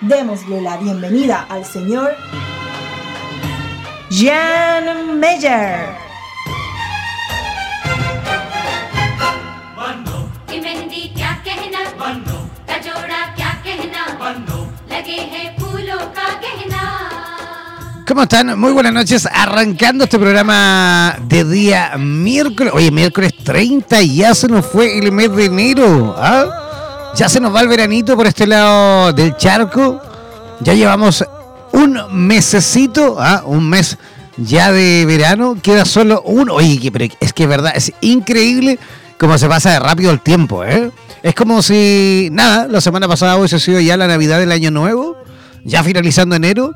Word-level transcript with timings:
Démosle 0.00 0.60
la 0.60 0.76
bienvenida 0.76 1.46
al 1.48 1.64
señor 1.64 2.14
Jan 4.10 5.18
Meyer. 5.18 5.88
¿Cómo 18.06 18.22
están? 18.22 18.58
Muy 18.58 18.72
buenas 18.72 18.92
noches. 18.92 19.28
Arrancando 19.30 20.04
este 20.04 20.18
programa 20.18 21.16
de 21.24 21.44
día 21.44 21.96
miércoles. 21.98 22.72
Oye, 22.74 22.90
miércoles 22.92 23.32
30 23.44 24.00
y 24.02 24.16
ya 24.16 24.34
se 24.34 24.46
nos 24.46 24.64
fue 24.64 24.96
el 24.98 25.10
mes 25.10 25.34
de 25.34 25.44
enero. 25.46 26.14
¿ah? 26.16 26.67
Ya 27.18 27.28
se 27.28 27.40
nos 27.40 27.52
va 27.52 27.62
el 27.62 27.68
veranito 27.68 28.16
por 28.16 28.28
este 28.28 28.46
lado 28.46 29.12
del 29.12 29.36
charco. 29.36 30.00
Ya 30.60 30.74
llevamos 30.74 31.24
un 31.72 31.98
mesecito, 32.12 33.16
¿ah? 33.18 33.42
un 33.44 33.68
mes 33.68 33.98
ya 34.36 34.70
de 34.70 35.04
verano. 35.04 35.56
Queda 35.60 35.84
solo 35.84 36.22
uno. 36.24 36.54
Oye, 36.54 36.92
pero 36.92 37.12
es 37.18 37.32
que 37.32 37.42
es 37.42 37.48
verdad, 37.48 37.72
es 37.74 37.92
increíble 38.02 38.78
cómo 39.18 39.36
se 39.36 39.48
pasa 39.48 39.72
de 39.72 39.80
rápido 39.80 40.12
el 40.12 40.20
tiempo. 40.20 40.62
¿eh? 40.62 40.92
Es 41.24 41.34
como 41.34 41.60
si, 41.60 42.28
nada, 42.30 42.68
la 42.68 42.80
semana 42.80 43.08
pasada 43.08 43.36
hubiese 43.36 43.58
sido 43.58 43.80
ya 43.80 43.96
la 43.96 44.06
Navidad 44.06 44.38
del 44.38 44.52
Año 44.52 44.70
Nuevo, 44.70 45.16
ya 45.64 45.82
finalizando 45.82 46.36
enero 46.36 46.72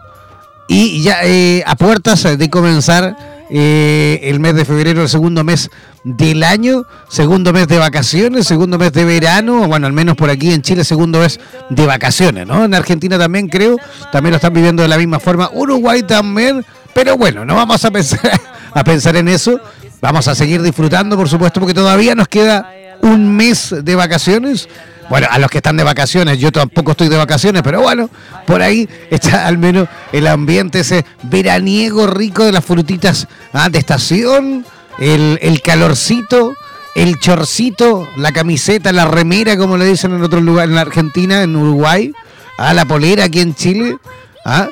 y 0.67 1.05
ya 1.05 1.21
eh, 1.23 1.63
a 1.65 1.77
puertas 1.77 2.25
de 2.37 2.51
comenzar 2.51 3.17
eh, 3.55 4.21
el 4.31 4.41
mes 4.41 4.55
de 4.55 4.65
febrero, 4.65 5.03
el 5.03 5.11
segundo 5.11 5.45
mes 5.45 5.71
del 6.05 6.43
año, 6.43 6.85
segundo 7.11 7.53
mes 7.53 7.69
de 7.69 7.77
vacaciones, 7.77 8.47
segundo 8.47 8.79
mes 8.79 8.95
de 8.95 9.05
verano, 9.05 9.69
bueno, 9.69 9.87
al 9.87 9.93
menos 9.93 10.17
por 10.17 10.31
aquí 10.31 10.55
en 10.55 10.63
Chile, 10.63 10.85
segundo 10.85 11.21
mes 11.21 11.39
de 11.69 11.85
vacaciones, 11.85 12.47
¿no? 12.47 12.65
En 12.65 12.73
Argentina 12.73 13.19
también 13.19 13.49
creo, 13.49 13.77
también 14.11 14.31
lo 14.31 14.37
están 14.37 14.55
viviendo 14.55 14.83
de 14.83 14.89
la 14.89 14.97
misma 14.97 15.21
forma, 15.21 15.51
Uruguay 15.53 16.03
también, 16.03 16.65
pero 16.95 17.19
bueno, 17.19 17.45
no 17.45 17.55
vamos 17.55 17.85
a 17.85 17.91
pensar, 17.91 18.41
a 18.73 18.85
pensar 18.85 19.17
en 19.17 19.29
eso, 19.29 19.61
vamos 20.01 20.29
a 20.29 20.35
seguir 20.35 20.63
disfrutando, 20.63 21.15
por 21.15 21.29
supuesto, 21.29 21.61
porque 21.61 21.75
todavía 21.75 22.15
nos 22.15 22.29
queda 22.29 22.73
un 23.03 23.37
mes 23.37 23.75
de 23.83 23.95
vacaciones 23.95 24.67
bueno, 25.13 25.27
a 25.31 25.39
los 25.39 25.51
que 25.51 25.59
están 25.59 25.77
de 25.77 25.85
vacaciones, 25.85 26.39
yo 26.39 26.51
tampoco 26.51 26.93
estoy 26.93 27.11
de 27.11 27.19
vacaciones, 27.19 27.61
pero 27.61 27.83
bueno, 27.83 28.09
por 28.47 28.63
ahí 28.63 28.89
está 29.11 29.47
al 29.47 29.59
menos 29.59 29.87
el 30.11 30.27
ambiente 30.27 30.81
ese 30.81 31.05
veraniego 31.25 32.07
rico 32.07 32.47
de 32.47 32.53
las 32.53 32.65
frutitas 32.65 33.29
ah, 33.53 33.69
de 33.69 33.79
estación, 33.79 34.65
el, 34.99 35.61
calorcito, 35.63 36.55
el 36.95 37.19
chorcito, 37.21 38.09
la 38.17 38.33
camiseta, 38.33 38.91
la 38.91 39.05
remera, 39.05 39.59
como 39.59 39.77
le 39.77 39.85
dicen 39.85 40.15
en 40.15 40.23
otros 40.23 40.43
lugares, 40.43 40.71
en 40.71 40.77
la 40.77 40.81
Argentina, 40.81 41.43
en 41.43 41.57
Uruguay, 41.57 42.11
ah, 42.57 42.73
la 42.73 42.87
polera 42.87 43.25
aquí 43.25 43.41
en 43.41 43.55
Chile. 43.55 43.99
¿ah? 44.47 44.71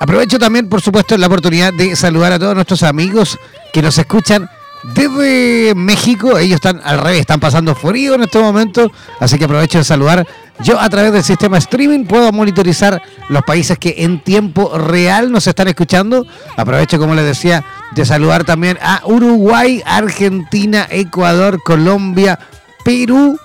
Aprovecho 0.00 0.38
también, 0.38 0.68
por 0.68 0.82
supuesto, 0.82 1.16
la 1.16 1.28
oportunidad 1.28 1.72
de 1.72 1.96
saludar 1.96 2.34
a 2.34 2.38
todos 2.38 2.54
nuestros 2.54 2.82
amigos 2.82 3.38
que 3.72 3.80
nos 3.80 3.96
escuchan 3.96 4.50
desde 4.82 5.74
México. 5.74 6.38
Ellos 6.38 6.56
están 6.56 6.80
al 6.84 6.98
revés, 6.98 7.20
están 7.20 7.40
pasando 7.40 7.74
frío 7.74 8.14
en 8.14 8.22
este 8.22 8.38
momento, 8.38 8.90
así 9.20 9.38
que 9.38 9.44
aprovecho 9.44 9.78
de 9.78 9.84
saludar. 9.84 10.26
Yo 10.60 10.80
a 10.80 10.88
través 10.88 11.12
del 11.12 11.22
sistema 11.22 11.58
streaming 11.58 12.04
puedo 12.04 12.32
monitorizar 12.32 13.00
los 13.28 13.42
países 13.42 13.78
que 13.78 13.94
en 13.98 14.20
tiempo 14.20 14.76
real 14.76 15.30
nos 15.30 15.46
están 15.46 15.68
escuchando. 15.68 16.26
Aprovecho, 16.56 16.98
como 16.98 17.14
les 17.14 17.24
decía, 17.24 17.64
de 17.92 18.04
saludar 18.04 18.44
también 18.44 18.76
a 18.82 19.02
Uruguay, 19.04 19.82
Argentina, 19.86 20.86
Ecuador, 20.90 21.62
Colombia, 21.62 22.38
Perú. 22.84 23.38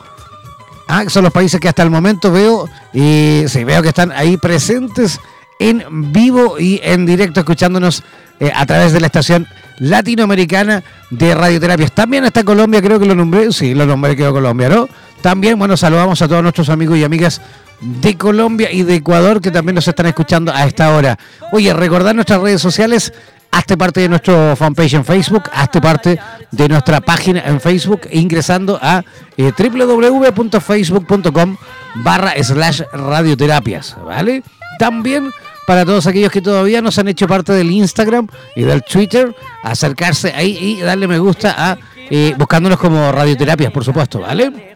Ah, 0.88 1.04
son 1.08 1.24
los 1.24 1.34
países 1.34 1.60
que 1.60 1.70
hasta 1.70 1.84
el 1.84 1.92
momento 1.92 2.32
veo 2.32 2.68
y 2.94 3.46
veo 3.64 3.82
que 3.82 3.90
están 3.90 4.12
ahí 4.12 4.38
presentes 4.38 5.20
en 5.60 6.12
vivo 6.12 6.60
y 6.60 6.82
en 6.84 7.06
directo 7.06 7.40
escuchándonos 7.40 8.04
eh, 8.40 8.52
a 8.54 8.66
través 8.66 8.92
de 8.92 9.00
la 9.00 9.08
estación 9.08 9.48
latinoamericana 9.80 10.84
de 11.10 11.36
radioterapias. 11.36 11.92
También 11.92 12.26
está 12.26 12.44
Colombia, 12.44 12.82
creo 12.82 13.00
que 13.00 13.06
lo 13.06 13.16
nombré, 13.16 13.52
sí, 13.52 13.74
lo 13.74 13.86
nombré, 13.86 14.16
creo 14.16 14.34
Colombia, 14.34 14.70
¿no? 14.70 14.88
También, 15.22 15.58
bueno, 15.58 15.78
saludamos 15.78 16.22
a 16.22 16.28
todos 16.28 16.44
nuestros 16.44 16.70
amigos 16.70 16.98
y 16.98 17.04
amigas 17.04 17.42
de 17.82 18.18
Colombia 18.18 18.72
y 18.72 18.84
de 18.84 18.96
Ecuador 18.96 19.42
que 19.42 19.52
también 19.52 19.76
nos 19.76 19.88
están 19.88 20.06
escuchando 20.06 20.54
a 20.54 20.66
esta 20.66 20.96
hora. 20.96 21.18
Oye, 21.52 21.74
recordar 21.74 22.16
nuestras 22.16 22.42
redes 22.42 22.62
sociales, 22.62 23.14
hazte 23.52 23.78
parte 23.78 24.02
de 24.02 24.10
nuestro 24.10 24.56
fanpage 24.56 24.94
en 24.94 25.06
Facebook, 25.06 25.44
hazte 25.54 25.82
parte 25.82 26.20
de 26.52 26.70
nuestra 26.70 27.02
página 27.02 27.42
en 27.46 27.60
Facebook 27.60 28.02
ingresando 28.12 28.80
a 28.82 29.04
eh, 29.38 29.52
www.facebook.com 29.58 31.58
barra 31.96 32.34
slash 32.42 32.82
radioterapias, 32.92 33.96
¿vale? 34.04 34.44
También 34.80 35.30
para 35.66 35.86
todos 35.86 36.08
aquellos 36.08 36.32
que 36.32 36.42
todavía 36.42 36.82
no 36.82 36.92
se 36.92 37.02
han 37.02 37.08
hecho 37.08 37.28
parte 37.28 37.54
del 37.54 37.72
Instagram 37.72 38.28
y 38.56 38.64
del 38.64 38.84
Twitter, 38.84 39.36
acercarse 39.64 40.34
ahí 40.36 40.58
y 40.58 40.82
darle 40.82 41.08
me 41.08 41.20
gusta 41.20 41.56
a 41.58 41.78
eh, 42.10 42.34
buscándonos 42.38 42.80
como 42.80 43.12
radioterapias, 43.12 43.72
por 43.72 43.84
supuesto, 43.84 44.20
¿vale? 44.20 44.76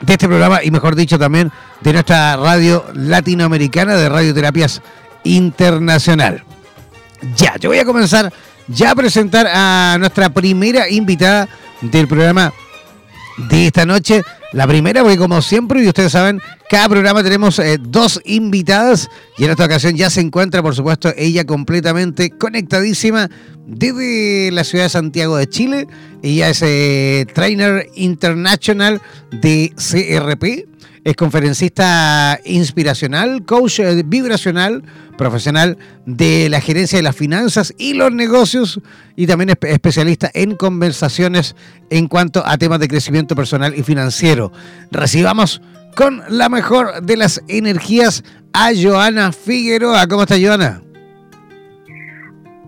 de 0.00 0.12
este 0.12 0.28
programa 0.28 0.62
y 0.62 0.70
mejor 0.70 0.94
dicho 0.94 1.18
también 1.18 1.50
de 1.80 1.92
nuestra 1.92 2.36
radio 2.36 2.84
latinoamericana 2.94 3.96
de 3.96 4.08
Radioterapias 4.08 4.80
Internacional. 5.24 6.44
Ya, 7.36 7.56
yo 7.56 7.70
voy 7.70 7.78
a 7.78 7.84
comenzar 7.84 8.32
ya 8.68 8.92
a 8.92 8.94
presentar 8.94 9.46
a 9.46 9.96
nuestra 9.98 10.30
primera 10.30 10.88
invitada 10.88 11.48
del 11.80 12.08
programa 12.08 12.52
de 13.36 13.66
esta 13.66 13.84
noche. 13.84 14.22
La 14.54 14.68
primera, 14.68 15.02
porque 15.02 15.18
como 15.18 15.42
siempre, 15.42 15.82
y 15.82 15.88
ustedes 15.88 16.12
saben, 16.12 16.40
cada 16.70 16.88
programa 16.88 17.24
tenemos 17.24 17.58
eh, 17.58 17.76
dos 17.80 18.20
invitadas 18.24 19.10
y 19.36 19.44
en 19.44 19.50
esta 19.50 19.64
ocasión 19.64 19.96
ya 19.96 20.10
se 20.10 20.20
encuentra, 20.20 20.62
por 20.62 20.76
supuesto, 20.76 21.12
ella 21.16 21.44
completamente 21.44 22.30
conectadísima 22.30 23.28
desde 23.66 24.52
la 24.52 24.62
ciudad 24.62 24.84
de 24.84 24.90
Santiago 24.90 25.36
de 25.36 25.48
Chile. 25.48 25.88
Ella 26.22 26.50
es 26.50 26.62
eh, 26.62 27.26
trainer 27.34 27.88
internacional 27.96 29.02
de 29.32 29.72
CRP 29.74 30.68
es 31.04 31.16
conferencista 31.16 32.40
inspiracional, 32.44 33.44
coach 33.44 33.80
eh, 33.80 34.02
vibracional, 34.04 34.82
profesional 35.18 35.76
de 36.06 36.48
la 36.48 36.60
gerencia 36.60 36.98
de 36.98 37.02
las 37.02 37.14
finanzas 37.14 37.74
y 37.76 37.92
los 37.92 38.10
negocios 38.10 38.80
y 39.14 39.26
también 39.26 39.50
especialista 39.50 40.30
en 40.32 40.56
conversaciones 40.56 41.54
en 41.90 42.08
cuanto 42.08 42.42
a 42.44 42.56
temas 42.56 42.80
de 42.80 42.88
crecimiento 42.88 43.36
personal 43.36 43.74
y 43.76 43.82
financiero. 43.82 44.50
Recibamos 44.90 45.60
con 45.94 46.22
la 46.28 46.48
mejor 46.48 47.02
de 47.02 47.18
las 47.18 47.42
energías 47.48 48.24
a 48.54 48.70
Joana 48.74 49.30
Figueroa. 49.32 50.06
¿Cómo 50.08 50.22
está 50.22 50.36
Joana? 50.40 50.80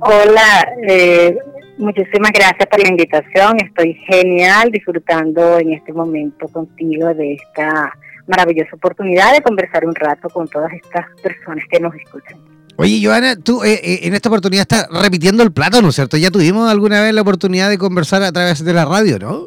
Hola, 0.00 0.68
eh, 0.86 1.36
muchísimas 1.78 2.32
gracias 2.32 2.66
por 2.70 2.82
la 2.82 2.88
invitación. 2.88 3.56
Estoy 3.64 3.94
genial 4.06 4.70
disfrutando 4.70 5.58
en 5.58 5.72
este 5.72 5.94
momento 5.94 6.46
contigo 6.48 7.14
de 7.14 7.34
esta 7.34 7.92
maravillosa 8.26 8.70
oportunidad 8.74 9.32
de 9.32 9.42
conversar 9.42 9.86
un 9.86 9.94
rato 9.94 10.28
con 10.28 10.48
todas 10.48 10.72
estas 10.72 11.06
personas 11.22 11.64
que 11.70 11.80
nos 11.80 11.94
escuchan. 11.94 12.38
Oye, 12.78 13.00
Joana, 13.02 13.36
tú 13.36 13.64
eh, 13.64 13.80
eh, 13.82 14.00
en 14.02 14.14
esta 14.14 14.28
oportunidad 14.28 14.62
estás 14.62 14.86
repitiendo 14.90 15.42
el 15.42 15.50
plato, 15.50 15.80
¿no 15.80 15.88
es 15.88 15.94
cierto? 15.94 16.18
Ya 16.18 16.30
tuvimos 16.30 16.70
alguna 16.70 17.00
vez 17.00 17.14
la 17.14 17.22
oportunidad 17.22 17.70
de 17.70 17.78
conversar 17.78 18.22
a 18.22 18.32
través 18.32 18.62
de 18.62 18.72
la 18.74 18.84
radio, 18.84 19.18
¿no? 19.18 19.46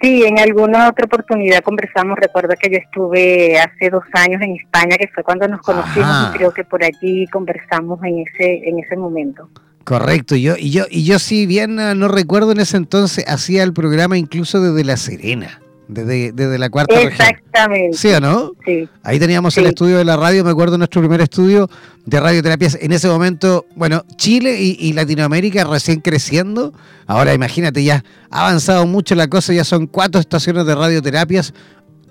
Sí, 0.00 0.24
en 0.24 0.38
alguna 0.38 0.88
otra 0.88 1.06
oportunidad 1.06 1.60
conversamos. 1.62 2.18
Recuerdo 2.18 2.54
que 2.60 2.70
yo 2.70 2.78
estuve 2.78 3.58
hace 3.58 3.90
dos 3.90 4.02
años 4.14 4.40
en 4.42 4.56
España, 4.56 4.96
que 4.96 5.08
fue 5.08 5.22
cuando 5.22 5.46
nos 5.46 5.60
conocimos, 5.60 6.28
y 6.28 6.36
creo 6.36 6.52
que 6.52 6.64
por 6.64 6.82
allí 6.82 7.26
conversamos 7.28 8.00
en 8.02 8.24
ese 8.26 8.68
en 8.68 8.80
ese 8.80 8.96
momento. 8.96 9.48
Correcto, 9.84 10.34
yo 10.34 10.54
y 10.56 10.70
yo 10.70 10.84
y 10.88 11.04
yo 11.04 11.20
si 11.20 11.46
bien 11.46 11.76
no 11.76 12.08
recuerdo 12.08 12.52
en 12.52 12.60
ese 12.60 12.76
entonces 12.76 13.24
hacía 13.28 13.62
el 13.62 13.72
programa 13.72 14.18
incluso 14.18 14.60
desde 14.60 14.84
La 14.84 14.96
Serena 14.96 15.61
desde, 15.88 16.58
la 16.58 16.70
cuarta 16.70 17.00
Exactamente. 17.00 17.96
¿Sí 17.96 18.08
o 18.08 18.20
no? 18.20 18.52
Sí. 18.64 18.88
Ahí 19.02 19.18
teníamos 19.18 19.56
el 19.58 19.66
estudio 19.66 19.98
de 19.98 20.04
la 20.04 20.16
radio, 20.16 20.44
me 20.44 20.50
acuerdo 20.50 20.78
nuestro 20.78 21.00
primer 21.00 21.20
estudio 21.20 21.68
de 22.04 22.20
radioterapias. 22.20 22.78
En 22.80 22.92
ese 22.92 23.08
momento, 23.08 23.66
bueno, 23.74 24.04
Chile 24.16 24.60
y, 24.60 24.76
y, 24.78 24.92
Latinoamérica 24.92 25.64
recién 25.64 26.00
creciendo. 26.00 26.72
Ahora 27.06 27.34
imagínate, 27.34 27.84
ya 27.84 28.04
ha 28.30 28.46
avanzado 28.46 28.86
mucho 28.86 29.14
la 29.14 29.28
cosa, 29.28 29.52
ya 29.52 29.64
son 29.64 29.86
cuatro 29.86 30.20
estaciones 30.20 30.66
de 30.66 30.74
radioterapias. 30.74 31.52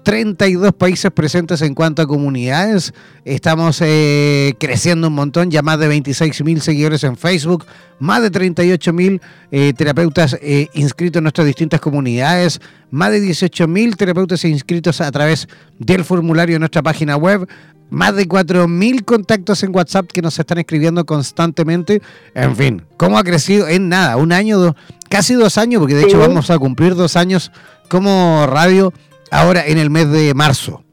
32 0.03 0.73
países 0.73 1.11
presentes 1.11 1.61
en 1.61 1.73
cuanto 1.73 2.01
a 2.01 2.07
comunidades. 2.07 2.93
Estamos 3.25 3.81
eh, 3.81 4.55
creciendo 4.59 5.07
un 5.07 5.13
montón, 5.13 5.51
ya 5.51 5.61
más 5.61 5.79
de 5.79 5.87
26 5.87 6.43
mil 6.43 6.61
seguidores 6.61 7.03
en 7.03 7.17
Facebook, 7.17 7.65
más 7.99 8.21
de 8.21 8.31
38 8.31 8.93
mil 8.93 9.21
eh, 9.51 9.73
terapeutas 9.73 10.37
eh, 10.41 10.67
inscritos 10.73 11.19
en 11.19 11.23
nuestras 11.23 11.47
distintas 11.47 11.79
comunidades, 11.79 12.59
más 12.89 13.11
de 13.11 13.21
18 13.21 13.67
mil 13.67 13.95
terapeutas 13.95 14.43
inscritos 14.45 15.01
a 15.01 15.11
través 15.11 15.47
del 15.77 16.03
formulario 16.03 16.55
de 16.55 16.59
nuestra 16.59 16.81
página 16.81 17.15
web, 17.15 17.47
más 17.89 18.15
de 18.15 18.27
4 18.27 18.67
mil 18.67 19.03
contactos 19.03 19.61
en 19.63 19.75
WhatsApp 19.75 20.07
que 20.11 20.21
nos 20.21 20.39
están 20.39 20.57
escribiendo 20.57 21.05
constantemente. 21.05 22.01
En 22.33 22.55
fin, 22.55 22.81
¿cómo 22.97 23.17
ha 23.17 23.23
crecido 23.23 23.67
en 23.67 23.89
nada? 23.89 24.15
Un 24.17 24.31
año, 24.31 24.75
casi 25.09 25.33
dos 25.33 25.57
años, 25.57 25.79
porque 25.79 25.95
de 25.95 26.03
hecho 26.03 26.17
vamos 26.17 26.49
a 26.49 26.57
cumplir 26.57 26.95
dos 26.95 27.17
años 27.17 27.51
como 27.89 28.47
radio 28.47 28.93
ahora 29.31 29.65
en 29.65 29.77
el 29.77 29.89
mes 29.89 30.11
de 30.11 30.33
marzo. 30.35 30.83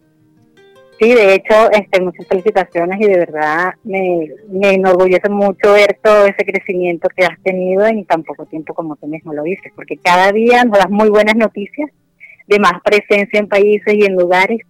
Sí, 1.00 1.14
de 1.14 1.34
hecho, 1.34 1.70
este, 1.70 2.00
muchas 2.00 2.26
felicitaciones 2.26 3.00
y 3.00 3.04
de 3.04 3.18
verdad 3.18 3.74
me, 3.84 4.30
enorgullece 4.72 5.28
mucho 5.28 5.72
ver 5.72 5.96
todo 6.02 6.26
ese 6.26 6.44
crecimiento 6.44 7.08
que 7.14 7.24
has 7.24 7.40
tenido 7.42 7.86
en 7.86 8.04
tan 8.04 8.24
poco 8.24 8.46
tiempo 8.46 8.74
como 8.74 8.96
tú 8.96 9.06
mismo 9.06 9.32
lo 9.32 9.44
dices, 9.44 9.72
porque 9.76 9.96
cada 9.96 10.32
día 10.32 10.64
nos 10.64 10.76
das 10.76 10.90
muy 10.90 11.08
buenas 11.08 11.36
noticias 11.36 11.88
de 12.48 12.58
más 12.58 12.80
presencia 12.82 13.38
en 13.38 13.46
países 13.46 13.94
y 13.94 14.04
en 14.04 14.14
lugares 14.14 14.60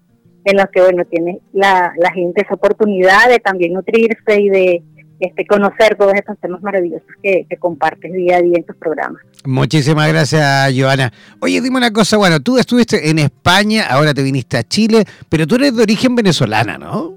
en 0.44 0.56
los 0.56 0.67
que, 0.67 0.82
bueno, 0.82 1.05
tiene 1.06 1.41
la, 1.53 1.93
la 1.97 2.12
gente 2.12 2.43
esa 2.43 2.55
oportunidad 2.55 3.29
de 3.31 3.38
también 3.38 3.73
nutrirse 3.73 4.41
y 4.41 4.50
de 4.50 4.82
este, 5.20 5.47
conocer 5.47 5.97
todos 5.97 6.15
estos 6.15 6.38
temas 6.38 6.62
maravillosos 6.62 7.09
que, 7.23 7.47
compartes 7.59 8.12
día 8.12 8.37
a 8.37 8.43
día 8.43 8.55
en 8.56 8.65
tus 8.65 8.76
programas. 8.76 9.20
Muchísimas 9.44 10.09
gracias, 10.09 10.73
Joana. 10.76 11.12
Oye, 11.41 11.61
dime 11.61 11.76
una 11.79 11.93
cosa, 11.93 12.17
bueno, 12.17 12.41
tú 12.41 12.59
estuviste 12.59 13.11
en 13.11 13.19
España, 13.19 13.87
ahora 13.88 14.15
te 14.15 14.23
viniste 14.23 14.56
a 14.56 14.62
Chile, 14.62 15.05
pero 15.29 15.47
tú 15.47 15.56
eres 15.56 15.76
de 15.76 15.82
origen 15.82 16.15
venezolana, 16.15 16.79
¿no? 16.79 17.17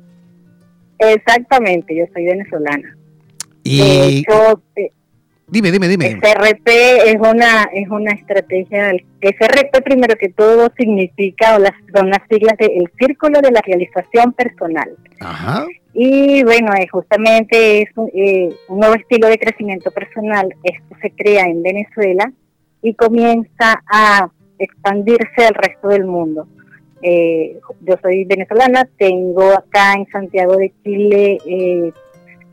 Exactamente, 1.00 1.96
yo 1.96 2.06
soy 2.14 2.26
venezolana. 2.26 2.98
Y... 3.64 3.82
Eh, 3.82 4.92
dime, 5.52 5.72
dime, 5.72 5.88
dime. 5.88 6.20
SRP 6.20 6.68
es 7.06 7.18
una 7.20 7.64
es 7.74 7.88
una 7.90 8.14
estrategia. 8.14 8.92
SRP 9.22 9.84
primero 9.84 10.16
que 10.16 10.30
todo 10.30 10.72
significa 10.78 11.56
o 11.56 11.60
las 11.60 11.74
son 11.94 12.10
las 12.10 12.22
siglas 12.30 12.58
de 12.58 12.66
el 12.66 12.90
Círculo 12.98 13.42
de 13.42 13.52
la 13.52 13.62
Realización 13.62 14.34
Personal. 14.34 14.90
Ajá. 15.20 15.66
Y 15.94 16.44
bueno, 16.44 16.74
eh, 16.74 16.88
justamente 16.88 17.82
es 17.82 17.90
eh, 18.14 18.50
un 18.70 18.80
nuevo 18.80 18.96
estilo 18.96 19.28
de 19.28 19.38
crecimiento 19.38 19.92
personal. 19.92 20.54
Esto 20.64 20.96
se 21.02 21.12
crea 21.12 21.44
en 21.46 21.62
Venezuela 21.62 22.32
y 22.82 22.94
comienza 22.94 23.84
a 23.92 24.30
expandirse 24.58 25.46
al 25.46 25.54
resto 25.54 25.90
del 25.90 26.06
mundo. 26.06 26.48
Eh, 27.02 27.60
yo 27.82 27.96
soy 28.02 28.24
venezolana, 28.26 28.88
tengo 28.98 29.52
acá 29.52 29.94
en 29.94 30.08
Santiago 30.12 30.56
de 30.56 30.72
Chile 30.84 31.94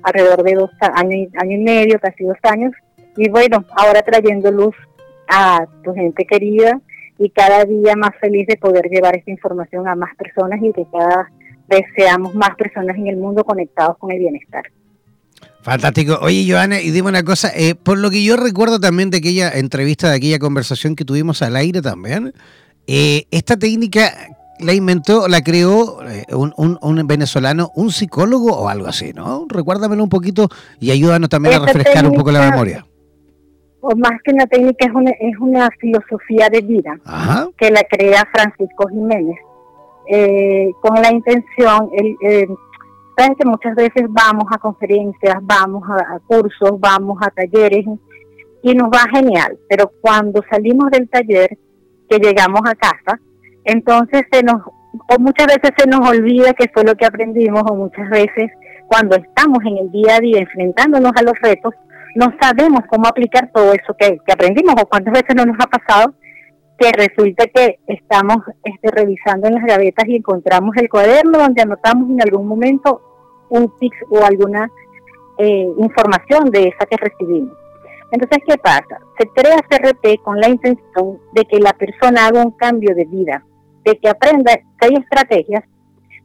alrededor 0.02 0.42
de 0.42 0.54
dos 0.54 0.70
años, 0.80 1.28
año 1.36 1.56
y 1.56 1.62
medio, 1.62 1.98
casi 2.00 2.24
dos 2.24 2.38
años, 2.42 2.72
y 3.18 3.28
bueno, 3.28 3.64
ahora 3.76 4.02
trayendo 4.02 4.50
luz 4.52 4.74
a 5.28 5.66
tu 5.82 5.92
gente 5.92 6.24
querida 6.24 6.80
y 7.18 7.30
cada 7.30 7.64
día 7.64 7.96
más 7.96 8.12
feliz 8.20 8.46
de 8.46 8.56
poder 8.56 8.88
llevar 8.88 9.16
esta 9.16 9.30
información 9.30 9.88
a 9.88 9.96
más 9.96 10.14
personas 10.16 10.60
y 10.62 10.72
que 10.72 10.86
cada 10.90 11.28
deseamos 11.66 12.34
más 12.34 12.54
personas 12.56 12.96
en 12.96 13.08
el 13.08 13.16
mundo 13.16 13.44
conectados 13.44 13.98
con 13.98 14.12
el 14.12 14.20
bienestar. 14.20 14.62
Fantástico. 15.62 16.18
Oye, 16.22 16.46
Joana, 16.48 16.80
y 16.80 16.90
dime 16.92 17.08
una 17.08 17.24
cosa, 17.24 17.50
eh, 17.54 17.74
por 17.74 17.98
lo 17.98 18.10
que 18.10 18.22
yo 18.22 18.36
recuerdo 18.36 18.78
también 18.78 19.10
de 19.10 19.18
aquella 19.18 19.50
entrevista, 19.50 20.08
de 20.08 20.16
aquella 20.16 20.38
conversación 20.38 20.94
que 20.94 21.04
tuvimos 21.04 21.42
al 21.42 21.56
aire 21.56 21.82
también, 21.82 22.32
eh, 22.87 23.26
esta 23.32 23.56
técnica 23.56 24.12
la 24.60 24.72
inventó, 24.72 25.28
la 25.28 25.42
creó 25.42 26.02
eh, 26.08 26.25
un, 26.32 27.06
venezolano, 27.06 27.70
un 27.75 27.92
psicólogo 27.92 28.56
o 28.56 28.68
algo 28.68 28.87
así, 28.87 29.12
¿no? 29.12 29.46
Recuérdamelo 29.48 30.02
un 30.02 30.08
poquito 30.08 30.48
y 30.80 30.90
ayúdanos 30.90 31.28
también 31.28 31.56
a 31.56 31.66
refrescar 31.66 32.06
un 32.06 32.14
poco 32.14 32.30
la 32.30 32.50
memoria. 32.50 32.87
O 33.80 33.94
más 33.97 34.20
que 34.25 34.32
una 34.32 34.47
técnica, 34.47 34.87
es 34.87 34.92
una, 34.92 35.11
es 35.11 35.38
una 35.38 35.68
filosofía 35.78 36.49
de 36.50 36.61
vida 36.61 36.99
que 37.56 37.70
la 37.70 37.82
crea 37.85 38.28
Francisco 38.32 38.88
Jiménez. 38.88 39.38
Eh, 40.11 40.70
con 40.80 41.00
la 41.00 41.12
intención, 41.12 41.90
el, 41.92 42.16
eh, 42.23 42.47
sabes 43.18 43.37
que 43.38 43.44
muchas 43.44 43.75
veces 43.75 44.04
vamos 44.08 44.44
a 44.50 44.58
conferencias, 44.58 45.37
vamos 45.42 45.82
a, 45.88 46.18
cursos, 46.26 46.78
vamos 46.78 47.18
a 47.20 47.30
talleres 47.30 47.85
y 48.62 48.75
nos 48.75 48.88
va 48.88 49.04
genial, 49.12 49.58
pero 49.68 49.90
cuando 50.00 50.42
salimos 50.50 50.90
del 50.90 51.08
taller, 51.08 51.58
que 52.08 52.18
llegamos 52.18 52.62
a 52.64 52.75
casa, 52.75 53.20
entonces 53.64 54.23
se 54.32 54.42
nos, 54.42 54.62
o 54.66 55.18
muchas 55.18 55.47
veces 55.49 55.70
se 55.76 55.87
nos 55.87 56.08
olvida 56.08 56.54
que 56.54 56.70
fue 56.73 56.85
lo 56.85 56.94
que 56.94 57.06
aprendimos, 57.06 57.62
o 57.70 57.75
muchas 57.75 58.08
veces 58.08 58.50
cuando 58.87 59.16
estamos 59.16 59.58
en 59.66 59.76
el 59.76 59.90
día 59.92 60.16
a 60.16 60.20
día 60.20 60.40
enfrentándonos 60.40 61.12
a 61.14 61.23
los 61.23 61.35
retos, 61.42 61.75
no 62.14 62.32
sabemos 62.40 62.80
cómo 62.88 63.06
aplicar 63.08 63.50
todo 63.52 63.72
eso 63.72 63.94
que, 63.98 64.18
que 64.24 64.32
aprendimos, 64.32 64.74
o 64.80 64.86
cuántas 64.86 65.12
veces 65.12 65.34
no 65.36 65.44
nos 65.44 65.56
ha 65.60 65.66
pasado 65.66 66.14
que 66.78 66.92
resulta 66.92 67.44
que 67.46 67.80
estamos 67.88 68.38
este, 68.62 68.90
revisando 68.92 69.48
en 69.48 69.54
las 69.54 69.64
gavetas 69.64 70.06
y 70.06 70.16
encontramos 70.16 70.76
el 70.76 70.88
cuaderno 70.88 71.38
donde 71.38 71.62
anotamos 71.62 72.08
en 72.08 72.22
algún 72.22 72.46
momento 72.46 73.02
un 73.50 73.76
tics 73.78 73.98
o 74.10 74.24
alguna 74.24 74.70
eh, 75.38 75.68
información 75.78 76.50
de 76.50 76.68
esa 76.68 76.86
que 76.86 76.96
recibimos. 76.96 77.56
Entonces, 78.12 78.38
¿qué 78.46 78.56
pasa? 78.58 79.00
Se 79.18 79.26
crea 79.28 79.58
CRP 79.68 80.22
con 80.22 80.40
la 80.40 80.48
intención 80.48 81.18
de 81.34 81.44
que 81.44 81.58
la 81.58 81.72
persona 81.72 82.26
haga 82.26 82.42
un 82.42 82.52
cambio 82.52 82.94
de 82.94 83.04
vida, 83.04 83.44
de 83.84 83.98
que 83.98 84.08
aprenda 84.08 84.52
hay 84.80 84.94
estrategias 84.94 85.64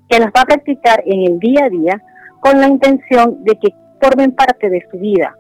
que 0.08 0.20
las 0.20 0.28
va 0.28 0.42
a 0.42 0.46
practicar 0.46 1.02
en 1.06 1.32
el 1.32 1.40
día 1.40 1.66
a 1.66 1.70
día 1.70 2.02
con 2.42 2.62
la 2.62 2.68
intención 2.68 3.44
de 3.44 3.58
que 3.60 3.70
formen 4.00 4.34
parte 4.34 4.70
de 4.70 4.86
su 4.92 4.98
vida 5.00 5.36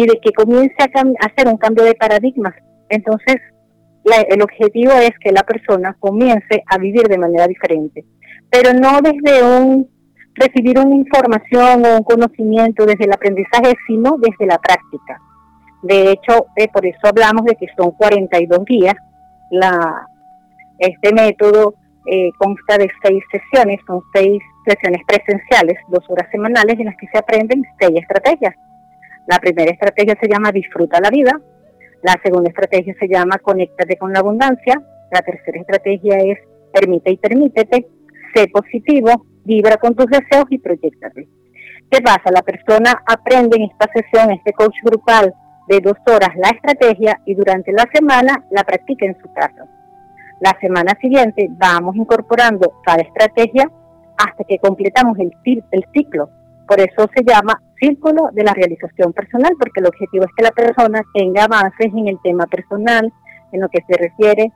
y 0.00 0.06
de 0.06 0.18
que 0.22 0.32
comience 0.32 0.74
a, 0.80 1.26
hacer 1.26 1.46
un 1.46 1.58
cambio 1.58 1.84
de 1.84 1.94
paradigmas. 1.94 2.54
Entonces, 2.88 3.36
el 4.30 4.40
objetivo 4.40 4.92
es 4.92 5.10
que 5.22 5.30
la 5.30 5.42
persona 5.42 5.94
comience 6.00 6.62
a 6.66 6.78
vivir 6.78 7.06
de 7.06 7.18
manera 7.18 7.46
diferente, 7.46 8.04
pero 8.50 8.72
no 8.72 9.00
desde 9.02 9.42
un 9.44 9.88
recibir 10.34 10.78
una 10.78 10.94
información 10.94 11.84
o 11.84 11.98
un 11.98 12.02
conocimiento 12.02 12.86
desde 12.86 13.04
el 13.04 13.12
aprendizaje, 13.12 13.74
sino 13.86 14.16
desde 14.16 14.46
la 14.46 14.58
práctica. 14.58 15.20
De 15.82 16.12
hecho, 16.12 16.46
eh, 16.56 16.68
por 16.72 16.86
eso 16.86 17.00
hablamos 17.02 17.44
de 17.44 17.56
que 17.56 17.66
son 17.76 17.90
42 17.90 18.64
días 18.64 18.94
la, 19.50 20.06
Este 20.78 21.12
método 21.12 21.74
eh, 22.06 22.30
consta 22.38 22.78
de 22.78 22.88
seis 23.02 23.22
sesiones, 23.30 23.80
son 23.86 24.00
seis 24.14 24.40
sesiones 24.66 25.02
presenciales, 25.06 25.76
dos 25.88 26.04
horas 26.08 26.26
semanales 26.30 26.78
en 26.78 26.86
las 26.86 26.96
que 26.96 27.06
se 27.12 27.18
aprenden 27.18 27.62
seis 27.78 27.92
estrategias. 28.00 28.54
La 29.30 29.38
primera 29.38 29.70
estrategia 29.70 30.18
se 30.20 30.26
llama 30.26 30.50
Disfruta 30.50 30.98
la 31.00 31.08
vida, 31.08 31.40
la 32.02 32.18
segunda 32.20 32.48
estrategia 32.48 32.96
se 32.98 33.06
llama 33.06 33.38
Conéctate 33.38 33.96
con 33.96 34.12
la 34.12 34.18
abundancia, 34.18 34.82
la 35.12 35.22
tercera 35.22 35.60
estrategia 35.60 36.16
es 36.16 36.36
Permite 36.72 37.12
y 37.12 37.16
permítete, 37.16 37.86
sé 38.34 38.48
positivo, 38.48 39.26
vibra 39.44 39.76
con 39.76 39.94
tus 39.94 40.06
deseos 40.06 40.46
y 40.50 40.58
proyectate. 40.58 41.28
¿Qué 41.88 42.00
pasa? 42.02 42.32
La 42.34 42.42
persona 42.42 43.04
aprende 43.06 43.56
en 43.56 43.70
esta 43.70 43.88
sesión, 43.94 44.32
este 44.32 44.52
coach 44.52 44.74
grupal 44.82 45.32
de 45.68 45.78
dos 45.78 45.96
horas 46.08 46.30
la 46.36 46.48
estrategia 46.48 47.20
y 47.24 47.34
durante 47.34 47.70
la 47.70 47.88
semana 47.94 48.44
la 48.50 48.64
practica 48.64 49.06
en 49.06 49.16
su 49.22 49.32
casa. 49.32 49.64
La 50.40 50.58
semana 50.60 50.98
siguiente 51.00 51.46
vamos 51.50 51.94
incorporando 51.94 52.80
cada 52.84 53.02
estrategia 53.02 53.70
hasta 54.18 54.42
que 54.42 54.58
completamos 54.58 55.16
el, 55.20 55.32
el 55.70 55.84
ciclo. 55.94 56.30
Por 56.70 56.78
eso 56.78 57.10
se 57.12 57.24
llama 57.24 57.60
círculo 57.80 58.28
de 58.32 58.44
la 58.44 58.54
realización 58.54 59.12
personal, 59.12 59.54
porque 59.58 59.80
el 59.80 59.86
objetivo 59.86 60.24
es 60.24 60.30
que 60.36 60.44
la 60.44 60.52
persona 60.52 61.02
tenga 61.12 61.42
avances 61.42 61.92
en 61.92 62.06
el 62.06 62.16
tema 62.22 62.46
personal, 62.46 63.12
en 63.50 63.60
lo 63.60 63.68
que 63.68 63.80
se 63.88 63.96
refiere 63.98 64.52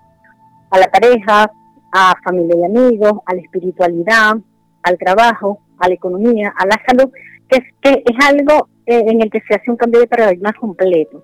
a 0.70 0.78
la 0.78 0.86
pareja, 0.86 1.50
a 1.92 2.14
familia 2.22 2.54
y 2.56 2.64
amigos, 2.66 3.14
a 3.26 3.34
la 3.34 3.40
espiritualidad, 3.40 4.36
al 4.84 4.96
trabajo, 4.96 5.58
a 5.76 5.88
la 5.88 5.94
economía, 5.94 6.54
a 6.56 6.64
la 6.66 6.80
salud, 6.86 7.10
que 7.48 7.58
es, 7.58 7.64
que 7.82 8.04
es 8.06 8.26
algo 8.28 8.68
eh, 8.86 9.06
en 9.08 9.20
el 9.20 9.28
que 9.28 9.40
se 9.48 9.56
hace 9.56 9.68
un 9.68 9.76
cambio 9.76 9.98
de 9.98 10.06
paradigma 10.06 10.52
completo. 10.52 11.20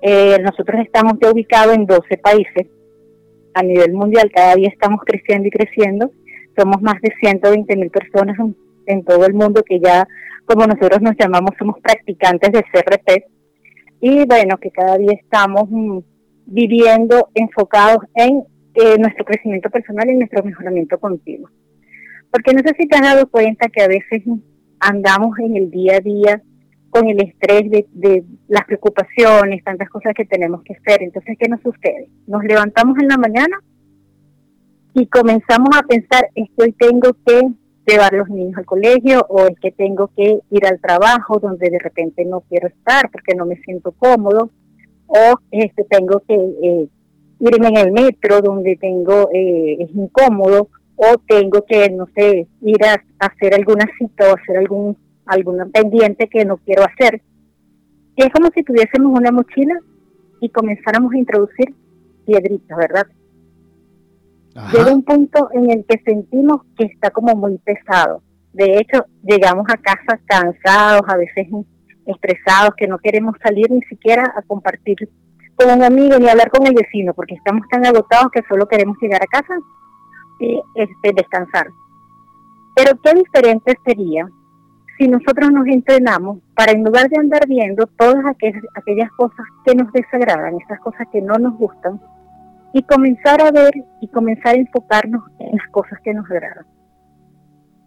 Eh, 0.00 0.38
nosotros 0.40 0.80
estamos 0.82 1.12
ya 1.20 1.30
ubicados 1.30 1.74
en 1.74 1.84
12 1.84 2.16
países, 2.16 2.68
a 3.52 3.62
nivel 3.62 3.92
mundial 3.92 4.32
cada 4.34 4.54
día 4.54 4.70
estamos 4.70 5.02
creciendo 5.04 5.48
y 5.48 5.50
creciendo. 5.50 6.10
Somos 6.56 6.80
más 6.80 6.98
de 7.02 7.12
120 7.20 7.76
mil 7.76 7.90
personas 7.90 8.38
en, 8.86 9.04
todo 9.04 9.26
el 9.26 9.34
mundo 9.34 9.62
que 9.62 9.80
ya, 9.80 10.06
como 10.44 10.66
nosotros 10.66 11.00
nos 11.00 11.14
llamamos, 11.18 11.50
somos 11.58 11.76
practicantes 11.80 12.52
de 12.52 12.62
CRP. 12.62 13.24
Y 14.00 14.26
bueno, 14.26 14.58
que 14.58 14.70
cada 14.70 14.98
día 14.98 15.12
estamos 15.12 15.68
mm, 15.70 15.98
viviendo 16.46 17.28
enfocados 17.34 18.04
en 18.14 18.44
eh, 18.74 18.96
nuestro 18.98 19.24
crecimiento 19.24 19.70
personal 19.70 20.08
y 20.08 20.14
nuestro 20.14 20.42
mejoramiento 20.42 20.98
continuo. 20.98 21.48
Porque 22.30 22.52
no 22.54 22.60
sé 22.60 22.74
si 22.78 22.88
te 22.88 22.96
has 22.96 23.02
dado 23.02 23.28
cuenta 23.28 23.68
que 23.68 23.82
a 23.82 23.88
veces 23.88 24.22
andamos 24.80 25.38
en 25.38 25.56
el 25.56 25.70
día 25.70 25.96
a 25.96 26.00
día 26.00 26.42
con 26.90 27.08
el 27.08 27.22
estrés 27.22 27.70
de, 27.70 28.24
las 28.48 28.64
preocupaciones, 28.64 29.64
tantas 29.64 29.88
cosas 29.88 30.12
que 30.14 30.26
tenemos 30.26 30.62
que 30.62 30.74
hacer. 30.74 31.02
Entonces, 31.02 31.36
¿qué 31.38 31.48
nos 31.48 31.60
sucede? 31.62 32.08
Nos 32.26 32.44
levantamos 32.44 32.98
en 32.98 33.08
la 33.08 33.16
mañana 33.16 33.58
y 34.94 35.06
comenzamos 35.06 35.70
a 35.74 35.82
pensar, 35.82 36.28
es 36.34 36.48
que 36.50 36.64
hoy 36.64 36.72
tengo 36.72 37.14
que 37.24 37.40
llevar 37.86 38.14
a 38.14 38.18
los 38.18 38.28
niños 38.28 38.56
al 38.58 38.64
colegio 38.64 39.24
o 39.28 39.46
es 39.46 39.58
que 39.60 39.72
tengo 39.72 40.10
que 40.16 40.40
ir 40.50 40.66
al 40.66 40.80
trabajo 40.80 41.38
donde 41.40 41.68
de 41.70 41.78
repente 41.78 42.24
no 42.24 42.42
quiero 42.42 42.68
estar 42.68 43.10
porque 43.10 43.34
no 43.34 43.44
me 43.46 43.56
siento 43.56 43.92
cómodo 43.92 44.50
o 45.06 45.34
este 45.50 45.84
tengo 45.84 46.20
que 46.20 46.34
eh, 46.34 46.88
irme 47.40 47.68
en 47.68 47.76
el 47.76 47.92
metro 47.92 48.40
donde 48.40 48.76
tengo 48.76 49.28
eh, 49.32 49.78
es 49.80 49.90
incómodo 49.94 50.68
o 50.96 51.18
tengo 51.26 51.64
que 51.64 51.90
no 51.90 52.06
sé 52.14 52.46
ir 52.60 52.84
a 52.84 53.02
hacer 53.18 53.54
alguna 53.54 53.86
cita 53.98 54.30
o 54.30 54.36
hacer 54.36 54.58
algún 54.58 54.96
alguna 55.26 55.66
pendiente 55.66 56.28
que 56.28 56.44
no 56.44 56.58
quiero 56.58 56.84
hacer. 56.84 57.20
Es 58.16 58.28
como 58.30 58.48
si 58.54 58.62
tuviésemos 58.62 59.18
una 59.18 59.32
mochila 59.32 59.78
y 60.40 60.48
comenzáramos 60.50 61.12
a 61.12 61.18
introducir 61.18 61.74
piedritas, 62.26 62.76
¿verdad? 62.76 63.06
Llega 64.72 64.92
un 64.92 65.02
punto 65.02 65.48
en 65.52 65.70
el 65.70 65.84
que 65.86 65.98
sentimos 66.04 66.62
que 66.76 66.84
está 66.84 67.10
como 67.10 67.34
muy 67.34 67.58
pesado. 67.58 68.22
De 68.52 68.78
hecho, 68.78 69.06
llegamos 69.22 69.66
a 69.70 69.78
casa 69.78 70.20
cansados, 70.26 71.02
a 71.08 71.16
veces 71.16 71.46
estresados, 72.06 72.74
que 72.76 72.86
no 72.86 72.98
queremos 72.98 73.34
salir 73.42 73.70
ni 73.70 73.80
siquiera 73.82 74.32
a 74.36 74.42
compartir 74.42 75.08
con 75.54 75.70
un 75.70 75.82
amigo 75.82 76.18
ni 76.18 76.28
hablar 76.28 76.50
con 76.50 76.66
el 76.66 76.74
vecino, 76.74 77.14
porque 77.14 77.34
estamos 77.34 77.66
tan 77.68 77.86
agotados 77.86 78.30
que 78.32 78.42
solo 78.48 78.66
queremos 78.66 78.96
llegar 79.00 79.22
a 79.22 79.26
casa 79.26 79.54
y 80.40 80.60
este, 80.74 81.12
descansar. 81.14 81.68
Pero 82.74 82.98
qué 83.02 83.14
diferente 83.14 83.76
sería 83.86 84.28
si 84.98 85.08
nosotros 85.08 85.50
nos 85.50 85.66
entrenamos 85.66 86.38
para 86.54 86.72
en 86.72 86.84
lugar 86.84 87.08
de 87.08 87.18
andar 87.18 87.46
viendo 87.48 87.86
todas 87.98 88.24
aquellas, 88.26 88.62
aquellas 88.74 89.10
cosas 89.12 89.46
que 89.64 89.74
nos 89.74 89.90
desagradan, 89.92 90.58
esas 90.60 90.80
cosas 90.80 91.06
que 91.10 91.22
no 91.22 91.38
nos 91.38 91.56
gustan, 91.56 92.00
y 92.72 92.82
comenzar 92.82 93.40
a 93.42 93.50
ver 93.50 93.72
y 94.00 94.08
comenzar 94.08 94.54
a 94.54 94.58
enfocarnos 94.58 95.22
en 95.38 95.56
las 95.56 95.68
cosas 95.70 95.98
que 96.02 96.14
nos 96.14 96.30
agradan. 96.30 96.66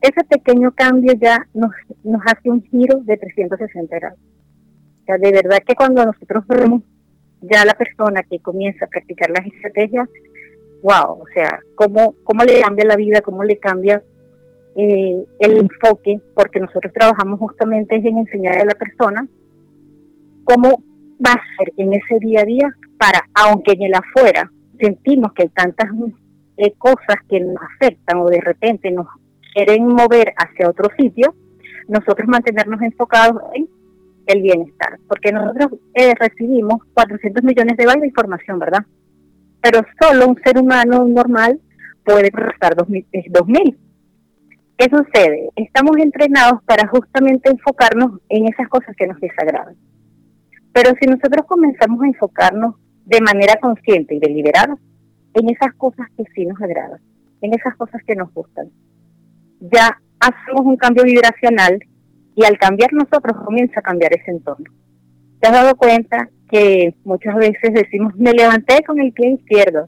Ese 0.02 0.24
pequeño 0.24 0.72
cambio 0.72 1.14
ya 1.14 1.48
nos, 1.54 1.72
nos 2.04 2.22
hace 2.26 2.50
un 2.50 2.62
giro 2.64 3.00
de 3.02 3.18
360 3.18 3.96
grados. 3.96 4.20
O 5.02 5.06
sea, 5.06 5.18
de 5.18 5.32
verdad 5.32 5.60
que 5.66 5.76
cuando 5.76 6.06
nosotros 6.06 6.46
vemos 6.48 6.84
ya 7.42 7.66
la 7.66 7.74
persona 7.74 8.24
que 8.24 8.40
comienza 8.40 8.86
a 8.86 8.88
practicar 8.88 9.30
las 9.30 9.46
estrategias, 9.46 10.08
wow, 10.84 11.22
o 11.22 11.26
sea, 11.34 11.60
cómo, 11.76 12.16
cómo 12.24 12.44
le 12.44 12.62
cambia 12.62 12.86
la 12.86 12.96
vida, 12.96 13.22
cómo 13.22 13.44
le 13.44 13.58
cambia 13.58 14.04
eh, 14.76 15.26
el 15.40 15.58
enfoque, 15.58 16.20
porque 16.36 16.60
nosotros 16.60 16.94
trabajamos 16.94 17.40
justamente 17.40 17.96
en 17.96 18.18
enseñar 18.18 18.60
a 18.60 18.66
la 18.66 18.76
persona 18.76 19.28
cómo 20.44 20.84
va 21.26 21.32
a 21.34 21.58
ser 21.58 21.74
en 21.78 21.94
ese 21.94 22.20
día 22.20 22.42
a 22.42 22.46
día 22.46 22.76
para, 23.00 23.28
aunque 23.34 23.72
en 23.72 23.84
el 23.84 23.94
afuera 23.96 24.52
sentimos 24.80 25.34
que 25.34 25.44
hay 25.44 25.50
tantas 25.50 25.90
eh, 26.58 26.74
cosas 26.78 27.18
que 27.30 27.40
nos 27.40 27.58
afectan 27.76 28.20
o 28.20 28.30
de 28.30 28.42
repente 28.42 28.92
nos 28.92 29.08
quieren 29.54 29.88
mover 29.88 30.34
hacia 30.38 30.70
otro 30.70 30.90
sitio, 30.98 31.36
nosotros 31.88 32.28
mantenernos 32.28 32.82
enfocados 32.82 33.42
en 33.54 33.68
el 34.28 34.42
bienestar, 34.42 34.98
porque 35.08 35.32
nosotros 35.32 35.80
eh, 35.94 36.14
recibimos 36.20 36.82
400 36.94 37.44
millones 37.44 37.78
de 37.78 37.86
bytes 37.86 38.02
de 38.02 38.08
información, 38.08 38.60
¿verdad? 38.60 38.86
Pero 39.62 39.82
solo 40.02 40.28
un 40.28 40.40
ser 40.44 40.58
humano 40.58 41.06
normal 41.08 41.60
puede 42.04 42.32
procesar 42.32 42.76
2000. 42.76 43.78
¿Qué 44.78 44.90
sucede? 44.90 45.50
Estamos 45.56 45.98
entrenados 45.98 46.62
para 46.64 46.88
justamente 46.88 47.50
enfocarnos 47.50 48.20
en 48.30 48.48
esas 48.48 48.68
cosas 48.68 48.96
que 48.98 49.08
nos 49.08 49.20
desagradan. 49.20 49.76
Pero 50.74 50.92
si 51.00 51.08
nosotros 51.08 51.46
comenzamos 51.48 52.04
a 52.04 52.08
enfocarnos 52.08 52.76
de 53.06 53.22
manera 53.22 53.56
consciente 53.62 54.16
y 54.16 54.20
deliberada 54.20 54.78
en 55.34 55.50
esas 55.50 55.74
cosas 55.76 56.08
que 56.18 56.24
sí 56.34 56.46
nos 56.46 56.62
agradan, 56.62 57.00
en 57.42 57.54
esas 57.54 57.76
cosas 57.76 58.02
que 58.06 58.16
nos 58.16 58.34
gustan, 58.34 58.70
ya 59.60 60.00
hacemos 60.20 60.66
un 60.66 60.78
cambio 60.78 61.04
vibracional 61.04 61.80
y 62.36 62.46
al 62.46 62.58
cambiar 62.58 62.92
nosotros 62.94 63.38
comienza 63.46 63.80
a 63.80 63.84
cambiar 63.84 64.14
ese 64.14 64.32
entorno. 64.32 64.72
¿Te 65.40 65.48
has 65.48 65.54
dado 65.54 65.76
cuenta 65.76 66.30
que 66.50 66.96
muchas 67.04 67.36
veces 67.36 67.74
decimos, 67.74 68.16
me 68.16 68.34
levanté 68.34 68.84
con 68.84 69.00
el 69.00 69.12
pie 69.14 69.34
izquierdo 69.34 69.88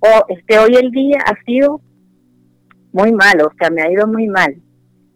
o 0.00 0.24
este 0.28 0.58
hoy 0.58 0.74
el 0.76 0.90
día 0.90 1.18
ha 1.24 1.34
sido 1.44 1.80
muy 2.92 3.12
mal, 3.12 3.40
o 3.42 3.52
sea, 3.58 3.70
me 3.70 3.82
ha 3.82 3.90
ido 3.90 4.06
muy 4.06 4.28
mal. 4.28 4.54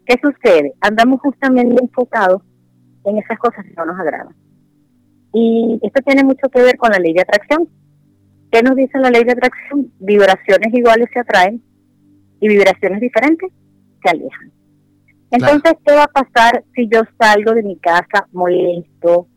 ¿Qué 0.05 0.19
sucede? 0.21 0.73
Andamos 0.81 1.21
justamente 1.21 1.81
enfocados 1.81 2.41
en 3.05 3.17
esas 3.17 3.37
cosas 3.39 3.63
que 3.65 3.73
no 3.73 3.85
nos 3.85 3.99
agradan. 3.99 4.35
Y 5.33 5.79
esto 5.83 6.01
tiene 6.05 6.23
mucho 6.23 6.49
que 6.49 6.61
ver 6.61 6.77
con 6.77 6.91
la 6.91 6.99
ley 6.99 7.13
de 7.13 7.21
atracción. 7.21 7.67
¿Qué 8.51 8.63
nos 8.63 8.75
dice 8.75 8.97
la 8.97 9.11
ley 9.11 9.23
de 9.23 9.33
atracción? 9.33 9.91
Vibraciones 9.99 10.73
iguales 10.73 11.09
se 11.13 11.19
atraen 11.19 11.61
y 12.39 12.47
vibraciones 12.47 12.99
diferentes 12.99 13.51
se 14.01 14.09
alejan. 14.09 14.51
Entonces, 15.31 15.73
¿qué 15.85 15.93
va 15.93 16.05
a 16.05 16.07
pasar 16.07 16.63
si 16.73 16.87
yo 16.87 17.01
salgo 17.19 17.53
de 17.53 17.61
mi 17.61 17.77
casa 17.77 18.27
molesto, 18.31 19.27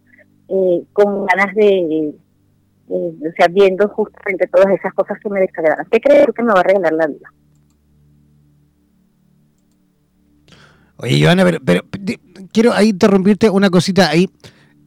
eh, 0.48 0.82
con 0.92 1.26
ganas 1.26 1.54
de, 1.54 2.14
o 2.88 3.32
sea, 3.36 3.48
viendo 3.48 3.88
justamente 3.88 4.46
todas 4.46 4.70
esas 4.70 4.94
cosas 4.94 5.18
que 5.20 5.28
me 5.28 5.40
desagradan? 5.40 5.86
¿Qué 5.90 6.00
crees 6.00 6.26
que 6.34 6.42
me 6.42 6.52
va 6.54 6.60
a 6.60 6.62
regalar 6.62 6.92
la 6.94 7.06
vida? 7.08 7.32
Oye, 10.96 11.22
Joana, 11.22 11.44
pero, 11.64 11.82
quiero 12.52 12.72
ahí 12.72 12.90
interrumpirte 12.90 13.50
una 13.50 13.68
cosita 13.68 14.08
ahí. 14.08 14.30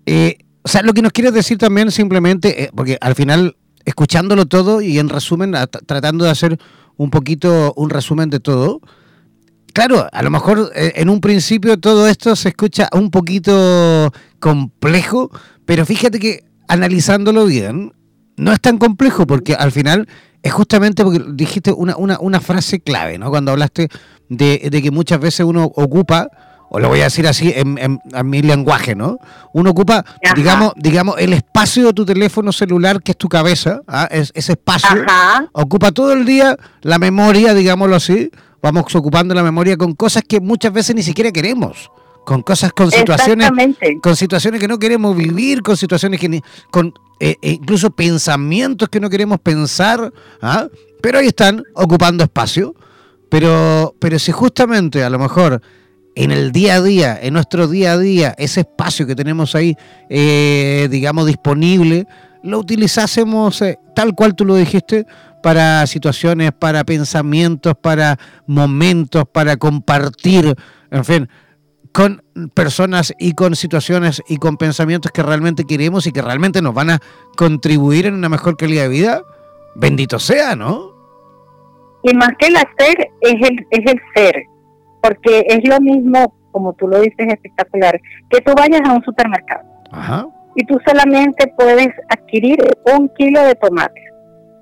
Eh, 0.06 0.38
o 0.66 0.68
sea, 0.68 0.82
lo 0.82 0.94
que 0.94 1.04
nos 1.04 1.12
quieres 1.12 1.32
decir 1.32 1.60
también 1.60 1.92
simplemente, 1.92 2.64
eh, 2.64 2.70
porque 2.76 2.98
al 3.00 3.14
final, 3.14 3.56
escuchándolo 3.86 4.48
todo 4.48 4.82
y 4.82 4.98
en 4.98 5.10
resumen, 5.10 5.54
tratando 5.86 6.26
de 6.26 6.32
hacer 6.32 6.58
un 6.98 7.12
poquito 7.12 7.72
un 7.76 7.92
resumen 7.92 8.32
de 8.32 8.40
todo, 8.40 8.82
claro, 9.74 10.08
a 10.12 10.24
lo 10.24 10.32
mejor 10.32 10.72
eh, 10.74 10.94
en 10.96 11.10
un 11.10 11.22
principio 11.22 11.80
todo 11.80 12.08
esto 12.08 12.36
se 12.36 12.50
escucha 12.50 12.90
un 12.94 13.12
poquito 13.12 14.12
complejo, 14.40 15.30
pero 15.68 15.86
fíjate 15.86 16.18
que 16.18 16.46
analizándolo 16.68 17.46
bien, 17.46 17.94
no 18.36 18.52
es 18.52 18.60
tan 18.60 18.80
complejo 18.80 19.28
porque 19.28 19.54
al 19.54 19.72
final 19.72 20.08
es 20.42 20.52
justamente 20.52 21.04
porque 21.04 21.24
dijiste 21.34 21.72
una, 21.74 21.96
una, 21.96 22.20
una 22.20 22.40
frase 22.40 22.80
clave, 22.80 23.20
¿no? 23.20 23.30
Cuando 23.30 23.52
hablaste 23.52 23.88
de, 24.30 24.60
que 24.60 24.90
muchas 24.90 25.20
veces 25.20 25.46
uno 25.46 25.66
ocupa 25.76 26.28
o 26.70 26.80
lo 26.80 26.90
voy 26.90 27.02
a 27.02 27.06
decir 27.06 27.28
así 27.28 27.54
en, 27.56 28.00
mi 28.24 28.42
lenguaje, 28.42 28.96
¿no? 28.96 29.18
Uno 29.54 29.72
ocupa, 29.72 30.04
digamos, 30.36 30.74
digamos, 30.76 31.16
el 31.20 31.34
espacio 31.34 31.88
de 31.88 31.94
tu 31.94 32.06
teléfono 32.06 32.52
celular, 32.52 33.02
que 33.02 33.12
es 33.12 33.18
tu 33.18 33.30
cabeza, 33.30 33.82
¿ah? 33.88 34.08
es, 34.12 34.32
ese 34.36 34.54
espacio, 34.54 35.06
ocupa 35.54 35.92
todo 35.92 36.14
el 36.14 36.26
día 36.26 36.58
la 36.82 37.00
memoria, 37.00 37.54
digámoslo 37.54 37.96
así, 37.96 38.30
vamos 38.62 38.94
ocupando 38.96 39.34
la 39.36 39.44
memoria 39.44 39.78
con 39.78 39.94
cosas 39.94 40.24
que 40.28 40.40
muchas 40.40 40.74
veces 40.74 40.96
ni 40.96 41.04
siquiera 41.04 41.32
queremos 41.32 41.92
con 42.26 42.42
cosas, 42.42 42.74
con 42.74 42.92
situaciones, 42.92 43.50
con 44.02 44.16
situaciones 44.16 44.60
que 44.60 44.68
no 44.68 44.80
queremos 44.80 45.16
vivir, 45.16 45.62
con 45.62 45.78
situaciones 45.78 46.20
que 46.20 46.28
ni, 46.28 46.42
con 46.72 46.92
eh, 47.20 47.36
eh, 47.42 47.52
incluso 47.52 47.92
pensamientos 47.92 48.90
que 48.90 49.00
no 49.00 49.10
queremos 49.10 49.40
pensar, 49.40 50.12
¿ah? 50.42 50.68
pero 51.02 51.20
ahí 51.20 51.28
están 51.28 51.64
ocupando 51.76 52.24
espacio. 52.24 52.76
Pero, 53.30 53.96
pero 54.00 54.20
si 54.20 54.32
justamente 54.32 55.04
a 55.04 55.10
lo 55.10 55.20
mejor 55.20 55.62
en 56.16 56.32
el 56.32 56.52
día 56.52 56.76
a 56.76 56.82
día, 56.82 57.20
en 57.22 57.34
nuestro 57.34 57.68
día 57.68 57.94
a 57.94 57.98
día, 57.98 58.34
ese 58.38 58.62
espacio 58.62 59.06
que 59.06 59.16
tenemos 59.16 59.54
ahí, 59.54 59.76
eh, 60.10 60.88
digamos, 60.90 61.28
disponible, 61.28 62.08
lo 62.42 62.60
utilizásemos 62.60 63.62
eh, 63.62 63.78
tal 63.96 64.16
cual 64.16 64.36
tú 64.36 64.46
lo 64.46 64.56
dijiste, 64.56 65.06
para 65.44 65.86
situaciones, 65.86 66.54
para 66.54 66.84
pensamientos, 66.84 67.76
para 67.80 68.18
momentos, 68.48 69.26
para 69.32 69.58
compartir, 69.58 70.56
en 70.90 71.06
fin, 71.06 71.30
con 71.92 72.24
personas 72.54 73.14
y 73.20 73.34
con 73.34 73.56
situaciones 73.56 74.24
y 74.28 74.38
con 74.38 74.58
pensamientos 74.58 75.12
que 75.12 75.22
realmente 75.22 75.66
queremos 75.66 76.08
y 76.08 76.12
que 76.12 76.22
realmente 76.22 76.62
nos 76.62 76.74
van 76.74 76.90
a 76.90 77.00
contribuir 77.38 78.08
en 78.08 78.16
una 78.16 78.28
mejor 78.28 78.58
calidad 78.58 78.84
de 78.84 78.90
vida, 78.90 79.22
bendito 79.76 80.18
sea, 80.18 80.56
¿no? 80.56 80.96
Y 82.04 82.14
más 82.16 82.32
que 82.40 82.48
el 82.48 82.56
hacer 82.56 83.12
es 83.22 83.50
el, 83.50 83.68
es 83.70 83.92
el 83.92 84.02
ser, 84.16 84.36
porque 85.06 85.46
es 85.48 85.68
lo 85.68 85.80
mismo, 85.80 86.34
como 86.52 86.74
tú 86.74 86.88
lo 86.88 87.00
dices 87.00 87.28
espectacular, 87.28 88.00
que 88.30 88.42
tú 88.42 88.54
vayas 88.58 88.82
a 88.86 88.94
un 88.94 89.04
supermercado 89.04 89.64
y 90.56 90.66
tú 90.66 90.80
solamente 90.86 91.54
puedes 91.58 91.90
adquirir 92.10 92.58
un 92.96 93.10
kilo 93.10 93.42
de 93.42 93.56
tomate. 93.56 94.02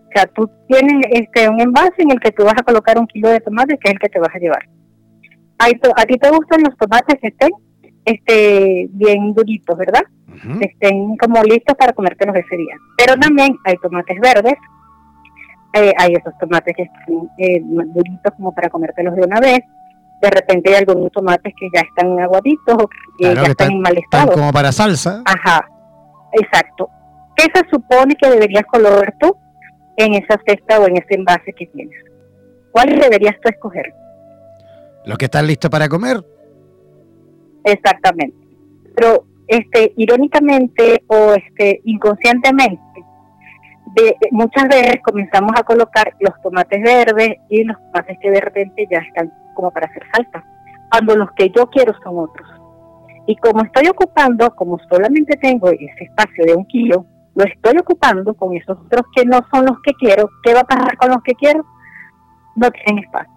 O 0.08 0.12
sea, 0.14 0.26
tú 0.28 0.50
tienes 0.68 1.06
este 1.12 1.48
un 1.50 1.62
envase 1.62 2.02
en 2.02 2.12
el 2.12 2.20
que 2.20 2.32
tú 2.32 2.44
vas 2.44 2.56
a 2.58 2.64
colocar 2.64 2.98
un 2.98 3.08
kilo 3.08 3.30
de 3.30 3.40
tomate, 3.40 3.78
que 3.78 3.90
es 3.90 3.94
el 3.94 4.00
que 4.00 4.10
te 4.10 4.20
vas 4.20 4.34
a 4.34 4.40
llevar. 4.40 4.68
A 5.60 6.06
ti 6.06 6.18
te 6.18 6.30
gustan 6.30 6.64
los 6.64 6.78
tomates 6.78 7.20
que 7.22 7.28
estén 7.28 7.50
este, 8.06 8.88
bien 8.92 9.34
duritos, 9.34 9.78
¿verdad? 9.78 10.04
Estén 10.60 11.16
como 11.18 11.42
listos 11.44 11.76
para 11.78 11.94
comértelos 11.94 12.36
ese 12.36 12.58
día. 12.58 12.76
Pero 12.98 13.16
también 13.16 13.56
hay 13.66 13.76
tomates 13.78 14.20
verdes 14.20 14.56
eh, 15.74 15.92
hay 15.98 16.14
esos 16.14 16.38
tomates 16.38 16.76
que 16.76 16.84
están 16.84 17.30
eh, 17.40 17.60
duritos 17.64 18.34
como 18.38 18.54
para 18.54 18.70
comértelos 18.70 19.16
de 19.16 19.24
una 19.24 19.40
vez. 19.40 19.62
De 20.24 20.30
repente 20.30 20.70
hay 20.70 20.86
algunos 20.86 21.12
tomates 21.12 21.54
que 21.60 21.68
ya 21.74 21.82
están 21.82 22.18
aguaditos 22.18 22.76
o 22.82 22.88
que 23.18 23.36
ya 23.36 23.44
están, 23.44 23.72
en 23.74 23.82
mal 23.82 23.98
estado. 23.98 24.32
como 24.32 24.54
para 24.54 24.72
salsa. 24.72 25.22
Ajá, 25.26 25.68
exacto. 26.32 26.88
¿Qué 27.36 27.44
se 27.54 27.62
supone 27.70 28.16
que 28.16 28.30
deberías 28.30 28.64
colocar 28.64 29.14
tú 29.20 29.36
en 29.98 30.14
esa 30.14 30.40
cesta 30.48 30.80
o 30.80 30.88
en 30.88 30.96
ese 30.96 31.16
envase 31.16 31.52
que 31.52 31.66
tienes? 31.66 32.00
¿Cuál 32.72 32.98
deberías 32.98 33.36
tú 33.42 33.50
escoger? 33.50 33.94
Los 35.06 35.18
que 35.18 35.26
están 35.26 35.46
listos 35.46 35.70
para 35.70 35.90
comer. 35.90 36.24
Exactamente. 37.66 38.38
Pero 38.96 39.26
este 39.50 39.92
irónicamente 39.98 41.04
o 41.08 41.34
este 41.34 41.82
inconscientemente 41.84 42.82
muchas 44.32 44.70
veces 44.70 45.02
comenzamos 45.04 45.52
a 45.58 45.64
colocar 45.64 46.16
los 46.22 46.34
tomates 46.42 46.82
verdes 46.82 47.36
y 47.50 47.66
los 47.66 47.78
tomates 47.78 48.18
que 48.22 48.32
de 48.32 48.40
repente 48.40 48.88
ya 48.90 49.00
están 49.00 49.32
como 49.54 49.72
para 49.72 49.88
hacer 49.88 50.04
salsa, 50.14 50.44
cuando 50.92 51.16
los 51.16 51.32
que 51.32 51.50
yo 51.50 51.68
quiero 51.68 51.94
son 52.04 52.20
otros. 52.20 52.48
Y 53.26 53.36
como 53.38 53.64
estoy 53.64 53.88
ocupando, 53.88 54.54
como 54.56 54.78
solamente 54.90 55.38
tengo 55.38 55.70
ese 55.70 56.04
espacio 56.04 56.46
de 56.46 56.56
un 56.56 56.66
kilo, 56.66 57.06
lo 57.36 57.46
estoy 57.46 57.78
ocupando 57.80 58.34
con 58.34 58.56
esos 58.56 58.78
otros 58.78 59.04
que 59.16 59.26
no 59.26 59.40
son 59.52 59.66
los 59.66 59.82
que 59.82 59.94
quiero. 59.94 60.30
¿Qué 60.44 60.54
va 60.54 60.62
a 60.62 60.66
pasar 60.66 60.98
con 60.98 61.10
los 61.10 61.24
que 61.24 61.34
quiero? 61.34 61.66
No 62.56 62.70
tienen 62.70 63.04
espacio. 63.04 63.34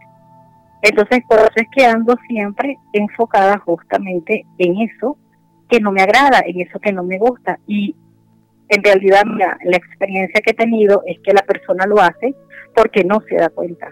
Entonces, 0.83 1.21
por 1.29 1.39
eso 1.39 1.53
es 1.57 1.67
que 1.75 1.87
ando 1.87 2.15
siempre 2.29 2.77
enfocada 2.93 3.59
justamente 3.59 4.45
en 4.59 4.83
eso 4.83 5.17
que 5.69 5.81
no 5.81 5.91
me 5.93 6.03
agrada, 6.03 6.43
en 6.45 6.61
eso 6.61 6.79
que 6.79 6.93
no 6.93 7.03
me 7.03 7.19
gusta. 7.19 7.59
Y 7.67 7.97
en 8.69 8.83
realidad 8.83 9.23
la 9.65 9.77
experiencia 9.77 10.41
que 10.41 10.51
he 10.51 10.55
tenido 10.55 11.03
es 11.07 11.19
que 11.21 11.33
la 11.33 11.43
persona 11.43 11.87
lo 11.87 12.01
hace 12.01 12.35
porque 12.75 13.05
no 13.05 13.21
se 13.29 13.37
da 13.37 13.49
cuenta. 13.49 13.89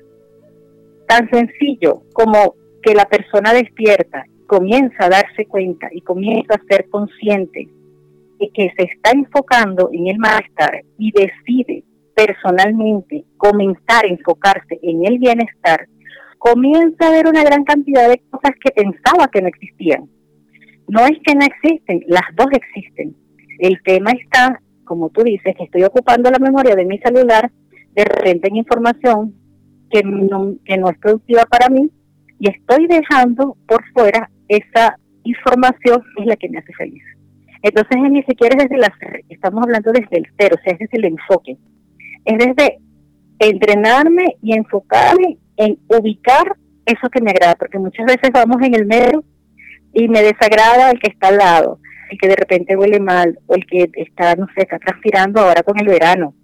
Tan 1.06 1.28
sencillo 1.30 2.02
como 2.12 2.54
que 2.82 2.94
la 2.94 3.04
persona 3.04 3.52
despierta, 3.52 4.24
comienza 4.46 5.06
a 5.06 5.08
darse 5.08 5.46
cuenta 5.46 5.88
y 5.92 6.00
comienza 6.02 6.54
a 6.54 6.66
ser 6.68 6.88
consciente 6.90 7.66
de 8.38 8.50
que 8.52 8.72
se 8.76 8.84
está 8.84 9.10
enfocando 9.12 9.90
en 9.92 10.08
el 10.08 10.18
malestar 10.18 10.82
y 10.98 11.12
decide 11.12 11.84
personalmente 12.14 13.24
comenzar 13.36 14.04
a 14.04 14.08
enfocarse 14.08 14.78
en 14.82 15.06
el 15.06 15.18
bienestar, 15.18 15.88
comienza 16.38 17.08
a 17.08 17.10
ver 17.10 17.26
una 17.26 17.42
gran 17.42 17.64
cantidad 17.64 18.08
de 18.08 18.22
cosas 18.30 18.52
que 18.62 18.70
pensaba 18.70 19.28
que 19.28 19.40
no 19.40 19.48
existían. 19.48 20.08
No 20.86 21.00
es 21.06 21.18
que 21.24 21.34
no 21.34 21.46
existen, 21.46 22.04
las 22.06 22.24
dos 22.36 22.48
existen. 22.52 23.16
El 23.58 23.82
tema 23.82 24.10
está 24.10 24.60
como 24.84 25.10
tú 25.10 25.22
dices, 25.22 25.54
que 25.56 25.64
estoy 25.64 25.82
ocupando 25.84 26.30
la 26.30 26.38
memoria 26.38 26.74
de 26.74 26.84
mi 26.84 26.98
celular, 26.98 27.50
de 27.94 28.04
repente 28.04 28.48
en 28.48 28.56
información 28.56 29.34
que 29.94 30.02
no, 30.02 30.56
que 30.64 30.76
no 30.76 30.90
es 30.90 30.98
productiva 30.98 31.44
para 31.44 31.68
mí 31.68 31.88
y 32.40 32.50
estoy 32.50 32.88
dejando 32.88 33.56
por 33.68 33.84
fuera 33.92 34.28
esa 34.48 34.98
información 35.22 36.02
que 36.16 36.22
es 36.22 36.26
la 36.26 36.36
que 36.36 36.48
me 36.48 36.58
hace 36.58 36.72
feliz. 36.72 37.02
Entonces 37.62 37.96
ni 38.10 38.24
siquiera 38.24 38.56
es 38.56 38.64
desde 38.64 38.76
la 38.76 38.92
estamos 39.28 39.62
hablando 39.62 39.92
desde 39.92 40.18
el 40.18 40.26
cero, 40.36 40.56
o 40.58 40.62
sea, 40.64 40.72
es 40.72 40.80
desde 40.80 40.98
el 40.98 41.04
enfoque. 41.04 41.56
Es 42.24 42.38
desde 42.38 42.78
entrenarme 43.38 44.36
y 44.42 44.56
enfocarme 44.56 45.38
en 45.56 45.78
ubicar 45.86 46.56
eso 46.86 47.08
que 47.08 47.22
me 47.22 47.30
agrada, 47.30 47.54
porque 47.54 47.78
muchas 47.78 48.06
veces 48.06 48.30
vamos 48.32 48.56
en 48.62 48.74
el 48.74 48.86
medio 48.86 49.22
y 49.92 50.08
me 50.08 50.22
desagrada 50.22 50.90
el 50.90 50.98
que 50.98 51.10
está 51.10 51.28
al 51.28 51.38
lado 51.38 51.78
el 52.10 52.18
que 52.18 52.28
de 52.28 52.36
repente 52.36 52.76
huele 52.76 53.00
mal, 53.00 53.38
o 53.46 53.54
el 53.54 53.66
que 53.66 53.90
está, 53.94 54.34
no 54.36 54.46
sé, 54.54 54.62
está 54.62 54.78
transpirando 54.78 55.40
ahora 55.40 55.62
con 55.62 55.78
el 55.80 55.86
verano. 55.86 56.34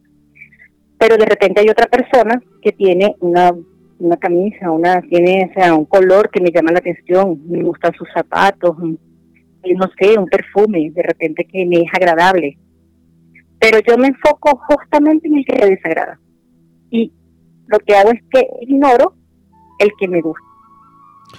Pero 1.01 1.17
de 1.17 1.25
repente 1.25 1.63
hay 1.63 1.69
otra 1.71 1.87
persona 1.87 2.43
que 2.61 2.73
tiene 2.73 3.17
una, 3.21 3.53
una 3.99 4.17
camisa, 4.19 4.71
una, 4.71 5.01
tiene 5.01 5.51
sea, 5.55 5.75
un 5.75 5.87
color 5.87 6.29
que 6.29 6.43
me 6.43 6.51
llama 6.53 6.73
la 6.73 6.81
atención, 6.81 7.41
me 7.49 7.63
gustan 7.63 7.95
sus 7.95 8.07
zapatos, 8.13 8.77
no 8.79 9.91
sé, 9.99 10.19
un 10.19 10.27
perfume, 10.27 10.91
de 10.91 11.03
repente 11.03 11.47
que 11.47 11.65
me 11.65 11.77
es 11.77 11.89
agradable. 11.95 12.59
Pero 13.59 13.79
yo 13.81 13.97
me 13.97 14.09
enfoco 14.09 14.61
justamente 14.69 15.27
en 15.27 15.39
el 15.39 15.45
que 15.47 15.57
me 15.57 15.71
desagrada. 15.71 16.21
Y 16.91 17.11
lo 17.67 17.79
que 17.79 17.97
hago 17.97 18.11
es 18.11 18.21
que 18.31 18.47
ignoro 18.61 19.15
el 19.79 19.91
que 19.99 20.07
me 20.07 20.21
gusta. 20.21 20.45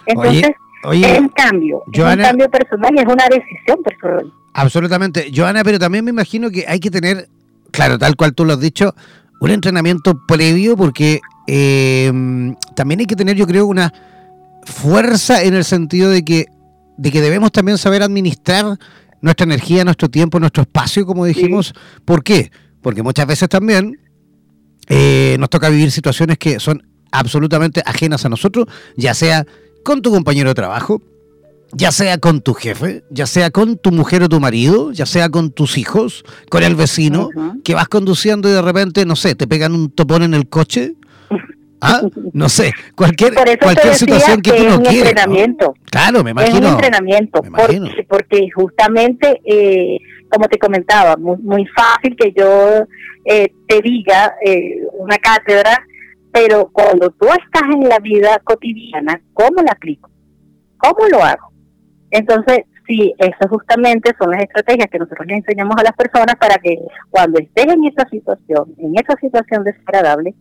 Entonces, 0.07 0.51
es 0.91 1.19
un 1.19 1.29
cambio, 1.29 1.83
es 1.93 1.99
un 1.99 2.17
cambio 2.17 2.49
personal 2.49 2.95
y 2.95 2.99
es 2.99 3.05
una 3.05 3.27
decisión 3.29 3.83
personal. 3.83 4.33
Absolutamente. 4.53 5.31
Joana, 5.31 5.63
pero 5.63 5.77
también 5.77 6.03
me 6.03 6.09
imagino 6.09 6.49
que 6.49 6.65
hay 6.67 6.79
que 6.79 6.89
tener, 6.89 7.27
claro, 7.69 7.99
tal 7.99 8.15
cual 8.15 8.33
tú 8.33 8.43
lo 8.43 8.53
has 8.53 8.59
dicho, 8.59 8.95
un 9.41 9.49
entrenamiento 9.49 10.25
previo 10.25 10.77
porque 10.77 11.19
eh, 11.47 12.11
también 12.75 12.99
hay 12.99 13.07
que 13.07 13.15
tener, 13.15 13.35
yo 13.35 13.47
creo, 13.47 13.65
una 13.65 13.91
fuerza 14.63 15.43
en 15.43 15.55
el 15.55 15.65
sentido 15.65 16.11
de 16.11 16.23
que, 16.23 16.45
de 16.97 17.11
que 17.11 17.21
debemos 17.21 17.51
también 17.51 17.79
saber 17.79 18.03
administrar 18.03 18.77
nuestra 19.19 19.45
energía, 19.45 19.83
nuestro 19.83 20.09
tiempo, 20.09 20.39
nuestro 20.39 20.61
espacio, 20.61 21.07
como 21.07 21.25
dijimos. 21.25 21.73
¿Por 22.05 22.23
qué? 22.23 22.51
Porque 22.81 23.01
muchas 23.01 23.25
veces 23.25 23.49
también 23.49 23.99
eh, 24.87 25.37
nos 25.39 25.49
toca 25.49 25.69
vivir 25.69 25.91
situaciones 25.91 26.37
que 26.37 26.59
son 26.59 26.87
absolutamente 27.11 27.81
ajenas 27.83 28.23
a 28.25 28.29
nosotros, 28.29 28.67
ya 28.95 29.15
sea 29.15 29.47
con 29.83 30.03
tu 30.03 30.11
compañero 30.11 30.49
de 30.49 30.55
trabajo, 30.55 31.01
ya 31.73 31.91
sea 31.91 32.17
con 32.17 32.41
tu 32.41 32.53
jefe, 32.53 33.03
ya 33.09 33.25
sea 33.25 33.51
con 33.51 33.77
tu 33.77 33.91
mujer 33.91 34.23
o 34.23 34.29
tu 34.29 34.39
marido, 34.39 34.91
ya 34.91 35.05
sea 35.05 35.29
con 35.29 35.51
tus 35.51 35.77
hijos, 35.77 36.23
con 36.49 36.63
el 36.63 36.75
vecino, 36.75 37.29
que 37.63 37.73
vas 37.73 37.87
conduciendo 37.87 38.49
y 38.49 38.53
de 38.53 38.61
repente, 38.61 39.05
no 39.05 39.15
sé, 39.15 39.35
te 39.35 39.47
pegan 39.47 39.73
un 39.73 39.91
topón 39.91 40.23
en 40.23 40.33
el 40.33 40.47
coche. 40.49 40.95
Ah, 41.83 42.01
no 42.33 42.47
sé, 42.47 42.71
cualquier, 42.95 43.33
cualquier 43.59 43.95
situación 43.95 44.41
que, 44.43 44.51
tú 44.51 44.65
no 44.65 44.83
quieras. 44.83 45.09
entrenamiento. 45.09 45.73
Claro, 45.89 46.23
me 46.23 46.29
imagino. 46.29 46.57
Es 46.57 46.63
un 46.63 46.69
entrenamiento, 46.73 47.41
porque, 48.07 48.47
justamente, 48.55 49.41
eh, 49.43 49.97
como 50.29 50.47
te 50.47 50.59
comentaba, 50.59 51.17
muy, 51.17 51.65
fácil 51.75 52.15
que 52.15 52.33
yo 52.37 52.85
eh, 53.25 53.51
te 53.67 53.81
diga 53.81 54.35
eh, 54.45 54.75
una 54.99 55.17
cátedra 55.17 55.83
pero 56.31 56.69
cuando 56.71 57.09
tú 57.11 57.27
estás 57.27 57.69
en 57.73 57.87
la 57.89 57.99
vida 57.99 58.39
cotidiana, 58.43 59.21
¿cómo 59.33 59.61
la 59.61 59.73
aplico? 59.73 60.09
¿Cómo 60.77 61.07
lo 61.09 61.23
hago? 61.23 61.50
Entonces, 62.11 62.65
sí, 62.85 63.13
eso 63.17 63.49
justamente 63.49 64.11
son 64.19 64.31
las 64.31 64.43
estrategias 64.43 64.87
que 64.91 64.99
nosotros 64.99 65.25
le 65.27 65.35
enseñamos 65.35 65.75
a 65.77 65.83
las 65.83 65.93
personas 65.93 66.35
para 66.35 66.55
que 66.55 66.77
cuando 67.09 67.39
estés 67.39 67.67
en 67.67 67.85
esa 67.85 68.07
situación, 68.09 68.75
en 68.77 68.93
esa 68.95 69.15
situación 69.19 69.63
desagradable, 69.63 70.35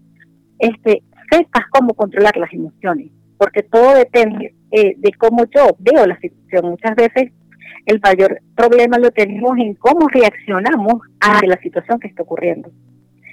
este, 0.59 1.03
sepas 1.31 1.65
cómo 1.71 1.95
controlar 1.95 2.37
las 2.37 2.53
emociones. 2.53 3.11
porque 3.39 3.63
todo 3.63 3.95
depende 3.95 4.55
eh, 4.71 4.95
de 4.99 5.13
cómo 5.13 5.45
yo 5.47 5.75
veo 5.79 6.07
la 6.07 6.19
situación. 6.21 6.73
Muchas 6.73 6.95
veces 6.95 7.33
el 7.87 7.99
mayor 8.01 8.39
problema 8.55 8.99
lo 8.99 9.11
tenemos 9.13 9.57
en 9.57 9.75
cómo 9.77 10.09
reaccionamos 10.09 11.01
a 11.21 11.41
la 11.47 11.57
situación 11.63 11.99
que 12.01 12.09
está 12.09 12.23
ocurriendo. 12.23 12.71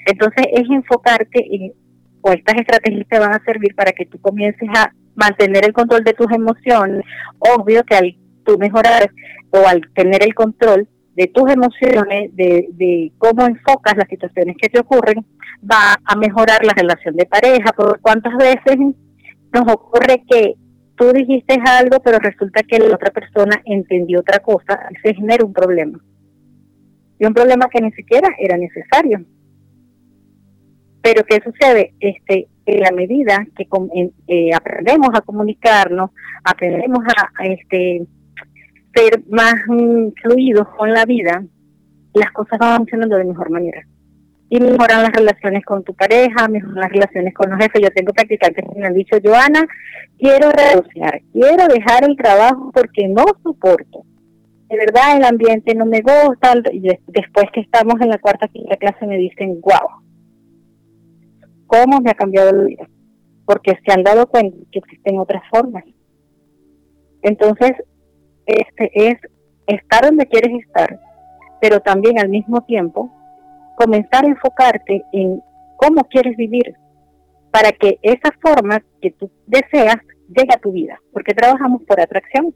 Entonces 0.06 0.46
es 0.54 0.70
enfocarte 0.70 1.46
en, 1.54 1.74
o 2.22 2.32
estas 2.32 2.56
estrategias 2.56 3.06
te 3.10 3.20
van 3.20 3.34
a 3.34 3.44
servir 3.44 3.76
para 3.76 3.92
que 3.92 4.06
tú 4.06 4.18
comiences 4.22 4.70
a 4.74 4.94
mantener 5.16 5.66
el 5.66 5.74
control 5.74 6.06
de 6.06 6.14
tus 6.14 6.32
emociones. 6.32 7.04
Obvio 7.40 7.84
que 7.84 7.96
al 7.96 8.18
tú 8.48 8.58
mejorar 8.58 9.12
o 9.52 9.68
al 9.68 9.82
tener 9.94 10.24
el 10.24 10.34
control 10.34 10.88
de 11.16 11.28
tus 11.28 11.52
emociones, 11.52 12.36
de, 12.36 12.70
de 12.72 13.12
cómo 13.18 13.46
enfocas 13.46 13.98
las 13.98 14.08
situaciones 14.08 14.56
que 14.60 14.70
te 14.70 14.80
ocurren, 14.80 15.26
va 15.62 15.96
a 16.06 16.16
mejorar 16.16 16.64
la 16.64 16.74
relación 16.74 17.16
de 17.16 17.26
pareja. 17.26 17.72
Por 17.74 18.00
cuántas 18.00 18.36
veces 18.38 18.78
nos 19.54 19.74
ocurre 19.74 20.24
que 20.30 20.56
tú 20.96 21.12
dijiste 21.12 21.58
algo, 21.66 22.00
pero 22.00 22.20
resulta 22.20 22.64
que 22.64 22.80
la 22.80 22.96
otra 22.96 23.12
persona 23.12 23.62
entendió 23.66 24.20
otra 24.20 24.40
cosa 24.40 24.80
y 24.92 24.96
se 25.08 25.14
genera 25.14 25.46
un 25.46 25.54
problema. 25.54 26.00
Y 27.20 27.26
un 27.26 27.34
problema 27.34 27.68
que 27.70 27.82
ni 27.82 27.92
siquiera 27.92 28.30
era 28.40 28.58
necesario. 28.58 29.24
Pero 31.02 31.24
¿qué 31.24 31.40
sucede? 31.44 31.94
Este, 32.00 32.48
en 32.66 32.82
la 32.82 32.92
medida 32.92 33.48
que 33.56 33.68
eh, 34.28 34.54
aprendemos 34.54 35.10
a 35.14 35.22
comunicarnos, 35.22 36.12
aprendemos 36.44 37.00
a, 37.08 37.46
este, 37.46 38.06
ser 38.98 39.24
más 39.30 39.56
mm, 39.68 40.10
fluidos 40.22 40.68
con 40.78 40.92
la 40.92 41.06
vida, 41.06 41.44
las 42.14 42.32
cosas 42.32 42.58
van 42.60 42.78
funcionando 42.78 43.18
de 43.18 43.26
mejor 43.26 43.50
manera 43.52 43.86
y 44.50 44.60
mejoran 44.60 45.04
las 45.04 45.12
relaciones 45.12 45.66
con 45.66 45.84
tu 45.84 45.94
pareja, 45.94 46.48
mejoran 46.48 46.76
las 46.76 46.90
relaciones 46.90 47.34
con 47.34 47.50
los 47.50 47.60
jefes. 47.60 47.82
Yo 47.82 47.92
tengo 47.92 48.14
practicantes 48.14 48.64
que 48.66 48.80
me 48.80 48.88
han 48.88 48.94
dicho, 48.94 49.18
Joana, 49.24 49.66
quiero 50.18 50.52
renunciar, 50.52 51.22
quiero 51.34 51.68
dejar 51.68 52.06
el 52.06 52.16
trabajo 52.16 52.72
porque 52.74 53.08
no 53.08 53.26
soporto. 53.44 54.04
De 54.70 54.78
verdad 54.78 55.18
el 55.18 55.24
ambiente 55.24 55.76
no 55.76 55.86
me 55.86 56.02
gusta 56.02 56.56
y 56.72 56.82
después 57.08 57.46
que 57.54 57.62
estamos 57.62 57.96
en 58.02 58.10
la 58.10 58.18
cuarta 58.18 58.48
quinta 58.48 58.78
clase 58.78 59.06
me 59.06 59.18
dicen, 59.18 59.62
wow, 59.62 60.02
¿cómo 61.68 62.00
me 62.02 62.12
ha 62.12 62.16
cambiado 62.16 62.52
la 62.52 62.64
vida? 62.64 62.88
Porque 63.46 63.78
se 63.86 63.92
han 63.94 64.04
dado 64.04 64.28
cuenta 64.28 64.58
que 64.72 64.80
existen 64.80 65.20
otras 65.20 65.42
formas. 65.50 65.84
Entonces, 67.22 67.72
este 68.48 68.90
es 68.94 69.18
estar 69.68 70.06
donde 70.06 70.26
quieres 70.26 70.64
estar, 70.66 71.00
pero 71.62 71.80
también 71.82 72.20
al 72.20 72.30
mismo 72.30 72.62
tiempo 72.62 73.12
comenzar 73.78 74.26
a 74.26 74.30
enfocarte 74.30 75.04
en 75.12 75.42
cómo 75.78 76.04
quieres 76.06 76.36
vivir 76.36 76.76
para 77.52 77.72
que 77.72 78.00
esa 78.02 78.32
forma 78.42 78.84
que 79.02 79.12
tú 79.12 79.30
deseas 79.46 79.98
llegue 80.30 80.54
a 80.54 80.60
tu 80.60 80.72
vida, 80.72 81.00
porque 81.14 81.34
trabajamos 81.34 81.84
por 81.84 82.00
atracción. 82.00 82.54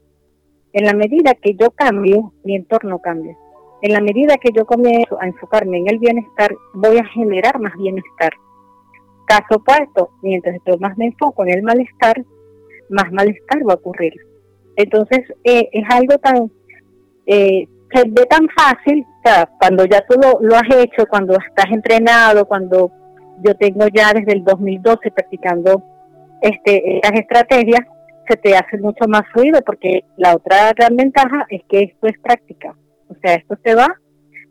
En 0.72 0.84
la 0.84 0.94
medida 0.94 1.34
que 1.34 1.54
yo 1.54 1.70
cambio, 1.70 2.32
mi 2.44 2.56
entorno 2.56 2.98
cambia. 2.98 3.36
En 3.82 3.92
la 3.92 4.00
medida 4.00 4.36
que 4.36 4.50
yo 4.54 4.64
comienzo 4.64 5.20
a 5.20 5.26
enfocarme 5.26 5.78
en 5.78 5.88
el 5.88 5.98
bienestar, 5.98 6.54
voy 6.74 6.98
a 6.98 7.04
generar 7.04 7.58
más 7.60 7.74
bienestar. 7.76 8.32
Caso 9.26 9.56
opuesto, 9.56 10.10
mientras 10.22 10.56
yo 10.66 10.78
más 10.78 10.96
me 10.96 11.06
enfoco 11.06 11.44
en 11.44 11.50
el 11.50 11.62
malestar, 11.62 12.24
más 12.90 13.10
malestar 13.12 13.66
va 13.68 13.74
a 13.74 13.76
ocurrir. 13.76 14.14
Entonces, 14.76 15.20
eh, 15.44 15.68
es 15.72 15.84
algo 15.90 16.18
tan 16.18 16.50
eh, 17.26 17.66
se 17.94 18.04
ve 18.08 18.26
tan 18.26 18.48
fácil, 18.48 19.04
o 19.18 19.28
sea, 19.28 19.48
cuando 19.58 19.84
ya 19.84 20.04
tú 20.06 20.18
lo, 20.40 20.56
has 20.56 20.76
hecho, 20.76 21.06
cuando 21.08 21.34
estás 21.34 21.70
entrenado, 21.70 22.46
cuando 22.46 22.90
yo 23.44 23.54
tengo 23.56 23.86
ya 23.92 24.12
desde 24.12 24.32
el 24.32 24.44
2012 24.44 25.10
practicando 25.10 25.82
este 26.40 26.96
estas 26.96 27.12
estrategias, 27.20 27.80
se 28.28 28.36
te 28.36 28.56
hace 28.56 28.78
mucho 28.78 29.06
más 29.08 29.22
fluido 29.32 29.60
porque 29.62 30.04
la 30.16 30.34
otra 30.34 30.72
gran 30.72 30.96
ventaja 30.96 31.46
es 31.50 31.62
que 31.68 31.80
esto 31.80 32.06
es 32.06 32.18
práctica. 32.20 32.74
O 33.08 33.14
sea, 33.20 33.34
esto 33.34 33.56
se 33.62 33.74
va 33.74 33.88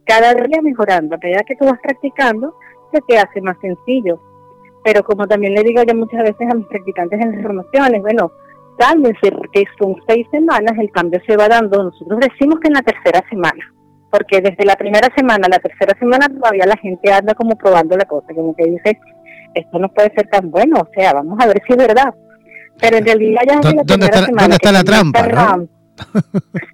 cada 0.05 0.33
día 0.33 0.61
mejorando. 0.61 1.15
A 1.15 1.19
medida 1.21 1.41
que 1.47 1.55
tú 1.55 1.65
vas 1.65 1.79
practicando, 1.81 2.53
se 2.91 2.99
te 3.07 3.17
hace 3.17 3.41
más 3.41 3.57
sencillo. 3.61 4.21
Pero 4.83 5.03
como 5.03 5.27
también 5.27 5.53
le 5.53 5.63
digo 5.63 5.81
yo 5.83 5.95
muchas 5.95 6.21
veces 6.21 6.47
a 6.51 6.55
mis 6.55 6.67
practicantes 6.67 7.19
en 7.21 7.31
las 7.31 7.41
formaciones, 7.41 8.01
bueno, 8.01 8.31
cálmense 8.77 9.31
porque 9.31 9.65
son 9.79 9.95
seis 10.07 10.25
semanas, 10.31 10.77
el 10.79 10.91
cambio 10.91 11.19
se 11.25 11.37
va 11.37 11.47
dando. 11.47 11.83
Nosotros 11.83 12.19
decimos 12.19 12.59
que 12.59 12.67
en 12.67 12.73
la 12.73 12.81
tercera 12.81 13.23
semana, 13.29 13.61
porque 14.09 14.41
desde 14.41 14.65
la 14.65 14.75
primera 14.75 15.09
semana 15.15 15.47
a 15.47 15.49
la 15.49 15.59
tercera 15.59 15.97
semana 15.99 16.27
todavía 16.27 16.65
la 16.65 16.77
gente 16.77 17.11
anda 17.11 17.33
como 17.33 17.55
probando 17.55 17.95
la 17.95 18.05
cosa, 18.05 18.33
como 18.33 18.55
que 18.55 18.65
dice, 18.65 18.99
esto 19.53 19.79
no 19.79 19.89
puede 19.89 20.13
ser 20.13 20.27
tan 20.29 20.49
bueno, 20.51 20.77
o 20.81 20.87
sea, 20.95 21.13
vamos 21.13 21.37
a 21.39 21.47
ver 21.47 21.61
si 21.65 21.73
es 21.73 21.77
verdad. 21.77 22.13
Pero 22.79 22.97
en 22.97 23.05
realidad 23.05 23.41
ya 23.47 23.57
desde 23.57 23.75
la 23.75 23.83
¿Dónde 23.83 24.05
está, 24.05 24.25
semana... 24.25 24.41
¿Dónde 24.41 24.55
está 24.55 24.71
la 24.71 24.83
trampa? 24.83 25.59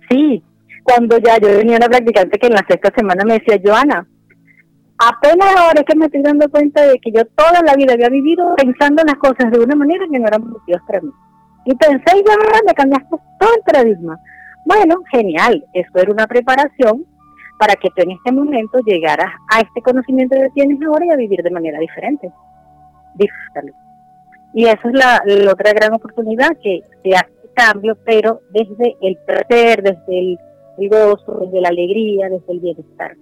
sí, 0.10 0.44
cuando 0.84 1.18
ya 1.18 1.38
yo 1.38 1.50
venía 1.50 1.78
una 1.78 1.88
practicante 1.88 2.40
que 2.40 2.48
en 2.48 2.54
la 2.54 2.66
sexta 2.68 2.92
semana 2.96 3.26
me 3.26 3.40
decía, 3.40 3.60
Joana, 3.64 4.08
apenas 4.98 5.56
ahora 5.58 5.82
es 5.82 5.86
que 5.86 5.98
me 5.98 6.06
estoy 6.06 6.22
dando 6.22 6.50
cuenta 6.50 6.82
de 6.84 7.00
que 7.00 7.12
yo 7.12 7.26
toda 7.36 7.62
la 7.64 7.76
vida 7.76 7.94
había 7.94 8.10
vivido 8.10 8.56
pensando 8.56 9.04
las 9.04 9.16
cosas 9.16 9.52
de 9.52 9.60
una 9.60 9.76
manera 9.76 10.06
que 10.12 10.20
no 10.20 10.28
eran 10.28 10.50
positivas 10.50 10.82
para 10.88 11.02
mí. 11.02 11.12
Y 11.68 11.76
pensé, 11.76 12.24
ya 12.26 12.62
me 12.66 12.74
cambiaste 12.74 13.18
todo 13.38 13.50
el 13.54 13.62
paradigma. 13.64 14.18
Bueno, 14.64 15.04
genial, 15.12 15.66
eso 15.74 15.92
era 15.96 16.14
una 16.14 16.26
preparación 16.26 17.06
para 17.60 17.76
que 17.76 17.90
tú 17.90 18.04
en 18.04 18.12
este 18.12 18.32
momento 18.32 18.80
llegaras 18.86 19.34
a 19.52 19.60
este 19.60 19.82
conocimiento 19.82 20.38
que 20.38 20.50
tienes 20.52 20.80
ahora 20.82 21.06
y 21.06 21.10
a 21.10 21.18
vivir 21.18 21.44
de 21.44 21.52
manera 21.52 21.78
diferente. 21.80 22.32
Disfrútalo. 23.16 23.74
Y 24.54 24.64
esa 24.64 24.88
es 24.88 24.94
la, 24.94 25.52
otra 25.52 25.74
gran 25.74 25.94
oportunidad 25.94 26.52
que 26.64 26.84
se 27.04 27.14
hace 27.14 27.34
cambio, 27.54 27.98
pero 28.06 28.40
desde 28.52 28.96
el 29.02 29.18
placer, 29.26 29.84
desde 29.84 30.20
el, 30.20 30.40
gozo, 30.90 31.38
desde 31.42 31.60
la 31.60 31.68
alegría, 31.68 32.30
desde 32.30 32.54
el 32.54 32.62
bienestar. 32.62 33.18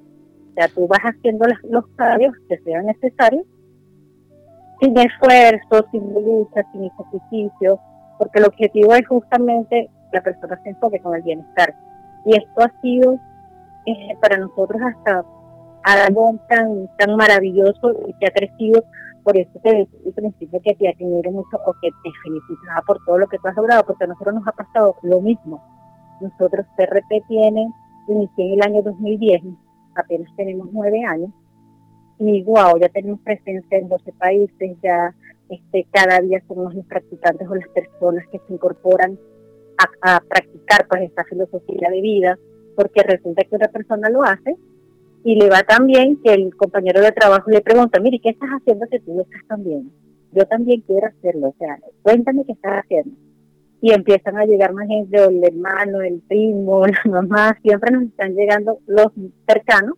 O 0.52 0.54
sea, 0.54 0.68
tú 0.68 0.88
vas 0.88 1.02
haciendo 1.02 1.48
los 1.64 1.88
cambios 1.96 2.36
que 2.48 2.60
sean 2.60 2.86
necesarios, 2.86 3.48
sin 4.80 4.96
esfuerzo, 5.00 5.88
sin 5.92 6.14
lucha, 6.14 6.62
sin 6.74 6.92
sacrificio, 6.96 7.80
porque 8.18 8.40
el 8.40 8.46
objetivo 8.46 8.94
es 8.94 9.08
justamente 9.08 9.90
la 10.12 10.22
persona 10.22 10.60
se 10.64 10.70
enfoque 10.70 11.00
con 11.00 11.16
el 11.16 11.24
bienestar. 11.24 11.76
Y 12.26 12.36
esto 12.36 12.62
ha 12.62 12.82
sido 12.82 13.20
eh, 13.86 14.18
para 14.22 14.38
nosotros 14.38 14.82
hasta 14.82 15.26
algo 15.84 16.36
tan, 16.50 16.90
tan 16.98 17.16
maravilloso 17.16 17.94
y 18.08 18.14
que 18.14 18.28
ha 18.28 18.32
crecido. 18.32 18.84
Por 19.24 19.38
eso 19.38 19.60
te 19.62 19.70
decía 19.70 20.00
al 20.06 20.14
principio 20.14 20.62
que 20.64 20.76
te 20.76 20.90
admiro 20.90 21.32
mucho 21.32 21.58
o 21.66 21.74
que 21.82 21.90
te 21.90 22.10
felicitaba 22.24 22.82
por 22.86 23.04
todo 23.06 23.18
lo 23.18 23.28
que 23.28 23.38
tú 23.38 23.48
has 23.48 23.56
logrado, 23.56 23.86
porque 23.86 24.04
a 24.04 24.08
nosotros 24.08 24.36
nos 24.36 24.48
ha 24.48 24.52
pasado 24.52 24.96
lo 25.04 25.22
mismo. 25.22 25.64
Nosotros 26.22 26.66
CRP 26.78 27.28
tiene, 27.28 27.68
inicié 28.08 28.46
en 28.48 28.54
el 28.54 28.62
año 28.62 28.82
2010, 28.84 29.42
apenas 29.96 30.30
tenemos 30.36 30.70
nueve 30.72 31.04
años, 31.04 31.32
y 32.20 32.44
wow, 32.44 32.78
ya 32.80 32.88
tenemos 32.90 33.20
presencia 33.22 33.78
en 33.78 33.90
12 33.90 34.14
países, 34.14 34.78
ya 34.82 35.14
este, 35.50 35.88
cada 35.92 36.20
día 36.20 36.42
somos 36.48 36.74
los 36.74 36.86
practicantes 36.86 37.48
o 37.48 37.56
las 37.56 37.68
personas 37.70 38.26
que 38.32 38.40
se 38.40 38.54
incorporan 38.54 39.18
a, 40.02 40.22
practicar 40.22 40.88
pues 40.88 41.04
esta 41.04 41.24
filosofía 41.26 41.90
de 41.90 42.02
vida, 42.02 42.40
porque 42.76 43.04
resulta 43.04 43.44
que 43.44 43.56
una 43.56 43.68
persona 43.68 44.10
lo 44.10 44.24
hace 44.24 44.56
y 45.24 45.36
le 45.36 45.50
va 45.50 45.64
tan 45.64 45.88
bien 45.88 46.20
que 46.24 46.34
el 46.34 46.56
compañero 46.56 47.02
de 47.02 47.12
trabajo 47.12 47.50
le 47.50 47.62
pregunta, 47.62 48.00
mire, 48.00 48.20
¿qué 48.20 48.30
estás 48.30 48.50
haciendo 48.50 48.88
que 48.88 49.00
tú 49.00 49.16
lo 49.16 49.22
estás 49.24 49.42
tan 49.48 49.64
bien? 49.64 49.92
Yo 50.32 50.46
también 50.46 50.82
quiero 50.82 51.08
hacerlo, 51.08 51.50
o 51.50 51.56
sea, 51.58 51.78
cuéntame 52.02 52.46
qué 52.46 52.54
estás 52.54 52.84
haciendo. 52.84 53.12
Y 53.82 53.92
empiezan 53.92 54.38
a 54.38 54.46
llegar 54.46 54.74
más 54.74 54.88
gente, 54.88 55.24
el 55.24 55.44
hermano, 55.44 56.02
el 56.02 56.22
primo, 56.28 56.86
la 56.88 57.02
mamá, 57.06 57.58
siempre 57.62 57.92
nos 57.92 58.04
están 58.04 58.36
llegando 58.36 58.80
los 58.88 59.08
cercanos, 59.48 59.98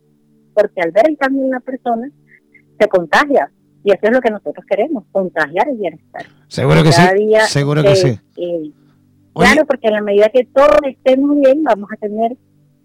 porque 0.54 0.82
al 0.82 0.92
ver 0.92 1.10
el 1.10 1.18
cambio 1.18 1.44
en 1.44 1.52
la 1.52 1.60
persona, 1.60 2.10
se 2.80 2.88
contagia, 2.88 3.52
y 3.84 3.92
eso 3.92 4.00
es 4.02 4.12
lo 4.12 4.22
que 4.22 4.30
nosotros 4.30 4.66
queremos, 4.70 5.04
contagiar 5.12 5.68
el 5.70 5.78
bienestar. 5.78 6.26
Seguro 6.48 6.84
que 6.84 6.92
sí. 6.92 7.02
seguro 7.48 7.84
que 7.84 7.96
sí. 7.96 8.20
claro, 9.34 9.66
porque 9.66 9.88
a 9.88 9.92
la 9.92 10.02
medida 10.02 10.30
que 10.30 10.46
todos 10.46 10.78
estemos 10.84 11.38
bien, 11.40 11.64
vamos 11.64 11.90
a 11.92 11.96
tener 11.98 12.38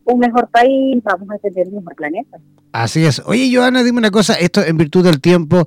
un 0.04 0.18
mejor 0.18 0.48
país, 0.48 1.02
vamos 1.02 1.28
a 1.30 1.38
tener 1.38 1.68
un 1.68 1.76
mejor 1.76 1.94
planeta. 1.94 2.38
Así 2.72 3.04
es. 3.04 3.22
Oye, 3.26 3.50
Joana, 3.54 3.82
dime 3.82 3.98
una 3.98 4.10
cosa, 4.10 4.34
esto 4.34 4.64
en 4.64 4.76
virtud 4.76 5.04
del 5.04 5.20
tiempo, 5.20 5.64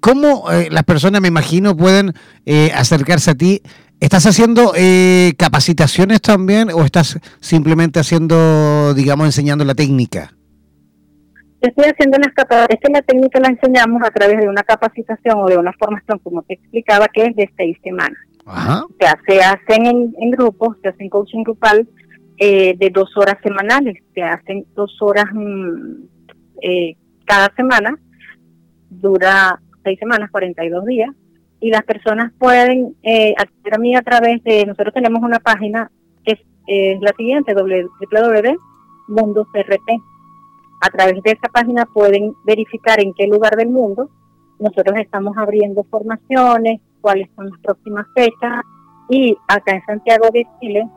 ¿cómo 0.00 0.50
eh, 0.50 0.68
las 0.70 0.84
personas, 0.84 1.20
me 1.20 1.28
imagino, 1.28 1.76
pueden 1.76 2.12
eh, 2.46 2.70
acercarse 2.74 3.30
a 3.30 3.34
ti? 3.34 3.62
¿Estás 4.00 4.26
haciendo 4.26 4.72
eh, 4.76 5.34
capacitaciones 5.38 6.20
también 6.20 6.70
o 6.70 6.84
estás 6.84 7.18
simplemente 7.40 8.00
haciendo, 8.00 8.94
digamos, 8.94 9.26
enseñando 9.26 9.64
la 9.64 9.74
técnica? 9.74 10.34
Estoy 11.68 11.84
haciendo 11.84 12.18
unas 12.18 12.34
capacitaciones, 12.34 12.80
que 12.80 12.92
la 12.92 13.02
técnica 13.02 13.40
la 13.40 13.48
enseñamos 13.48 14.02
a 14.04 14.10
través 14.10 14.38
de 14.38 14.48
una 14.48 14.62
capacitación 14.62 15.38
o 15.38 15.46
de 15.46 15.56
una 15.56 15.72
formación, 15.72 16.18
como 16.18 16.42
te 16.42 16.54
explicaba, 16.54 17.08
que 17.08 17.26
es 17.26 17.36
de 17.36 17.50
seis 17.56 17.76
semanas. 17.82 18.18
O 18.44 18.88
sea, 18.98 19.16
se 19.26 19.40
hacen 19.40 20.14
en, 20.18 20.30
grupos, 20.32 20.76
se 20.82 20.88
hacen 20.88 21.08
coaching 21.08 21.44
grupal 21.44 21.88
eh, 22.38 22.74
de 22.76 22.90
dos 22.90 23.16
horas 23.16 23.36
semanales, 23.42 24.02
se 24.14 24.22
hacen 24.22 24.66
dos 24.74 25.00
horas 25.00 25.26
mm, 25.32 26.04
eh, 26.62 26.96
cada 27.24 27.54
semana, 27.54 27.96
dura 28.90 29.60
seis 29.84 29.98
semanas, 29.98 30.30
42 30.30 30.84
días, 30.86 31.10
y 31.60 31.70
las 31.70 31.84
personas 31.84 32.32
pueden 32.38 32.96
eh, 33.04 33.34
acceder 33.38 33.74
a 33.74 33.78
mí 33.78 33.94
a 33.94 34.02
través 34.02 34.42
de, 34.42 34.66
nosotros 34.66 34.92
tenemos 34.92 35.22
una 35.22 35.38
página 35.38 35.90
que 36.24 36.32
es, 36.66 37.00
la 37.00 37.12
siguiente, 37.16 37.54
www.mundocrt. 37.54 40.11
A 40.84 40.90
través 40.90 41.22
de 41.22 41.30
esa 41.30 41.48
página 41.48 41.86
pueden 41.86 42.34
verificar 42.44 43.00
en 43.00 43.14
qué 43.14 43.28
lugar 43.28 43.54
del 43.54 43.68
mundo 43.68 44.10
nosotros 44.58 44.96
estamos 44.98 45.36
abriendo 45.36 45.84
formaciones, 45.84 46.80
cuáles 47.00 47.28
son 47.36 47.50
las 47.50 47.60
próximas 47.60 48.06
fechas 48.14 48.62
y 49.08 49.36
acá 49.46 49.76
en 49.76 49.84
Santiago 49.84 50.28
de 50.32 50.44
Chile 50.60 50.88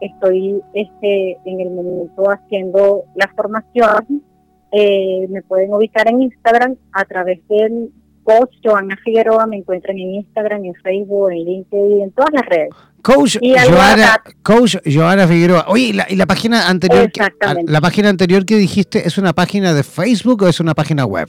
estoy 0.00 0.60
este, 0.74 1.38
en 1.46 1.60
el 1.60 1.70
momento 1.70 2.30
haciendo 2.30 3.04
la 3.14 3.28
formación. 3.34 4.22
Eh, 4.72 5.26
me 5.30 5.40
pueden 5.42 5.72
ubicar 5.72 6.06
en 6.08 6.22
Instagram 6.22 6.76
a 6.92 7.04
través 7.06 7.46
del 7.48 7.92
coach 8.24 8.50
Joana 8.64 8.96
Figueroa. 9.04 9.46
Me 9.46 9.58
encuentran 9.58 9.96
en 9.96 10.14
Instagram, 10.14 10.64
en 10.64 10.74
Facebook, 10.74 11.30
en 11.30 11.44
LinkedIn, 11.44 12.02
en 12.02 12.10
todas 12.12 12.32
las 12.32 12.44
redes. 12.46 12.70
Coach, 13.02 13.36
Joana, 13.38 14.20
Coach 14.42 14.76
Joana 14.86 15.28
Figueroa. 15.28 15.66
Oye, 15.68 15.84
¿y 15.84 15.92
la, 15.92 16.06
y 16.08 16.16
la 16.16 16.26
página 16.26 16.68
anterior, 16.68 17.12
que, 17.12 17.20
la 17.66 17.80
página 17.82 18.08
anterior 18.08 18.46
que 18.46 18.56
dijiste 18.56 19.06
es 19.06 19.18
una 19.18 19.34
página 19.34 19.74
de 19.74 19.82
Facebook 19.82 20.42
o 20.42 20.48
es 20.48 20.58
una 20.58 20.72
página 20.74 21.04
web? 21.04 21.28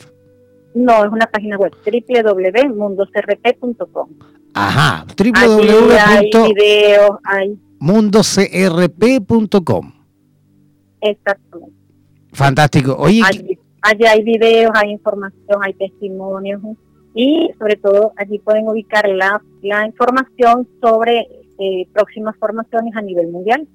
No, 0.74 1.04
es 1.04 1.12
una 1.12 1.26
página 1.28 1.58
web 1.58 1.74
www.mundocrp.com. 1.86 4.10
Ajá, 4.54 5.06
www. 5.18 5.98
Hay 6.00 6.32
videos, 6.54 7.10
hay 7.26 7.60
mundocrp.com. 7.80 9.92
Exactamente. 11.02 11.76
Fantástico. 12.32 12.96
Oye, 12.98 13.22
allí, 13.82 14.06
hay 14.06 14.24
videos, 14.24 14.72
hay 14.76 14.92
información, 14.92 15.60
hay 15.62 15.74
testimonios 15.74 16.62
y 17.16 17.50
sobre 17.58 17.78
todo 17.78 18.12
allí 18.18 18.38
pueden 18.40 18.68
ubicar 18.68 19.08
la, 19.08 19.42
la 19.62 19.88
información 19.88 20.68
sobre 20.82 21.26
eh, 21.58 21.88
próximas 21.94 22.36
formaciones 22.38 22.94
a 22.96 23.02
nivel 23.02 23.30
mundial. 23.30 23.66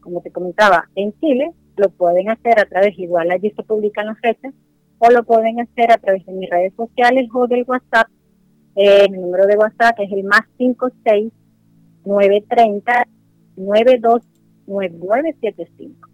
Como 0.00 0.22
te 0.22 0.32
comentaba, 0.32 0.88
en 0.94 1.12
Chile 1.20 1.52
lo 1.76 1.90
pueden 1.90 2.30
hacer 2.30 2.58
a 2.58 2.64
través, 2.64 2.98
igual 2.98 3.30
allí 3.30 3.50
se 3.50 3.62
publican 3.62 4.06
las 4.06 4.18
fechas, 4.20 4.54
o 4.98 5.10
lo 5.10 5.22
pueden 5.22 5.60
hacer 5.60 5.92
a 5.92 5.98
través 5.98 6.24
de 6.24 6.32
mis 6.32 6.48
redes 6.48 6.72
sociales 6.74 7.28
o 7.32 7.46
del 7.46 7.64
WhatsApp. 7.66 8.08
Eh, 8.74 9.06
mi 9.10 9.18
número 9.18 9.46
de 9.46 9.58
WhatsApp 9.58 10.00
es 10.00 10.10
el 10.10 10.24
más 10.24 10.40
56 10.56 11.30
930 12.06 13.06
929975. 13.56 16.08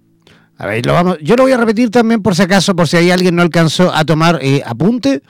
A 0.56 0.66
ver, 0.66 0.84
lo 0.84 0.92
vamos, 0.92 1.18
yo 1.20 1.37
lo 1.37 1.44
voy 1.44 1.52
a 1.52 1.56
repetir 1.56 1.90
también 1.90 2.20
por 2.20 2.34
si 2.34 2.42
acaso, 2.42 2.74
por 2.74 2.88
si 2.88 2.96
hay 2.96 3.12
alguien 3.12 3.37
no 3.37 3.42
alcanzó 3.42 3.94
a 3.94 4.04
tomar 4.04 4.40
eh, 4.42 4.60
apunte. 4.66 5.22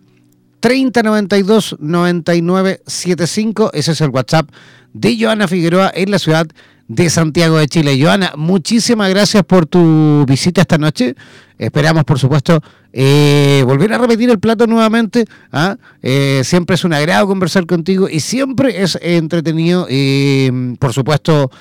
3092 0.59 1.77
9975. 1.79 3.71
Ese 3.73 3.93
es 3.93 4.01
el 4.01 4.11
WhatsApp 4.11 4.47
de 4.93 5.17
Joana 5.19 5.47
Figueroa 5.47 5.91
en 5.95 6.11
la 6.11 6.19
ciudad 6.19 6.45
de 6.87 7.09
Santiago 7.09 7.57
de 7.57 7.67
Chile. 7.67 7.99
Joana, 7.99 8.33
muchísimas 8.37 9.09
gracias 9.09 9.43
por 9.43 9.65
tu 9.65 10.23
visita 10.27 10.61
esta 10.61 10.77
noche. 10.77 11.15
Esperamos, 11.57 12.03
por 12.03 12.19
supuesto, 12.19 12.61
eh, 12.93 13.63
volver 13.65 13.93
a 13.93 13.97
repetir 13.97 14.29
el 14.29 14.39
plato 14.39 14.67
nuevamente. 14.67 15.25
¿ah? 15.51 15.77
Eh, 16.01 16.41
siempre 16.43 16.75
es 16.75 16.83
un 16.83 16.93
agrado 16.93 17.27
conversar 17.27 17.65
contigo 17.65 18.09
y 18.09 18.19
siempre 18.19 18.81
es 18.81 18.97
entretenido, 19.01 19.87
eh, 19.89 20.75
por 20.79 20.93
supuesto, 20.93 21.51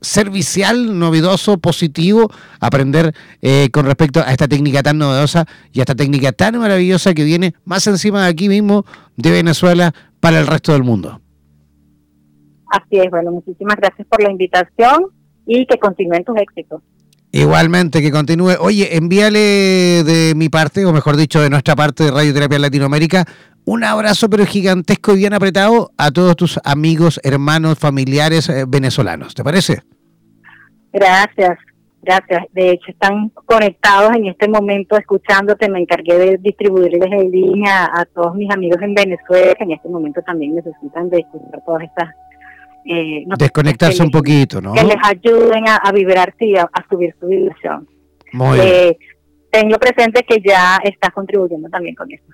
servicial, 0.00 0.98
novedoso, 0.98 1.58
positivo, 1.58 2.30
aprender 2.58 3.14
con 3.70 3.84
respecto 3.84 4.20
a 4.20 4.32
esta 4.32 4.48
técnica 4.48 4.82
tan 4.82 4.98
novedosa 4.98 5.46
y 5.72 5.78
a 5.78 5.82
esta 5.82 5.94
técnica 5.94 6.32
tan 6.32 6.58
maravillosa 6.58 7.14
que 7.14 7.22
viene 7.22 7.54
más 7.64 7.86
encima 7.86 8.24
de 8.24 8.30
aquí 8.30 8.48
mismo 8.48 8.84
de 9.16 9.30
Venezuela 9.30 9.94
para 10.18 10.40
el 10.40 10.46
resto 10.48 10.72
del 10.72 10.82
mundo. 10.82 11.20
Así 12.66 12.98
es, 12.98 13.10
bueno, 13.10 13.30
muchísimas 13.30 13.76
gracias 13.76 14.08
por 14.08 14.22
la 14.22 14.30
invitación 14.30 15.06
y 15.46 15.64
que 15.66 15.78
continúen 15.78 16.24
tus 16.24 16.36
éxitos. 16.36 16.82
Igualmente, 17.38 18.02
que 18.02 18.10
continúe. 18.10 18.56
Oye, 18.58 18.96
envíale 18.96 19.38
de 20.02 20.32
mi 20.34 20.48
parte, 20.48 20.84
o 20.84 20.92
mejor 20.92 21.16
dicho, 21.16 21.40
de 21.40 21.48
nuestra 21.48 21.76
parte 21.76 22.02
de 22.02 22.10
Radioterapia 22.10 22.58
Latinoamérica, 22.58 23.24
un 23.64 23.84
abrazo 23.84 24.28
pero 24.28 24.44
gigantesco 24.44 25.12
y 25.12 25.18
bien 25.18 25.34
apretado 25.34 25.92
a 25.96 26.10
todos 26.10 26.34
tus 26.34 26.58
amigos, 26.64 27.20
hermanos, 27.22 27.78
familiares 27.78 28.48
eh, 28.48 28.64
venezolanos. 28.66 29.36
¿Te 29.36 29.44
parece? 29.44 29.82
Gracias, 30.92 31.58
gracias. 32.02 32.46
De 32.54 32.70
hecho, 32.70 32.90
están 32.90 33.28
conectados 33.28 34.16
en 34.16 34.26
este 34.26 34.48
momento 34.48 34.96
escuchándote. 34.96 35.70
Me 35.70 35.80
encargué 35.80 36.18
de 36.18 36.38
distribuirles 36.38 37.12
el 37.12 37.30
link 37.30 37.68
a, 37.68 38.00
a 38.00 38.04
todos 38.06 38.34
mis 38.34 38.50
amigos 38.50 38.82
en 38.82 38.94
Venezuela 38.94 39.54
que 39.54 39.62
en 39.62 39.72
este 39.72 39.88
momento 39.88 40.20
también 40.22 40.56
necesitan 40.56 41.08
de 41.08 41.18
escuchar 41.18 41.62
todas 41.64 41.84
estas 41.84 42.08
eh, 42.88 43.24
desconectarse 43.38 44.02
un 44.02 44.10
poquito, 44.10 44.60
¿no? 44.60 44.72
Que 44.72 44.82
les 44.82 44.96
ayuden 45.02 45.64
a, 45.68 45.92
vibrar 45.92 46.34
y 46.40 46.56
a, 46.56 46.68
subir 46.88 47.14
su 47.20 47.26
vibración. 47.26 47.86
Muy 48.32 48.58
eh, 48.60 48.98
Tengo 49.50 49.78
presente 49.78 50.24
que 50.26 50.40
ya 50.40 50.78
estás 50.82 51.12
contribuyendo 51.12 51.68
también 51.68 51.94
con 51.94 52.10
eso. 52.10 52.24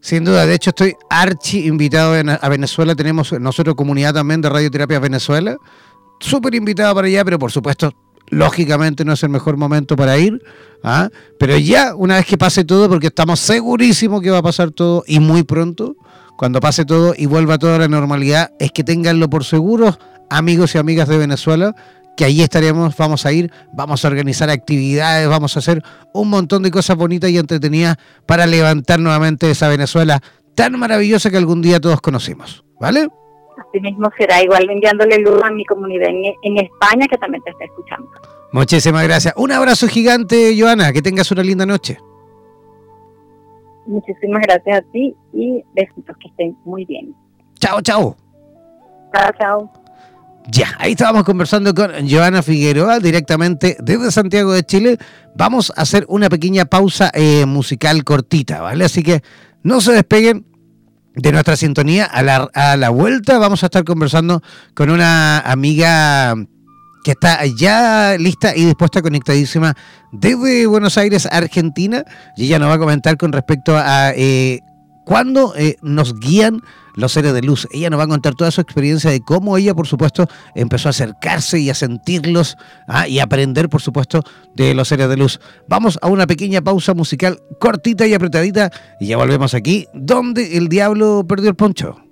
Sin 0.00 0.24
duda, 0.24 0.46
de 0.46 0.54
hecho 0.54 0.70
estoy 0.70 0.94
archi 1.10 1.66
invitado 1.66 2.14
a 2.14 2.48
Venezuela, 2.48 2.94
tenemos 2.94 3.38
nosotros 3.38 3.74
comunidad 3.74 4.14
también 4.14 4.40
de 4.40 4.48
Radioterapia 4.48 4.98
Venezuela, 4.98 5.58
súper 6.18 6.54
invitado 6.54 6.94
para 6.94 7.06
allá, 7.06 7.22
pero 7.22 7.38
por 7.38 7.52
supuesto, 7.52 7.92
lógicamente 8.30 9.04
no 9.04 9.12
es 9.12 9.22
el 9.22 9.28
mejor 9.28 9.58
momento 9.58 9.96
para 9.96 10.16
ir, 10.16 10.42
¿ah? 10.82 11.10
pero 11.38 11.58
ya 11.58 11.94
una 11.94 12.16
vez 12.16 12.24
que 12.24 12.38
pase 12.38 12.64
todo, 12.64 12.88
porque 12.88 13.08
estamos 13.08 13.40
segurísimos 13.40 14.22
que 14.22 14.30
va 14.30 14.38
a 14.38 14.42
pasar 14.42 14.70
todo 14.70 15.04
y 15.06 15.20
muy 15.20 15.42
pronto, 15.42 15.96
cuando 16.40 16.58
pase 16.58 16.86
todo 16.86 17.12
y 17.14 17.26
vuelva 17.26 17.58
toda 17.58 17.76
la 17.76 17.86
normalidad, 17.86 18.50
es 18.58 18.72
que 18.72 18.82
tenganlo 18.82 19.28
por 19.28 19.44
seguro, 19.44 19.98
amigos 20.30 20.74
y 20.74 20.78
amigas 20.78 21.06
de 21.06 21.18
Venezuela, 21.18 21.74
que 22.16 22.24
ahí 22.24 22.40
estaremos, 22.40 22.96
vamos 22.96 23.26
a 23.26 23.32
ir, 23.32 23.52
vamos 23.74 24.02
a 24.02 24.08
organizar 24.08 24.48
actividades, 24.48 25.28
vamos 25.28 25.54
a 25.54 25.58
hacer 25.58 25.82
un 26.14 26.30
montón 26.30 26.62
de 26.62 26.70
cosas 26.70 26.96
bonitas 26.96 27.28
y 27.28 27.36
entretenidas 27.36 27.98
para 28.24 28.46
levantar 28.46 29.00
nuevamente 29.00 29.50
esa 29.50 29.68
Venezuela 29.68 30.18
tan 30.54 30.78
maravillosa 30.78 31.30
que 31.30 31.36
algún 31.36 31.60
día 31.60 31.78
todos 31.78 32.00
conocimos, 32.00 32.64
¿vale? 32.80 33.06
Así 33.68 33.78
mismo 33.78 34.10
será, 34.16 34.42
igual 34.42 34.66
enviándole 34.70 35.18
luz 35.18 35.42
a 35.44 35.50
mi 35.50 35.66
comunidad 35.66 36.08
en, 36.08 36.24
en 36.42 36.64
España 36.64 37.06
que 37.06 37.18
también 37.18 37.42
te 37.42 37.50
está 37.50 37.66
escuchando. 37.66 38.08
Muchísimas 38.50 39.04
gracias. 39.04 39.34
Un 39.36 39.52
abrazo 39.52 39.88
gigante, 39.88 40.56
Joana, 40.58 40.90
que 40.94 41.02
tengas 41.02 41.30
una 41.32 41.42
linda 41.42 41.66
noche. 41.66 41.98
Muchísimas 43.86 44.42
gracias 44.42 44.78
a 44.78 44.92
ti 44.92 45.14
y 45.32 45.62
besitos 45.74 46.16
que 46.18 46.28
estén 46.28 46.56
muy 46.64 46.84
bien. 46.84 47.14
Chao, 47.58 47.80
chao. 47.80 48.16
Chao, 49.14 49.30
chao. 49.38 49.72
Ya, 50.48 50.68
ahí 50.78 50.92
estábamos 50.92 51.24
conversando 51.24 51.74
con 51.74 51.90
Joana 52.08 52.42
Figueroa 52.42 52.98
directamente 52.98 53.76
desde 53.80 54.10
Santiago 54.10 54.52
de 54.52 54.64
Chile. 54.64 54.98
Vamos 55.36 55.72
a 55.76 55.82
hacer 55.82 56.04
una 56.08 56.28
pequeña 56.28 56.64
pausa 56.64 57.10
eh, 57.14 57.44
musical 57.46 58.02
cortita, 58.04 58.60
¿vale? 58.60 58.84
Así 58.84 59.02
que 59.02 59.22
no 59.62 59.80
se 59.80 59.92
despeguen 59.92 60.46
de 61.14 61.32
nuestra 61.32 61.56
sintonía. 61.56 62.06
A 62.06 62.22
la, 62.22 62.48
a 62.54 62.76
la 62.76 62.90
vuelta 62.90 63.38
vamos 63.38 63.62
a 63.62 63.66
estar 63.66 63.84
conversando 63.84 64.42
con 64.74 64.90
una 64.90 65.40
amiga 65.40 66.34
que 67.04 67.12
está 67.12 67.44
ya 67.46 68.16
lista 68.18 68.56
y 68.56 68.64
dispuesta, 68.64 69.02
conectadísima 69.02 69.74
desde 70.12 70.66
Buenos 70.66 70.98
Aires, 70.98 71.26
Argentina, 71.26 72.04
y 72.36 72.46
ella 72.46 72.58
nos 72.58 72.68
va 72.68 72.74
a 72.74 72.78
comentar 72.78 73.16
con 73.16 73.32
respecto 73.32 73.76
a 73.76 74.12
eh, 74.14 74.60
cuándo 75.04 75.54
eh, 75.56 75.76
nos 75.82 76.18
guían 76.18 76.62
los 76.94 77.12
seres 77.12 77.32
de 77.32 77.42
luz. 77.42 77.66
Ella 77.72 77.90
nos 77.90 77.98
va 77.98 78.04
a 78.04 78.08
contar 78.08 78.34
toda 78.34 78.50
su 78.50 78.60
experiencia 78.60 79.10
de 79.10 79.20
cómo 79.20 79.56
ella, 79.56 79.74
por 79.74 79.86
supuesto, 79.86 80.28
empezó 80.54 80.88
a 80.88 80.90
acercarse 80.90 81.58
y 81.58 81.70
a 81.70 81.74
sentirlos 81.74 82.56
ah, 82.86 83.08
y 83.08 83.20
aprender, 83.20 83.68
por 83.68 83.80
supuesto, 83.80 84.22
de 84.54 84.74
los 84.74 84.88
seres 84.88 85.08
de 85.08 85.16
luz. 85.16 85.40
Vamos 85.68 85.98
a 86.02 86.08
una 86.08 86.26
pequeña 86.26 86.60
pausa 86.60 86.94
musical 86.94 87.40
cortita 87.58 88.06
y 88.06 88.14
apretadita 88.14 88.70
y 89.00 89.06
ya 89.08 89.16
volvemos 89.16 89.54
aquí, 89.54 89.86
donde 89.94 90.56
el 90.56 90.68
diablo 90.68 91.24
perdió 91.26 91.50
el 91.50 91.56
poncho. 91.56 92.09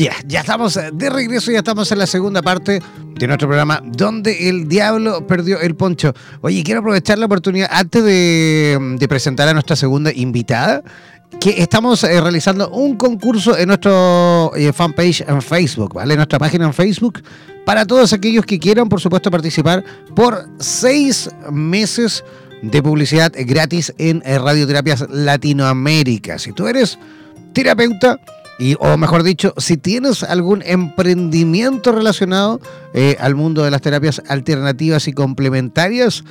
Ya, 0.00 0.40
estamos 0.40 0.78
de 0.94 1.10
regreso, 1.10 1.52
ya 1.52 1.58
estamos 1.58 1.92
en 1.92 1.98
la 1.98 2.06
segunda 2.06 2.40
parte 2.40 2.80
de 3.18 3.26
nuestro 3.26 3.48
programa 3.48 3.82
donde 3.84 4.48
el 4.48 4.66
diablo 4.66 5.26
perdió 5.26 5.60
el 5.60 5.74
poncho. 5.76 6.14
Oye, 6.40 6.62
quiero 6.62 6.80
aprovechar 6.80 7.18
la 7.18 7.26
oportunidad 7.26 7.68
antes 7.70 8.02
de, 8.02 9.06
presentar 9.10 9.46
a 9.48 9.52
nuestra 9.52 9.76
segunda 9.76 10.10
invitada. 10.10 10.82
que 11.38 11.60
estamos 11.60 12.02
eh, 12.04 12.18
realizando 12.18 12.70
un 12.70 12.96
concurso 12.96 13.58
en 13.58 13.68
nuestro 13.68 14.52
eh, 14.56 14.72
fanpage 14.72 15.20
en 15.28 15.42
Facebook, 15.42 15.92
¿vale? 15.92 16.14
En 16.14 16.18
nuestra 16.18 16.38
página 16.38 16.64
en 16.64 16.72
Facebook, 16.72 17.22
para 17.66 17.84
todos 17.84 18.14
aquellos 18.14 18.46
que 18.46 18.58
quieran, 18.58 18.88
por 18.88 19.02
supuesto, 19.02 19.30
participar 19.30 19.84
por 20.16 20.48
seis 20.60 21.28
meses 21.52 22.24
de 22.62 22.82
publicidad 22.82 23.32
gratis 23.36 23.92
en 23.98 24.22
eh, 24.24 24.38
Radioterapias 24.38 25.04
Latinoamérica. 25.10 26.38
Si 26.38 26.52
tú 26.52 26.66
eres 26.68 26.98
terapeuta, 27.52 28.18
y, 28.60 28.76
o 28.78 28.96
mejor 28.96 29.24
dicho, 29.24 29.54
si 29.56 29.76
tienes 29.76 30.22
algún 30.22 30.62
emprendimiento 30.64 31.90
relacionado 31.90 32.60
al 33.18 33.34
mundo 33.34 33.64
de 33.64 33.70
las 33.72 33.80
terapias 33.80 34.22
alternativas 34.28 35.08
y 35.08 35.12
complementarias, 35.12 36.22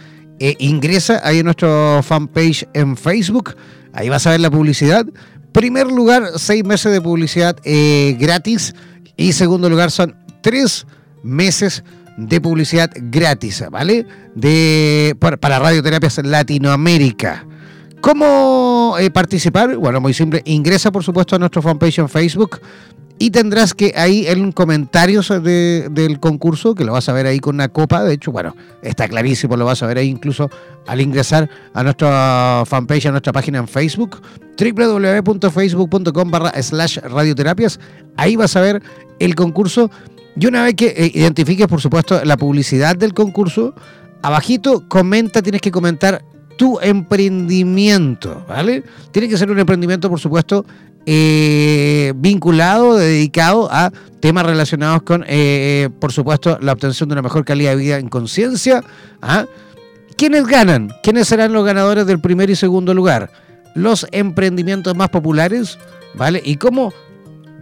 ingresa 0.59 1.19
ahí 1.23 1.39
en 1.39 1.45
nuestro 1.45 2.01
fanpage 2.03 2.65
en 2.73 2.95
Facebook 2.95 3.55
Ahí 3.93 4.09
vas 4.09 4.25
a 4.27 4.31
ver 4.31 4.39
la 4.39 4.51
publicidad. 4.51 5.05
Primer 5.51 5.87
lugar, 5.87 6.23
seis 6.37 6.63
meses 6.63 6.91
de 6.91 7.01
publicidad 7.01 7.57
eh, 7.63 8.15
gratis. 8.19 8.75
Y 9.17 9.33
segundo 9.33 9.69
lugar, 9.69 9.91
son 9.91 10.15
tres 10.41 10.85
meses 11.23 11.83
de 12.17 12.39
publicidad 12.39 12.89
gratis, 12.95 13.63
¿vale? 13.71 14.05
De, 14.35 15.15
para, 15.19 15.59
Radioterapias 15.59 16.19
Latinoamérica. 16.23 17.45
¿Cómo 18.01 18.68
eh, 18.99 19.09
participar? 19.12 19.75
Bueno, 19.77 20.01
muy 20.01 20.13
simple. 20.13 20.41
Ingresa, 20.45 20.91
por 20.91 21.03
supuesto, 21.03 21.35
a 21.35 21.39
nuestro 21.39 21.62
fanpage 21.62 21.99
en 21.99 22.09
Facebook 22.09 22.59
y 23.21 23.31
tendrás 23.31 23.73
que 23.73 23.93
ahí 23.97 24.25
en 24.27 24.53
comentarios 24.53 25.27
del 25.43 26.19
concurso, 26.21 26.73
que 26.73 26.85
lo 26.85 26.93
vas 26.93 27.09
a 27.09 27.13
ver 27.13 27.25
ahí 27.27 27.39
con 27.39 27.55
una 27.55 27.67
copa, 27.67 28.03
de 28.05 28.13
hecho, 28.13 28.31
bueno, 28.31 28.55
está 28.81 29.09
clarísimo, 29.09 29.57
lo 29.57 29.65
vas 29.65 29.83
a 29.83 29.88
ver 29.88 29.97
ahí 29.97 30.07
incluso 30.07 30.49
al 30.88 31.01
ingresar 31.01 31.49
a 31.73 31.83
nuestra 31.83 32.63
fanpage, 32.65 33.07
a 33.07 33.12
nuestra 33.12 33.33
página 33.33 33.59
en 33.59 33.67
Facebook, 33.67 34.21
www.facebook.com 34.57 36.31
barra 36.31 36.63
slash 36.63 36.99
radioterapias, 36.99 37.81
ahí 38.15 38.38
vas 38.38 38.55
a 38.55 38.62
ver 38.62 38.81
el 39.19 39.35
concurso 39.35 39.91
y 40.39 40.45
una 40.45 40.63
vez 40.63 40.75
que 40.75 40.88
eh, 40.88 41.12
identifiques, 41.13 41.67
por 41.67 41.81
supuesto, 41.81 42.23
la 42.23 42.38
publicidad 42.38 42.95
del 42.95 43.13
concurso, 43.13 43.75
abajito 44.21 44.88
comenta, 44.88 45.41
tienes 45.41 45.59
que 45.59 45.71
comentar 45.71 46.23
tu 46.59 46.77
emprendimiento, 46.81 48.43
¿vale? 48.45 48.83
Tiene 49.13 49.29
que 49.29 49.37
ser 49.37 49.49
un 49.49 49.59
emprendimiento, 49.59 50.09
por 50.09 50.19
supuesto, 50.19 50.65
eh, 51.05 52.11
vinculado, 52.17 52.97
dedicado 52.97 53.69
a 53.71 53.93
temas 54.19 54.45
relacionados 54.45 55.03
con, 55.03 55.23
eh, 55.25 55.87
por 56.01 56.11
supuesto, 56.11 56.59
la 56.61 56.73
obtención 56.73 57.07
de 57.07 57.13
una 57.13 57.21
mejor 57.21 57.45
calidad 57.45 57.71
de 57.71 57.77
vida 57.77 57.97
en 57.97 58.09
conciencia. 58.09 58.83
¿ah? 59.21 59.45
¿Quiénes 60.17 60.47
ganan? 60.47 60.91
¿Quiénes 61.01 61.29
serán 61.29 61.53
los 61.53 61.63
ganadores 61.63 62.05
del 62.05 62.19
primer 62.19 62.49
y 62.49 62.57
segundo 62.57 62.93
lugar? 62.93 63.31
Los 63.73 64.05
emprendimientos 64.11 64.97
más 64.97 65.07
populares, 65.07 65.79
¿vale? 66.13 66.41
¿Y 66.43 66.57
cómo? 66.57 66.91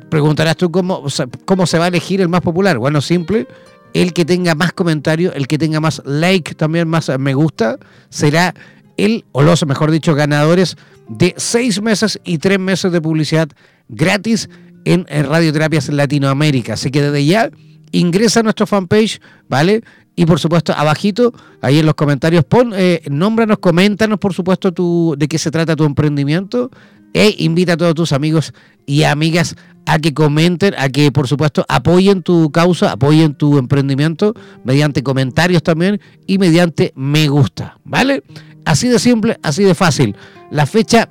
Preguntarás 0.10 0.58
tú 0.58 0.72
cómo, 0.72 1.04
cómo 1.46 1.68
se 1.68 1.78
va 1.78 1.86
a 1.86 1.90
elegir 1.90 2.20
el 2.20 2.30
más 2.30 2.42
popular. 2.42 2.80
Bueno, 2.80 3.00
simple, 3.02 3.48
el 3.94 4.14
que 4.14 4.26
tenga 4.26 4.56
más 4.56 4.74
comentarios, 4.74 5.34
el 5.36 5.48
que 5.48 5.58
tenga 5.58 5.80
más 5.80 6.02
like, 6.06 6.56
también 6.56 6.88
más 6.88 7.12
me 7.20 7.34
gusta, 7.34 7.78
será 8.10 8.54
el, 8.98 9.26
o 9.32 9.44
los, 9.44 9.66
mejor 9.66 9.92
dicho, 9.92 10.16
ganadores 10.16 10.76
de 11.08 11.34
seis 11.38 11.82
meses 11.82 12.20
y 12.26 12.40
tres 12.40 12.60
meses 12.60 12.92
de 12.92 13.02
publicidad 13.02 13.50
gratis 13.88 14.50
en, 14.86 15.06
Radioterapias 15.08 15.90
Latinoamérica. 15.90 16.74
Así 16.74 16.92
que 16.92 17.02
desde 17.02 17.26
ya 17.26 17.50
ingresa 17.92 18.42
a 18.42 18.44
nuestro 18.44 18.68
fanpage, 18.68 19.22
¿vale? 19.48 19.84
Y 20.16 20.26
por 20.26 20.40
supuesto, 20.40 20.74
abajito, 20.74 21.34
ahí 21.62 21.80
en 21.80 21.86
los 21.86 21.96
comentarios, 21.96 22.44
pon, 22.44 22.74
eh, 22.76 23.02
nómbranos, 23.10 23.60
coméntanos, 23.60 24.18
por 24.18 24.34
supuesto, 24.34 24.72
tu, 24.72 25.16
de 25.18 25.28
qué 25.28 25.38
se 25.38 25.52
trata 25.52 25.76
tu 25.76 25.86
emprendimiento 25.86 26.72
e 27.14 27.36
invita 27.40 27.74
a 27.74 27.78
todos 27.78 27.94
tus 27.94 28.12
amigos 28.14 28.54
y 28.86 29.04
amigas 29.04 29.56
a 29.86 30.00
que 30.00 30.14
comenten, 30.14 30.74
a 30.78 30.90
que 30.90 31.12
por 31.12 31.28
supuesto 31.28 31.66
apoyen 31.70 32.22
tu 32.22 32.52
causa, 32.52 32.92
apoyen 32.92 33.36
tu 33.36 33.58
emprendimiento 33.58 34.34
mediante 34.66 35.02
comentarios 35.02 35.64
también 35.64 36.02
y 36.28 36.38
mediante 36.38 36.92
me 36.96 37.30
gusta, 37.30 37.80
¿vale? 37.86 38.24
Así 38.68 38.90
de 38.90 39.00
simple, 39.00 39.40
así 39.44 39.64
de 39.64 39.74
fácil. 39.74 40.14
La 40.52 40.66
fecha 40.66 41.08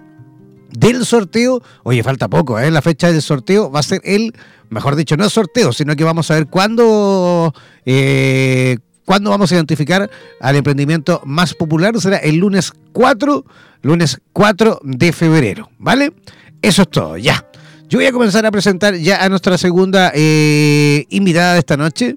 del 0.79 1.07
sorteo, 1.07 1.63
oye, 1.85 2.03
falta 2.03 2.29
poco, 2.29 2.59
¿eh? 2.61 2.71
La 2.71 2.83
fecha 2.83 3.11
del 3.11 3.23
sorteo 3.23 3.71
va 3.71 3.81
a 3.81 3.83
ser 3.83 4.03
el, 4.05 4.35
mejor 4.69 4.95
dicho, 4.95 5.17
no 5.17 5.25
es 5.25 5.33
sorteo, 5.33 5.73
sino 5.73 5.97
que 5.97 6.05
vamos 6.05 6.31
a 6.31 6.35
ver 6.35 6.49
cuándo, 6.49 7.55
eh, 7.87 8.77
cuándo 9.07 9.31
vamos 9.31 9.51
a 9.51 9.55
identificar 9.55 10.11
al 10.39 10.57
emprendimiento 10.57 11.23
más 11.25 11.55
popular. 11.55 11.99
Será 11.99 12.19
el 12.19 12.37
lunes 12.37 12.73
4, 12.93 13.47
lunes 13.81 14.21
4 14.35 14.81
de 14.83 15.13
febrero, 15.15 15.71
¿vale? 15.79 16.13
Eso 16.61 16.83
es 16.83 16.91
todo, 16.91 17.17
ya. 17.17 17.43
Yo 17.89 17.99
voy 17.99 18.07
a 18.07 18.13
comenzar 18.13 18.45
a 18.45 18.51
presentar 18.51 18.97
ya 18.97 19.25
a 19.25 19.31
nuestra 19.31 19.57
segunda 19.57 20.13
eh, 20.15 21.07
invitada 21.09 21.55
de 21.55 21.61
esta 21.61 21.79
noche. 21.79 22.17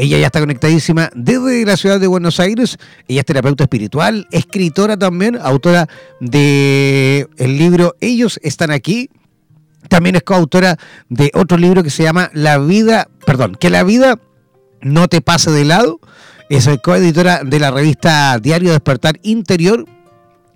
Ella 0.00 0.16
ya 0.16 0.26
está 0.28 0.40
conectadísima 0.40 1.10
desde 1.14 1.62
la 1.66 1.76
ciudad 1.76 2.00
de 2.00 2.06
Buenos 2.06 2.40
Aires. 2.40 2.78
Ella 3.06 3.20
es 3.20 3.26
terapeuta 3.26 3.64
espiritual, 3.64 4.26
escritora 4.30 4.96
también, 4.96 5.36
autora 5.36 5.88
del 6.20 7.28
el 7.36 7.58
libro 7.58 7.94
Ellos 8.00 8.40
están 8.42 8.70
aquí. 8.70 9.10
También 9.90 10.16
es 10.16 10.22
coautora 10.22 10.78
de 11.10 11.30
otro 11.34 11.58
libro 11.58 11.82
que 11.82 11.90
se 11.90 12.02
llama 12.02 12.30
La 12.32 12.56
vida, 12.56 13.08
perdón, 13.26 13.58
que 13.60 13.68
la 13.68 13.82
vida 13.82 14.18
no 14.80 15.06
te 15.08 15.20
pase 15.20 15.50
de 15.50 15.66
lado. 15.66 16.00
Es 16.48 16.66
coeditora 16.82 17.44
de 17.44 17.58
la 17.58 17.70
revista 17.70 18.38
Diario 18.38 18.70
Despertar 18.70 19.20
Interior 19.22 19.84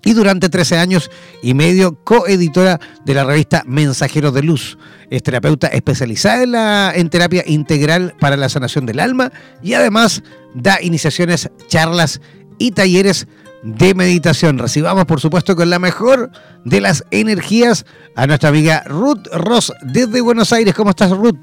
y 0.05 0.13
durante 0.13 0.47
13 0.47 0.77
años 0.77 1.11
y 1.41 1.53
medio 1.53 2.01
coeditora 2.03 2.79
de 3.03 3.13
la 3.13 3.25
revista 3.25 3.63
Mensajeros 3.65 4.33
de 4.33 4.43
Luz. 4.43 4.77
Es 5.09 5.23
terapeuta 5.23 5.67
especializada 5.67 6.93
en, 6.93 7.01
en 7.01 7.09
terapia 7.09 7.43
integral 7.45 8.15
para 8.19 8.37
la 8.37 8.47
sanación 8.47 8.85
del 8.85 9.01
alma 9.01 9.33
y 9.61 9.73
además 9.73 10.23
da 10.53 10.81
iniciaciones, 10.81 11.49
charlas 11.67 12.21
y 12.57 12.71
talleres 12.71 13.27
de 13.63 13.95
meditación. 13.95 14.59
Recibamos, 14.59 15.05
por 15.05 15.19
supuesto, 15.19 15.55
con 15.55 15.69
la 15.69 15.79
mejor 15.79 16.31
de 16.63 16.81
las 16.81 17.03
energías 17.11 17.85
a 18.15 18.27
nuestra 18.27 18.49
amiga 18.49 18.83
Ruth 18.85 19.27
Ross 19.33 19.73
desde 19.81 20.21
Buenos 20.21 20.53
Aires. 20.53 20.73
¿Cómo 20.75 20.91
estás, 20.91 21.11
Ruth? 21.11 21.37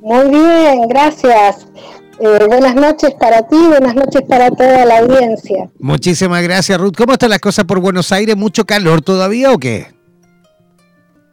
Muy 0.00 0.30
bien, 0.30 0.88
gracias. 0.88 1.66
Eh, 2.20 2.46
buenas 2.48 2.74
noches 2.74 3.14
para 3.18 3.42
ti, 3.46 3.56
buenas 3.56 3.94
noches 3.94 4.22
para 4.28 4.50
toda 4.50 4.84
la 4.84 4.98
audiencia. 4.98 5.70
Muchísimas 5.78 6.42
gracias, 6.42 6.78
Ruth. 6.78 6.94
¿Cómo 6.96 7.12
están 7.12 7.30
las 7.30 7.38
cosas 7.38 7.64
por 7.64 7.78
Buenos 7.78 8.10
Aires? 8.10 8.36
¿Mucho 8.36 8.64
calor 8.64 9.02
todavía 9.02 9.52
o 9.52 9.58
qué? 9.58 9.98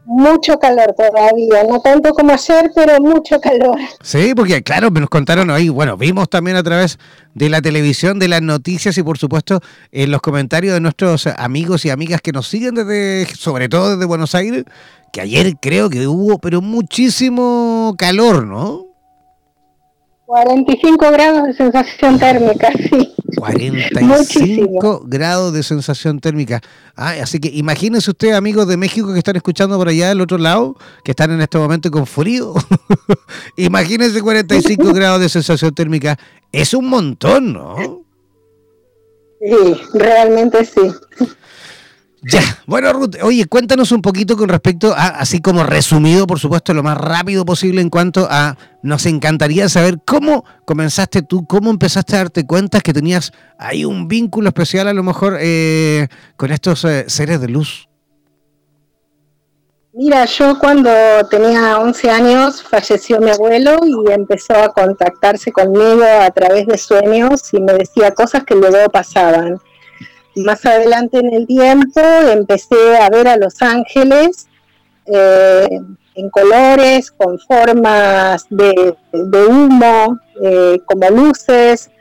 Mucho 0.08 0.60
calor 0.60 0.94
todavía, 0.96 1.64
no 1.68 1.82
tanto 1.82 2.14
como 2.14 2.32
ayer, 2.32 2.70
pero 2.76 3.02
mucho 3.02 3.42
calor. 3.42 3.80
Sí, 4.04 4.34
porque 4.36 4.62
claro, 4.62 4.92
nos 4.92 5.10
contaron 5.10 5.50
hoy, 5.50 5.70
bueno, 5.70 5.98
vimos 5.98 6.30
también 6.30 6.56
a 6.58 6.62
través 6.62 7.00
de 7.34 7.50
la 7.50 7.60
televisión, 7.60 8.20
de 8.20 8.28
las 8.28 8.44
noticias 8.44 8.96
y 9.00 9.02
por 9.02 9.18
supuesto 9.18 9.62
en 9.92 10.12
los 10.12 10.22
comentarios 10.22 10.76
de 10.76 10.82
nuestros 10.82 11.26
amigos 11.26 11.86
y 11.86 11.90
amigas 11.90 12.22
que 12.22 12.32
nos 12.32 12.48
siguen 12.48 12.76
desde, 12.76 13.26
sobre 13.36 13.68
todo 13.68 13.94
desde 13.94 14.06
Buenos 14.06 14.36
Aires, 14.36 14.66
que 15.12 15.22
ayer 15.22 15.56
creo 15.60 15.90
que 15.90 16.06
hubo, 16.06 16.38
pero 16.38 16.62
muchísimo 16.62 17.96
calor, 17.98 18.46
¿no? 18.46 18.85
45 20.26 21.12
grados 21.12 21.44
de 21.44 21.54
sensación 21.54 22.18
térmica, 22.18 22.72
sí. 22.72 23.14
45 23.38 25.04
grados 25.06 25.54
de 25.54 25.62
sensación 25.62 26.20
térmica. 26.20 26.62
Ah, 26.96 27.14
así 27.22 27.40
que 27.40 27.50
imagínense 27.50 28.10
ustedes, 28.10 28.34
amigos 28.34 28.68
de 28.68 28.76
México 28.76 29.14
que 29.14 29.20
están 29.20 29.36
escuchando 29.36 29.78
por 29.78 29.88
allá 29.88 30.10
del 30.10 30.22
otro 30.22 30.40
lado, 30.40 30.76
que 31.04 31.12
están 31.12 31.32
en 31.32 31.42
este 31.42 31.60
momento 31.60 31.92
con 31.92 32.08
frío. 32.08 32.54
imagínense 33.56 34.20
45 34.22 34.94
grados 34.94 35.22
de 35.22 35.30
sensación 35.30 35.74
térmica. 35.76 36.18
Es 36.52 36.74
un 36.74 36.88
montón, 36.88 37.54
¿no? 37.54 37.76
Sí, 39.40 39.78
realmente 39.94 40.66
sí. 40.66 40.92
Ya, 42.28 42.42
bueno 42.66 42.92
Ruth, 42.92 43.18
oye, 43.22 43.46
cuéntanos 43.46 43.92
un 43.92 44.02
poquito 44.02 44.36
con 44.36 44.50
respecto 44.50 44.94
a, 44.94 45.10
así 45.10 45.42
como 45.42 45.64
resumido, 45.64 46.26
por 46.26 46.40
supuesto, 46.40 46.74
lo 46.74 46.82
más 46.82 46.98
rápido 46.98 47.46
posible 47.46 47.82
en 47.82 47.92
cuanto 47.92 48.28
a, 48.28 48.58
nos 48.82 49.06
encantaría 49.06 49.70
saber 49.70 50.00
cómo 50.04 50.44
comenzaste 50.66 51.22
tú, 51.22 51.46
cómo 51.46 51.70
empezaste 51.70 52.16
a 52.16 52.18
darte 52.20 52.48
cuenta 52.48 52.82
que 52.82 52.94
tenías 52.94 53.32
ahí 53.60 53.86
un 53.86 54.08
vínculo 54.08 54.48
especial 54.48 54.88
a 54.88 54.94
lo 54.94 55.04
mejor 55.04 55.38
eh, 55.40 56.08
con 56.36 56.52
estos 56.52 56.84
eh, 56.86 57.06
seres 57.08 57.40
de 57.42 57.50
luz. 57.50 57.88
Mira, 59.94 60.26
yo 60.26 60.58
cuando 60.58 60.90
tenía 61.30 61.78
11 61.78 62.10
años 62.10 62.64
falleció 62.64 63.22
mi 63.22 63.30
abuelo 63.30 63.78
y 63.86 64.12
empezó 64.12 64.56
a 64.56 64.74
contactarse 64.74 65.52
conmigo 65.52 66.04
a 66.04 66.32
través 66.32 66.66
de 66.66 66.80
sueños 66.80 67.54
y 67.54 67.62
me 67.62 67.74
decía 67.74 68.10
cosas 68.16 68.44
que 68.46 68.56
luego 68.56 68.90
pasaban 68.90 69.60
más 70.36 70.66
adelante 70.66 71.20
en 71.20 71.34
el 71.34 71.48
tiempo 71.48 72.02
empecé 72.02 72.98
a 72.98 73.10
ver 73.10 73.28
a 73.28 73.38
los 73.38 73.62
ángeles 73.62 74.48
eh, 75.06 75.80
en 76.16 76.30
colores, 76.30 77.12
con 77.12 77.38
formas 77.40 78.46
de, 78.50 78.96
humo, 79.12 80.18
eh, 80.42 80.80
como 80.86 81.10
luces, 81.10 81.92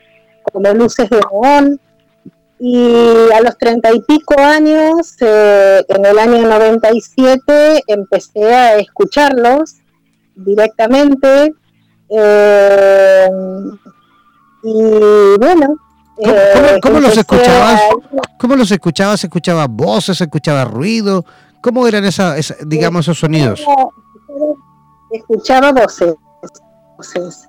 como 0.53 0.72
luces 0.72 1.11
de 1.11 1.20
neón. 1.20 1.80
Y 2.61 3.30
a 3.35 3.41
los 3.41 3.59
treinta 3.59 3.93
y 3.93 4.01
pico 4.01 4.39
años, 4.39 5.16
eh, 5.20 5.85
en 5.89 6.07
el 6.07 6.18
año 6.18 6.43
97, 6.43 7.82
empecé 7.89 8.55
a 8.55 8.76
escucharlos 8.76 9.74
directamente. 10.37 11.53
Y 14.62 15.39
bueno. 15.39 15.76
¿Cómo, 16.83 17.01
los 17.01 17.17
escuchabas? 17.17 17.83
¿Cómo 18.39 18.57
los 18.57 18.71
escuchabas? 18.71 19.25
¿Escuchabas 19.25 19.69
voces? 19.69 20.21
¿Escuchabas 20.21 20.71
ruido? 20.71 21.25
¿Cómo 21.61 21.87
eran 21.89 22.05
esa, 22.05 22.37
digamos, 22.65 23.07
esos 23.07 23.19
sonidos? 23.19 23.65
Escuchaba 25.11 25.73
voces. 25.73 26.15
voces. 26.97 27.49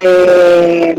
Eh, 0.00 0.94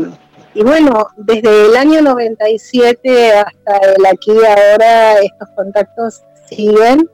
y 0.54 0.62
bueno, 0.62 1.08
desde 1.16 1.66
el 1.66 1.76
año 1.76 2.00
97 2.00 3.32
hasta 3.32 3.76
el 3.96 4.06
aquí 4.06 4.32
ahora, 4.32 5.20
estos 5.20 5.48
contactos 5.56 6.22
siguen. 6.48 7.08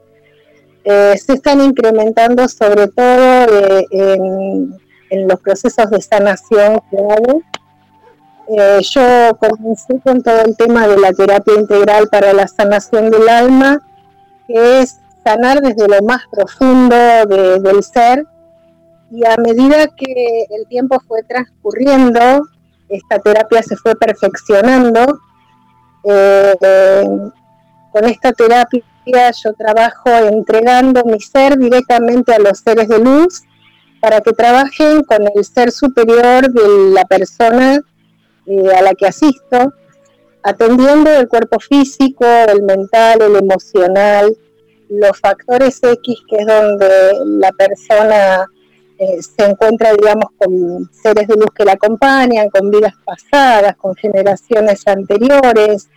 Eh, 0.84 1.14
se 1.18 1.34
están 1.34 1.60
incrementando 1.60 2.48
sobre 2.48 2.88
todo 2.88 3.46
eh, 3.48 3.86
en, 3.90 5.28
los 5.28 5.40
procesos 5.40 5.90
de 5.90 6.00
sanación 6.00 6.80
que 6.90 6.96
hago. 6.96 7.42
Yo 8.80 9.36
comencé 9.38 10.00
con 10.00 10.22
todo 10.22 10.42
el 10.42 10.56
tema 10.56 10.88
de 10.88 10.98
la 10.98 11.12
terapia 11.12 11.54
integral 11.54 12.08
para 12.08 12.32
la 12.32 12.48
sanación 12.48 13.10
del 13.10 13.28
alma, 13.28 13.80
que 14.46 14.80
es 14.80 15.00
sanar 15.24 15.60
desde 15.60 15.86
lo 15.86 16.02
más 16.02 16.22
profundo 16.32 16.96
del 16.96 17.82
ser 17.84 18.26
y 19.10 19.24
a 19.24 19.36
medida 19.36 19.88
que 19.88 20.46
el 20.50 20.66
tiempo 20.68 21.00
fue 21.06 21.22
transcurriendo, 21.24 22.46
esta 22.88 23.18
terapia 23.18 23.62
se 23.62 23.76
fue 23.76 23.94
perfeccionando. 23.96 25.20
Eh, 26.04 26.54
con 27.92 28.04
esta 28.04 28.32
terapia 28.32 28.82
yo 29.04 29.52
trabajo 29.54 30.10
entregando 30.10 31.02
mi 31.04 31.20
ser 31.20 31.58
directamente 31.58 32.32
a 32.32 32.38
los 32.38 32.58
seres 32.58 32.88
de 32.88 33.00
luz 33.00 33.42
para 34.00 34.20
que 34.20 34.32
trabajen 34.32 35.02
con 35.02 35.26
el 35.34 35.44
ser 35.44 35.72
superior 35.72 36.50
de 36.50 36.92
la 36.92 37.04
persona 37.04 37.80
a 38.46 38.82
la 38.82 38.94
que 38.94 39.06
asisto, 39.06 39.72
atendiendo 40.42 41.10
el 41.10 41.28
cuerpo 41.28 41.58
físico, 41.60 42.24
el 42.24 42.62
mental, 42.62 43.22
el 43.22 43.36
emocional, 43.36 44.36
los 44.88 45.18
factores 45.18 45.80
X, 45.82 46.18
que 46.28 46.36
es 46.36 46.46
donde 46.46 47.12
la 47.24 47.52
persona 47.52 48.46
eh, 48.98 49.22
se 49.22 49.44
encuentra, 49.44 49.92
digamos, 49.92 50.26
con 50.36 50.90
seres 50.92 51.26
de 51.28 51.36
luz 51.36 51.48
que 51.54 51.64
la 51.64 51.72
acompañan, 51.72 52.50
con 52.50 52.70
vidas 52.70 52.94
pasadas, 53.04 53.76
con 53.76 53.94
generaciones 53.94 54.86
anteriores 54.86 55.88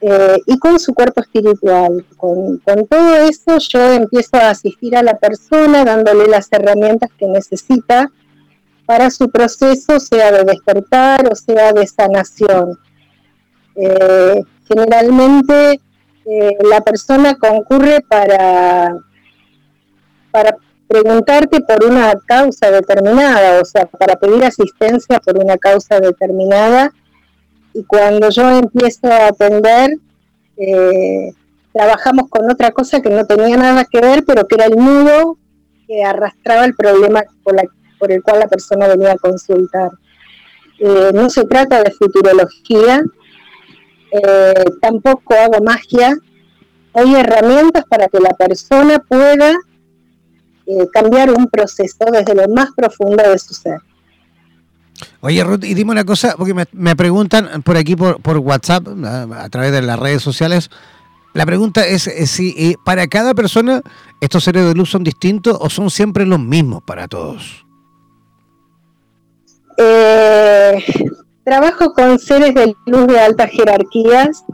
eh, 0.00 0.38
y 0.46 0.58
con 0.58 0.80
su 0.80 0.92
cuerpo 0.94 1.20
espiritual. 1.20 2.04
Con, 2.16 2.60
todo 2.88 3.16
eso 3.16 3.58
yo 3.58 3.92
empiezo 3.92 4.36
a 4.38 4.50
asistir 4.50 4.96
a 4.96 5.04
la 5.04 5.18
persona 5.18 5.84
dándole 5.84 6.26
las 6.26 6.48
herramientas 6.50 7.10
que 7.16 7.26
necesita 7.28 8.10
para 8.92 9.08
su 9.08 9.30
proceso, 9.30 9.98
sea 9.98 10.30
de 10.30 10.44
despertar 10.44 11.26
o 11.32 11.34
sea 11.34 11.72
de 11.72 11.86
sanación. 11.86 12.78
Eh, 13.74 14.42
generalmente 14.68 15.80
la 16.62 16.82
persona 16.82 17.34
concurre 17.36 18.02
para, 18.06 18.94
para 20.30 20.56
preguntarte 20.86 21.62
por 21.62 21.82
una 21.86 22.12
causa 22.26 22.70
determinada, 22.70 23.62
o 23.62 23.64
sea, 23.64 23.86
para 23.86 24.16
pedir 24.16 24.44
asistencia 24.44 25.18
por 25.20 25.38
una 25.38 25.56
causa 25.56 25.98
determinada. 25.98 26.92
Y 27.72 27.84
cuando 27.84 28.28
yo 28.28 28.58
empiezo 28.58 29.06
a 29.06 29.28
atender, 29.28 29.96
eh, 30.58 31.32
trabajamos 31.72 32.28
con 32.28 32.50
otra 32.50 32.72
cosa 32.72 33.00
que 33.00 33.08
no 33.08 33.24
tenía 33.24 33.56
nada 33.56 33.86
que 33.90 34.02
ver, 34.02 34.22
pero 34.26 34.46
que 34.46 34.56
era 34.56 34.66
el 34.66 34.76
nudo 34.76 35.38
que 35.86 36.04
arrastraba 36.04 36.66
el 36.66 36.74
problema 36.74 37.22
por, 37.42 37.56
por 38.02 38.10
el 38.10 38.20
cual 38.20 38.40
la 38.40 38.48
persona 38.48 38.88
venía 38.88 39.12
a 39.12 39.16
consultar. 39.16 39.92
Eh, 40.80 41.12
no 41.14 41.30
se 41.30 41.44
trata 41.44 41.84
de 41.84 41.92
futurología, 41.92 43.00
eh, 44.10 44.64
tampoco 44.80 45.34
hago 45.34 45.62
magia, 45.62 46.18
hay 46.94 47.14
herramientas 47.14 47.84
para 47.88 48.08
que 48.08 48.18
la 48.18 48.30
persona 48.30 48.98
pueda 48.98 49.52
eh, 50.66 50.88
cambiar 50.92 51.30
un 51.30 51.46
proceso 51.46 52.04
desde 52.10 52.34
lo 52.34 52.48
más 52.48 52.70
profundo 52.76 53.22
de 53.22 53.38
su 53.38 53.54
ser. 53.54 53.78
Oye, 55.20 55.44
Ruth, 55.44 55.62
y 55.62 55.74
dime 55.74 55.92
una 55.92 56.04
cosa, 56.04 56.34
porque 56.36 56.54
me, 56.72 56.96
preguntan 56.96 57.62
por 57.62 57.76
aquí, 57.76 57.94
por, 57.94 58.20
por 58.20 58.38
WhatsApp, 58.38 58.84
a, 59.32 59.48
través 59.48 59.70
de 59.70 59.82
las 59.82 59.96
redes 59.96 60.22
sociales, 60.22 60.70
la 61.34 61.46
pregunta 61.46 61.86
es, 61.86 62.10
si 62.28 62.76
para 62.84 63.06
cada 63.06 63.32
persona 63.32 63.80
estos 64.20 64.42
seres 64.42 64.66
de 64.66 64.74
luz 64.74 64.90
son 64.90 65.04
distintos 65.04 65.56
o 65.60 65.70
son 65.70 65.88
siempre 65.88 66.26
los 66.26 66.40
mismos 66.40 66.82
para 66.82 67.06
todos. 67.06 67.61
Eh, 69.76 70.84
trabajo 71.44 71.92
con 71.92 72.18
seres 72.18 72.54
de 72.54 72.74
luz 72.86 73.06
de 73.06 73.20
altas 73.20 73.50
jerarquías, 73.50 74.44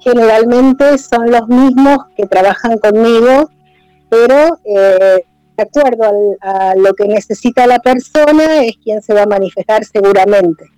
generalmente 0.00 0.98
son 0.98 1.30
los 1.30 1.48
mismos 1.48 1.98
que 2.16 2.26
trabajan 2.26 2.78
conmigo, 2.78 3.50
pero 4.08 4.58
de 4.64 5.62
acuerdo 5.62 6.36
a 6.40 6.74
lo 6.76 6.94
que 6.94 7.08
necesita 7.08 7.66
la 7.66 7.78
persona, 7.78 8.64
es 8.64 8.76
quien 8.82 9.02
se 9.02 9.14
va 9.14 9.22
a 9.22 9.26
manifestar 9.26 9.84
seguramente. 9.84 10.75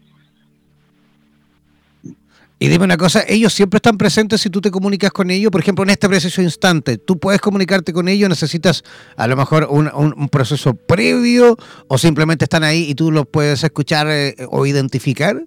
Y 2.61 2.68
dime 2.68 2.84
una 2.84 2.96
cosa, 2.96 3.22
ellos 3.28 3.52
siempre 3.52 3.76
están 3.76 3.96
presentes 3.96 4.40
si 4.40 4.50
tú 4.50 4.61
te 4.61 4.72
comunicas 4.72 5.12
con 5.12 5.30
ellos, 5.30 5.52
por 5.52 5.61
ejemplo, 5.61 5.84
en 5.84 5.90
este 5.90 6.09
preciso 6.09 6.42
instante, 6.42 6.98
¿tú 6.98 7.16
puedes 7.16 7.40
comunicarte 7.40 7.92
con 7.92 8.09
ellos? 8.09 8.28
¿Necesitas 8.28 8.82
a 9.16 9.28
lo 9.28 9.36
mejor 9.36 9.68
un, 9.70 10.28
proceso 10.28 10.74
previo 10.74 11.56
o 11.86 11.98
simplemente 11.98 12.46
están 12.46 12.64
ahí 12.64 12.90
y 12.90 12.94
tú 12.96 13.12
los 13.12 13.26
puedes 13.28 13.62
escuchar 13.62 14.09
eh, 14.11 14.34
o 14.50 14.66
identificar? 14.66 15.40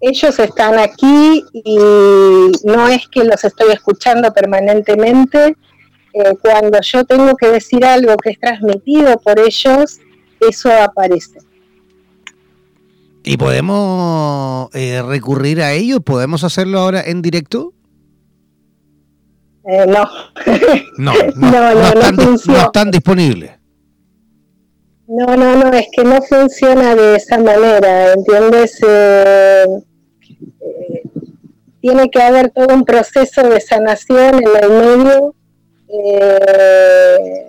Ellos 0.00 0.38
están 0.38 0.78
aquí 0.78 1.42
y 1.54 1.78
no 2.64 2.86
es 2.86 3.08
que 3.08 3.24
los 3.24 3.42
estoy 3.42 3.72
escuchando 3.72 4.30
permanentemente, 4.34 5.56
eh, 6.12 6.32
cuando 6.42 6.78
yo 6.82 7.04
tengo 7.04 7.34
que 7.36 7.48
decir 7.48 7.82
algo 7.86 8.16
que 8.18 8.30
es 8.30 8.38
transmitido 8.38 9.18
por 9.20 9.38
ellos, 9.38 9.98
eso 10.46 10.70
aparece. 10.70 11.45
¿Y 13.28 13.36
podemos 13.38 14.70
eh, 14.72 15.02
recurrir 15.02 15.60
a 15.60 15.72
ello? 15.72 16.00
¿Podemos 16.00 16.44
hacerlo 16.44 16.78
ahora 16.78 17.02
en 17.04 17.22
directo? 17.22 17.74
Eh, 19.68 19.84
no. 19.88 20.08
no. 20.96 21.12
No, 21.34 21.50
no, 21.50 21.74
no, 21.74 22.36
están, 22.56 22.92
disponibles. 22.92 23.50
No, 25.08 25.36
no, 25.36 25.56
no, 25.56 25.72
es 25.72 25.88
que 25.90 26.04
no 26.04 26.22
funciona 26.22 26.94
de 26.94 27.16
esa 27.16 27.38
manera, 27.38 28.12
¿entiendes? 28.12 28.78
tiene 31.80 32.10
que 32.10 32.22
haber 32.22 32.50
todo 32.50 32.74
un 32.74 32.84
proceso 32.84 33.48
de 33.48 33.60
sanación 33.60 34.36
en 34.36 34.64
el 34.64 34.70
medio 34.70 35.34
eh, 35.88 37.45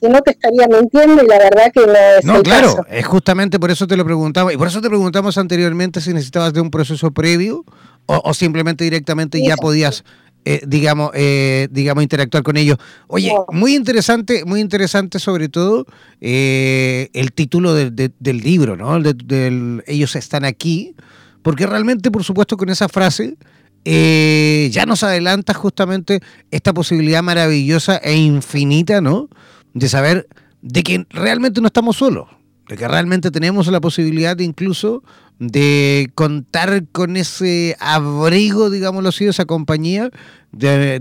si 0.00 0.08
no 0.08 0.20
te 0.22 0.32
estaría 0.32 0.66
mintiendo 0.68 1.22
y 1.22 1.26
la 1.26 1.38
verdad 1.38 1.70
que 1.72 1.86
no 1.86 1.94
es 1.94 2.24
No, 2.24 2.42
claro, 2.42 2.84
es 2.88 3.06
justamente 3.06 3.58
por 3.58 3.70
eso 3.70 3.86
te 3.86 3.96
lo 3.96 4.04
preguntaba 4.04 4.52
y 4.52 4.56
por 4.56 4.68
eso 4.68 4.80
te 4.80 4.88
preguntamos 4.88 5.38
anteriormente 5.38 6.00
si 6.00 6.12
necesitabas 6.12 6.52
de 6.52 6.60
un 6.60 6.70
proceso 6.70 7.10
previo 7.10 7.64
o, 8.06 8.34
simplemente 8.34 8.84
directamente 8.84 9.40
ya 9.44 9.56
podías 9.56 10.04
eh, 10.46 10.62
digamos, 10.66 11.10
eh, 11.12 11.68
digamos, 11.70 12.02
interactuar 12.02 12.42
con 12.42 12.56
ellos. 12.56 12.78
Oye, 13.08 13.30
muy 13.52 13.74
interesante, 13.74 14.44
muy 14.46 14.60
interesante 14.60 15.18
sobre 15.18 15.50
todo 15.50 15.84
el 16.18 17.32
título 17.34 17.74
del 17.74 18.40
libro, 18.40 18.76
¿no? 18.76 18.98
del, 19.00 19.84
ellos 19.86 20.16
están 20.16 20.46
aquí, 20.46 20.96
porque 21.42 21.66
realmente, 21.66 22.10
por 22.10 22.24
supuesto, 22.24 22.56
con 22.56 22.70
esa 22.70 22.88
frase 22.88 23.36
eh, 23.84 24.68
ya 24.72 24.84
nos 24.84 25.02
adelanta 25.02 25.54
justamente 25.54 26.20
esta 26.50 26.74
posibilidad 26.74 27.22
maravillosa 27.22 27.96
e 27.96 28.14
infinita, 28.14 29.00
¿no? 29.00 29.28
De 29.74 29.88
saber 29.88 30.28
de 30.62 30.82
que 30.82 31.06
realmente 31.10 31.60
no 31.60 31.68
estamos 31.68 31.96
solos, 31.96 32.28
de 32.68 32.76
que 32.76 32.86
realmente 32.86 33.30
tenemos 33.30 33.66
la 33.68 33.80
posibilidad 33.80 34.38
incluso 34.38 35.02
de 35.38 36.10
contar 36.14 36.86
con 36.92 37.16
ese 37.16 37.76
abrigo, 37.80 38.68
digámoslo 38.68 39.08
así, 39.08 39.26
esa 39.26 39.46
compañía 39.46 40.10
de, 40.52 41.00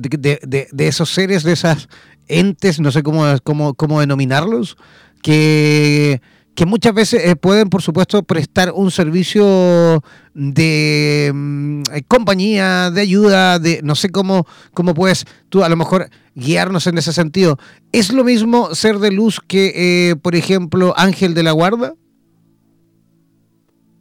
esos 0.78 1.10
seres, 1.10 1.44
de 1.44 1.52
esas 1.52 1.90
entes, 2.28 2.80
no 2.80 2.92
sé 2.92 3.04
cómo, 3.04 3.26
cómo, 3.44 3.74
cómo 3.74 4.00
denominarlos, 4.00 4.78
que 5.22 6.22
que 6.60 6.66
muchas 6.66 6.94
veces 6.94 7.24
eh, 7.24 7.38
pueden, 7.38 7.70
por 7.70 7.82
supuesto, 7.82 8.22
prestar 8.22 8.74
un 8.74 8.92
servicio 8.92 10.04
de 10.34 11.32
mm, 11.34 11.84
eh, 11.94 12.04
compañía, 12.06 12.92
de 12.92 13.00
ayuda, 13.00 13.60
de 13.60 13.80
no 13.82 13.96
sé 13.96 14.12
cómo, 14.12 14.46
cómo 14.74 14.94
puedes 14.94 15.24
tú 15.48 15.64
a 15.64 15.70
lo 15.70 15.78
mejor 15.78 16.10
guiarnos 16.36 16.86
en 16.88 16.98
ese 16.98 17.14
sentido. 17.14 17.58
¿Es 17.94 18.12
lo 18.12 18.26
mismo 18.26 18.76
ser 18.76 18.98
de 18.98 19.10
luz 19.10 19.40
que, 19.40 19.72
eh, 19.74 20.18
por 20.18 20.36
ejemplo, 20.36 20.94
ángel 20.98 21.34
de 21.34 21.44
la 21.44 21.54
guarda? 21.54 21.94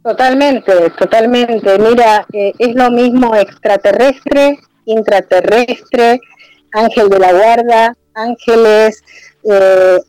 Totalmente, 0.03 0.89
totalmente. 0.99 1.79
Mira, 1.79 2.25
es 2.33 2.75
lo 2.75 2.91
mismo 2.91 3.37
extraterrestre, 3.37 4.59
intraterrestre, 4.83 6.19
ángel 6.73 7.07
de 7.07 7.19
la 7.19 7.31
guarda, 7.31 7.95
ángeles, 8.15 9.01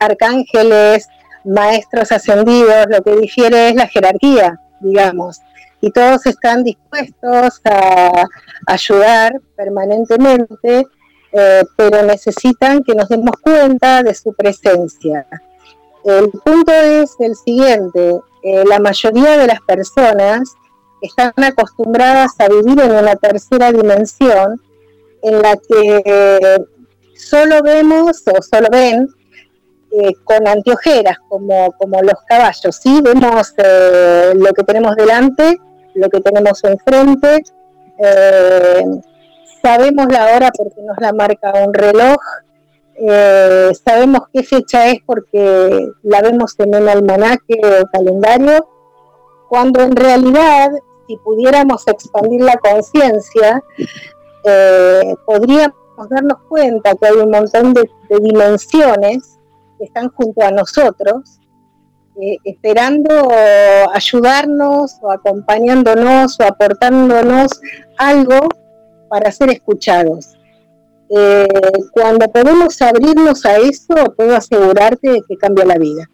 arcángeles, 0.01 1.07
maestros 1.45 2.13
ascendidos, 2.13 2.87
lo 2.89 3.03
que 3.03 3.17
difiere 3.17 3.69
es 3.69 3.75
la 3.75 3.87
jerarquía, 3.87 4.61
digamos. 4.81 5.41
Y 5.81 5.91
todos 5.91 6.27
están 6.27 6.63
dispuestos 6.63 7.61
a 7.65 8.25
ayudar 8.67 9.41
permanentemente, 9.57 10.87
eh, 11.33 11.63
pero 11.77 12.03
necesitan 12.03 12.83
que 12.83 12.95
nos 12.95 13.09
demos 13.09 13.37
cuenta 13.41 14.03
de 14.03 14.15
su 14.15 14.33
presencia. 14.35 15.27
El 16.05 16.31
punto 16.31 16.73
es 16.73 17.15
el 17.21 17.35
siguiente, 17.37 18.21
eh, 18.43 18.65
la 18.67 18.79
mayoría 18.79 19.37
de 19.37 19.47
las 19.47 19.61
personas 19.61 20.55
están 21.03 21.33
acostumbradas 21.37 22.33
a 22.39 22.49
vivir 22.49 22.81
en 22.81 22.93
una 22.93 23.17
tercera 23.17 23.73
dimensión 23.73 24.61
en 25.23 25.43
la 25.43 25.57
que 25.57 26.67
solo 27.15 27.63
vemos 27.63 28.23
o 28.27 28.43
solo 28.43 28.69
ven 28.71 29.09
eh, 29.93 30.13
con 30.25 30.47
anteojeras 30.47 31.19
como, 31.29 31.73
como 31.73 32.01
los 32.03 32.21
caballos, 32.27 32.77
¿sí? 32.77 33.01
Vemos 33.03 33.55
eh, 33.57 34.33
lo 34.35 34.53
que 34.53 34.63
tenemos 34.65 34.97
delante, 34.97 35.59
lo 35.95 36.09
que 36.09 36.21
tenemos 36.21 36.63
enfrente, 36.65 37.43
sabemos 39.63 40.07
la 40.11 40.35
hora 40.35 40.51
porque 40.57 40.81
nos 40.83 40.97
la 40.99 41.13
marca 41.13 41.53
un 41.67 41.75
reloj, 41.75 42.19
eh, 43.03 43.73
sabemos 43.83 44.21
qué 44.33 44.43
fecha 44.43 44.89
es 44.89 44.99
porque 45.07 45.89
la 46.03 46.21
vemos 46.21 46.55
en 46.59 46.75
un 46.75 46.87
almanaque 46.87 47.59
o 47.65 47.87
calendario, 47.91 48.69
cuando 49.49 49.81
en 49.81 49.97
realidad, 49.97 50.71
si 51.07 51.17
pudiéramos 51.17 51.87
expandir 51.89 52.43
la 52.43 52.59
conciencia, 52.59 53.63
eh, 54.45 55.15
podríamos 55.25 55.75
darnos 56.11 56.41
cuenta 56.47 56.95
que 56.95 57.07
hay 57.07 57.15
un 57.15 57.31
montón 57.31 57.73
de, 57.73 57.89
dimensiones 58.21 59.39
están 59.81 60.11
junto 60.11 60.43
a 60.43 60.51
nosotros, 60.51 61.41
eh, 62.21 62.37
esperando 62.45 63.29
ayudarnos 63.93 64.99
o 65.01 65.11
acompañándonos 65.11 66.39
o 66.39 66.45
aportándonos 66.45 67.61
algo 67.97 68.39
para 69.09 69.31
ser 69.33 69.51
escuchados. 69.51 70.37
Eh, 71.09 71.49
cuando 71.93 72.29
podemos 72.29 72.81
abrirnos 72.81 73.45
a 73.45 73.57
eso, 73.57 73.95
puedo 74.17 74.37
asegurarte 74.37 75.23
que 75.29 75.37
cambia 75.37 75.65
la 75.65 75.77
vida. 75.77 76.09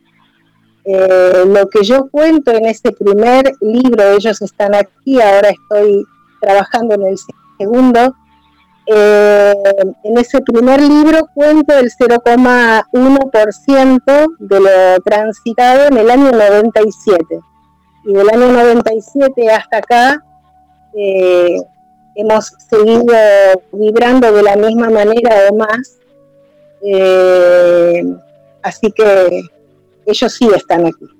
Eh, 0.85 1.45
lo 1.47 1.69
que 1.69 1.83
yo 1.83 2.09
cuento 2.09 2.53
en 2.53 2.67
este 2.67 2.93
primer 2.93 3.53
libro, 3.61 4.13
ellos 4.13 4.41
están 4.41 4.75
aquí, 4.75 5.21
ahora 5.21 5.51
estoy 5.51 6.05
trabajando 6.41 6.95
en 6.95 7.03
el 7.03 7.17
segundo, 7.59 8.15
eh, 8.87 9.55
en 10.05 10.19
ese 10.19 10.41
primer 10.41 10.81
libro 10.81 11.29
cuento 11.35 11.75
el 11.75 11.91
0,1% 11.91 14.37
de 14.39 14.61
lo 14.61 15.01
transitado 15.05 15.87
en 15.87 15.99
el 15.99 16.11
año 16.11 16.33
97. 16.33 17.41
Y 18.05 18.13
del 18.13 18.31
año 18.31 18.53
97 18.53 19.51
hasta 19.51 19.79
acá, 19.79 20.23
hemos 22.15 22.55
seguido 22.71 23.13
vibrando 23.73 24.31
de 24.33 24.43
la 24.43 24.57
misma 24.57 24.91
manera 24.91 25.49
o 25.51 25.57
más. 25.57 25.99
Eh, 26.83 28.05
así 28.63 28.93
que 28.93 29.43
ellos 30.07 30.33
sí 30.33 30.49
están 30.55 30.87
aquí. 30.87 31.16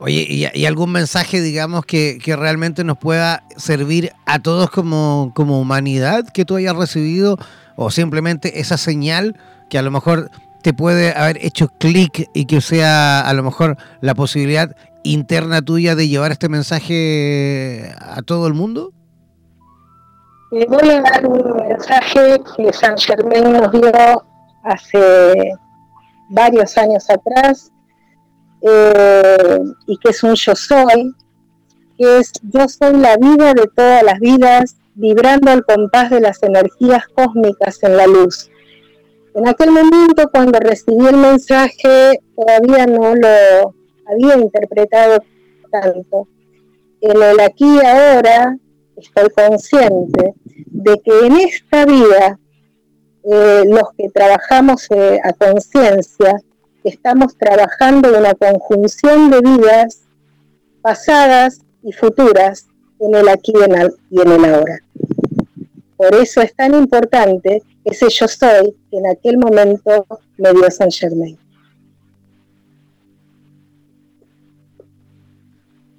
Oye, 0.00 0.50
¿y, 0.54 0.66
algún 0.66 0.92
mensaje, 0.92 1.40
digamos, 1.40 1.84
que, 1.84 2.20
realmente 2.24 2.84
nos 2.84 2.98
pueda 2.98 3.42
servir 3.56 4.12
a 4.26 4.38
todos 4.38 4.70
como, 4.70 5.32
como 5.34 5.60
humanidad 5.60 6.28
que 6.28 6.44
tú 6.44 6.54
hayas 6.54 6.76
recibido? 6.76 7.36
¿O 7.74 7.90
simplemente 7.90 8.60
esa 8.60 8.76
señal 8.76 9.36
que 9.68 9.78
a 9.78 9.82
lo 9.82 9.90
mejor 9.90 10.30
te 10.62 10.72
puede 10.72 11.16
haber 11.16 11.44
hecho 11.44 11.68
clic 11.78 12.28
y 12.32 12.46
que 12.46 12.60
sea 12.60 13.20
a 13.20 13.32
lo 13.32 13.42
mejor 13.42 13.76
la 14.00 14.14
posibilidad 14.14 14.74
interna 15.02 15.62
tuya 15.62 15.96
de 15.96 16.08
llevar 16.08 16.30
este 16.30 16.48
mensaje 16.48 17.92
a 18.00 18.22
todo 18.22 18.46
el 18.46 18.54
mundo? 18.54 18.92
Eh, 20.52 20.64
voy 20.68 20.90
a 20.90 21.02
dar 21.02 21.26
un 21.26 21.56
mensaje 21.68 22.40
que 22.56 22.72
San 22.72 22.96
Germain 22.96 23.52
nos 23.52 23.72
dio 23.72 23.92
hace 24.62 25.52
varios 26.30 26.78
años 26.78 27.10
atrás 27.10 27.72
eh, 28.62 29.58
y 29.86 29.96
que 29.98 30.10
es 30.10 30.22
un 30.22 30.34
yo 30.34 30.54
soy, 30.54 31.14
que 31.96 32.18
es 32.18 32.32
yo 32.42 32.68
soy 32.68 32.96
la 32.96 33.16
vida 33.16 33.54
de 33.54 33.66
todas 33.74 34.02
las 34.02 34.18
vidas, 34.20 34.76
vibrando 34.94 35.50
al 35.50 35.64
compás 35.64 36.10
de 36.10 36.20
las 36.20 36.42
energías 36.42 37.06
cósmicas 37.08 37.82
en 37.82 37.96
la 37.96 38.06
luz. 38.06 38.50
En 39.34 39.46
aquel 39.46 39.70
momento, 39.70 40.28
cuando 40.32 40.58
recibí 40.58 41.06
el 41.06 41.16
mensaje, 41.16 42.20
todavía 42.34 42.86
no 42.86 43.14
lo 43.14 43.74
había 44.06 44.36
interpretado 44.36 45.22
tanto. 45.70 46.26
En 47.00 47.22
el 47.22 47.38
aquí 47.40 47.78
ahora 47.78 48.56
estoy 48.96 49.28
consciente 49.30 50.34
de 50.66 51.00
que 51.04 51.26
en 51.26 51.36
esta 51.36 51.84
vida 51.86 52.38
eh, 53.30 53.62
los 53.66 53.92
que 53.96 54.08
trabajamos 54.08 54.88
eh, 54.90 55.20
a 55.22 55.32
conciencia 55.32 56.34
estamos 56.84 57.36
trabajando 57.36 58.08
en 58.08 58.20
una 58.20 58.34
conjunción 58.34 59.30
de 59.30 59.40
vidas 59.40 60.02
pasadas 60.82 61.60
y 61.82 61.92
futuras 61.92 62.66
en 63.00 63.14
el 63.14 63.28
aquí 63.28 63.52
y 64.10 64.20
en 64.20 64.32
el 64.32 64.44
ahora. 64.44 64.78
Por 65.96 66.14
eso 66.14 66.40
es 66.40 66.54
tan 66.54 66.74
importante 66.74 67.62
ese 67.84 68.08
yo 68.08 68.28
soy 68.28 68.74
que 68.90 68.98
en 68.98 69.06
aquel 69.06 69.38
momento 69.38 70.06
me 70.36 70.52
dio 70.52 70.70
Saint 70.70 70.92
Germain. 70.92 71.38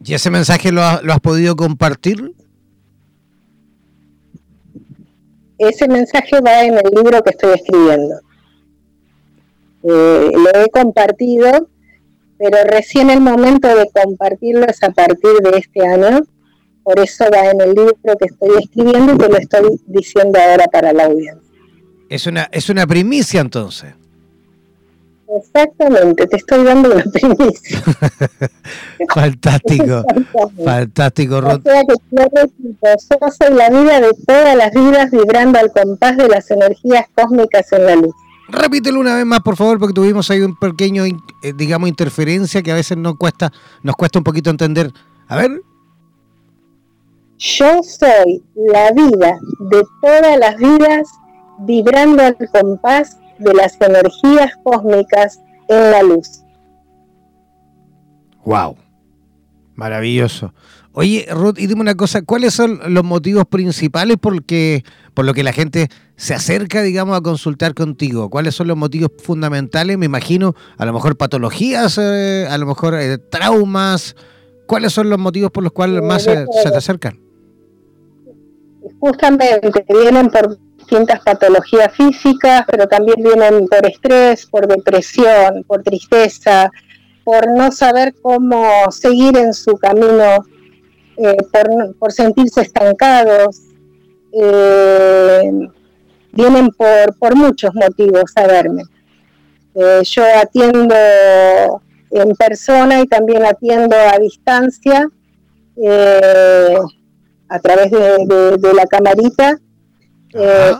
¿Y 0.06 0.14
ese 0.14 0.30
mensaje 0.30 0.72
lo, 0.72 0.82
lo 1.04 1.14
has 1.14 1.20
podido 1.20 1.56
compartir? 1.56 2.34
ese 5.60 5.88
mensaje 5.88 6.40
va 6.40 6.64
en 6.64 6.76
el 6.76 6.90
libro 6.96 7.22
que 7.22 7.32
estoy 7.32 7.54
escribiendo. 7.54 8.22
Eh, 9.84 10.32
lo 10.34 10.62
he 10.62 10.70
compartido, 10.70 11.70
pero 12.38 12.58
recién 12.66 13.10
el 13.10 13.22
momento 13.22 13.68
de 13.68 13.90
compartirlo 13.90 14.66
es 14.66 14.82
a 14.84 14.92
partir 14.92 15.38
de 15.44 15.58
este 15.58 15.86
año. 15.86 16.22
Por 16.84 17.00
eso 17.00 17.26
va 17.32 17.50
en 17.52 17.62
el 17.62 17.70
libro 17.70 17.94
que 18.18 18.26
estoy 18.26 18.50
escribiendo 18.62 19.14
y 19.14 19.18
que 19.18 19.28
lo 19.28 19.38
estoy 19.38 19.82
diciendo 19.88 20.40
ahora 20.40 20.66
para 20.68 20.92
la 20.94 21.06
audiencia. 21.06 21.50
Es 22.10 22.26
una, 22.26 22.50
es 22.52 22.70
una 22.70 22.88
primicia 22.88 23.42
entonces. 23.42 23.94
Exactamente, 25.38 26.26
te 26.26 26.38
estoy 26.38 26.64
dando 26.64 26.92
una 26.92 27.04
primicia. 27.04 27.80
fantástico, 29.14 30.04
fantástico, 30.66 31.42
Rod. 31.42 31.60
O 31.60 31.62
sea 31.62 31.84
que 31.84 31.94
yo 32.82 33.30
soy 33.30 33.56
la 33.56 33.70
vida 33.70 34.02
de 34.02 34.10
todas 34.26 34.56
las 34.56 34.72
vidas 34.72 35.12
vibrando 35.12 35.60
al 35.60 35.72
compás 35.72 36.18
de 36.18 36.28
las 36.30 36.50
energías 36.50 37.06
cósmicas 37.14 37.72
en 37.74 37.86
la 37.86 37.96
luz. 37.96 38.16
Repítelo 38.52 39.00
una 39.00 39.16
vez 39.16 39.26
más, 39.26 39.42
por 39.42 39.56
favor, 39.56 39.80
porque 39.80 39.94
tuvimos 39.94 40.30
ahí 40.32 40.42
un 40.42 40.56
pequeño, 40.56 41.06
eh, 41.06 41.54
digamos, 41.56 41.88
interferencia 41.88 42.62
que 42.62 42.72
a 42.72 42.76
veces 42.76 42.98
nos 42.98 43.16
cuesta, 43.16 43.52
nos 43.84 43.96
cuesta 43.96 44.20
un 44.20 44.24
poquito 44.24 44.50
entender. 44.50 44.92
A 45.28 45.38
ver. 45.38 45.62
Yo 47.38 47.82
soy 47.84 48.44
la 48.56 48.92
vida 48.92 49.38
de 49.70 49.84
todas 50.02 50.38
las 50.38 50.58
vidas 50.58 51.08
vibrando 51.60 52.24
al 52.24 52.36
compás 52.52 53.18
de 53.38 53.54
las 53.54 53.80
energías 53.80 54.52
cósmicas 54.64 55.40
en 55.68 55.92
la 55.92 56.04
luz. 56.04 56.44
Wow, 58.46 58.76
maravilloso. 59.76 60.54
Oye, 60.94 61.28
Ruth, 61.30 61.60
y 61.60 61.68
dime 61.68 61.82
una 61.82 61.96
cosa, 61.96 62.24
¿cuáles 62.24 62.54
son 62.54 62.80
los 62.88 63.04
motivos 63.04 63.46
principales 63.46 64.18
por, 64.18 64.44
que, 64.44 64.84
por 65.14 65.26
lo 65.26 65.34
que 65.34 65.44
la 65.44 65.54
gente 65.54 65.88
se 66.16 66.34
acerca, 66.34 66.82
digamos, 66.82 67.16
a 67.16 67.22
consultar 67.22 67.76
contigo? 67.76 68.30
¿Cuáles 68.30 68.56
son 68.56 68.68
los 68.68 68.76
motivos 68.76 69.12
fundamentales? 69.24 69.98
Me 69.98 70.08
imagino, 70.08 70.56
a 70.78 70.86
lo 70.86 70.94
mejor 70.94 71.16
patologías, 71.16 72.00
eh, 72.02 72.48
a 72.50 72.58
lo 72.58 72.66
mejor 72.66 72.96
eh, 72.96 73.18
traumas. 73.18 74.16
¿Cuáles 74.66 74.92
son 74.92 75.10
los 75.10 75.20
motivos 75.20 75.52
por 75.52 75.64
los 75.64 75.72
cuales 75.72 76.02
más 76.02 76.24
se, 76.24 76.46
se 76.64 76.72
te 76.72 76.78
acercan? 76.78 77.20
Justamente, 79.00 79.86
vienen 79.88 80.28
por 80.30 80.58
distintas 80.78 81.22
patologías 81.22 81.94
físicas, 81.94 82.66
pero 82.70 82.88
también 82.88 83.18
vienen 83.24 83.68
por 83.68 83.86
estrés, 83.86 84.48
por 84.48 84.68
depresión, 84.68 85.64
por 85.68 85.84
tristeza, 85.84 86.72
por 87.24 87.48
no 87.48 87.72
saber 87.72 88.16
cómo 88.22 88.92
seguir 88.92 89.38
en 89.38 89.54
su 89.54 89.78
camino, 89.78 90.44
eh, 91.22 91.36
por, 92.00 92.14
sentirse 92.14 92.62
estancados. 92.62 93.62
Eh, 94.32 95.52
vienen 96.32 96.70
por, 96.70 97.18
por 97.18 97.36
muchos 97.36 97.76
motivos 97.76 98.32
a 98.36 98.48
verme. 98.48 98.84
Eh, 99.76 100.02
yo 100.04 100.24
atiendo 100.42 100.96
en 102.12 102.36
persona 102.36 103.02
y 103.02 103.08
también 103.08 103.46
atiendo 103.46 103.98
a 103.98 104.18
distancia 104.18 105.10
a 107.50 107.60
través 107.60 107.92
de, 107.92 108.74
la 108.74 108.86
camarita 108.86 109.60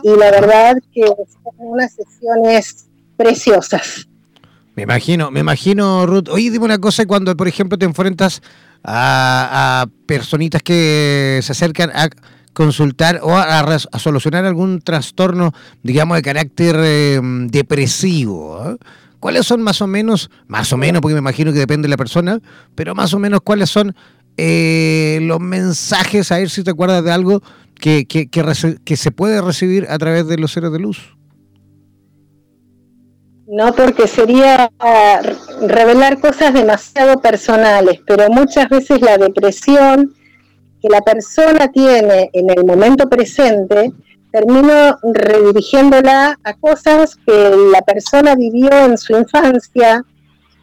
y 0.02 0.16
la 0.16 0.30
verdad 0.30 0.76
que 0.92 1.06
son 1.06 1.54
unas 1.58 1.92
sesiones 1.92 2.88
preciosas. 3.16 4.09
Me 4.80 4.84
imagino, 4.84 5.30
me 5.30 5.40
imagino, 5.40 6.06
Ruth. 6.06 6.30
Oye, 6.30 6.50
dime 6.50 6.64
una 6.64 6.78
cosa, 6.78 7.04
cuando 7.04 7.36
por 7.36 7.46
ejemplo 7.46 7.76
te 7.76 7.84
enfrentas 7.84 8.40
a, 8.82 9.86
personitas 10.06 10.62
que 10.62 11.38
se 11.42 11.52
acercan 11.52 11.90
a 11.90 12.08
consultar 12.54 13.20
o 13.22 13.36
a, 13.36 13.78
solucionar 13.98 14.46
algún 14.46 14.80
trastorno, 14.80 15.52
digamos, 15.82 16.16
de 16.16 16.22
carácter 16.22 16.76
em, 16.76 17.48
depresivo. 17.48 18.70
¿eh? 18.70 18.76
¿Cuáles 19.18 19.46
son 19.46 19.60
más 19.60 19.82
o 19.82 19.86
menos, 19.86 20.30
más 20.46 20.72
o 20.72 20.78
menos, 20.78 21.02
porque 21.02 21.12
me 21.12 21.20
imagino 21.20 21.52
que 21.52 21.58
depende 21.58 21.84
de 21.84 21.90
la 21.90 21.98
persona, 21.98 22.40
pero 22.74 22.94
más 22.94 23.12
o 23.12 23.18
menos 23.18 23.42
cuáles 23.44 23.68
son 23.68 23.94
eh, 24.38 25.18
los 25.20 25.40
mensajes, 25.40 26.32
a 26.32 26.38
ver 26.38 26.48
si 26.48 26.64
te 26.64 26.70
acuerdas 26.70 27.04
de 27.04 27.12
algo 27.12 27.42
que, 27.74 28.06
que, 28.06 28.30
que, 28.30 28.96
se 28.96 29.10
puede 29.10 29.42
recibir 29.42 29.88
a 29.90 29.98
través 29.98 30.26
de 30.26 30.38
los 30.38 30.52
seres 30.52 30.72
de 30.72 30.78
luz? 30.78 31.19
No, 33.52 33.74
porque 33.74 34.06
sería 34.06 34.70
ah, 34.78 35.20
revelar 35.60 36.20
cosas 36.20 36.54
demasiado 36.54 37.20
personales, 37.20 38.00
pero 38.06 38.30
muchas 38.30 38.68
veces 38.68 39.00
la 39.00 39.18
depresión 39.18 40.14
que 40.80 40.88
la 40.88 41.00
persona 41.00 41.66
tiene 41.72 42.30
en 42.32 42.48
el 42.48 42.64
momento 42.64 43.08
presente, 43.08 43.92
termino 44.30 44.96
redirigiéndola 45.02 46.38
a 46.44 46.54
cosas 46.54 47.16
que 47.26 47.50
la 47.72 47.82
persona 47.82 48.36
vivió 48.36 48.70
en 48.70 48.96
su 48.96 49.16
infancia 49.16 50.04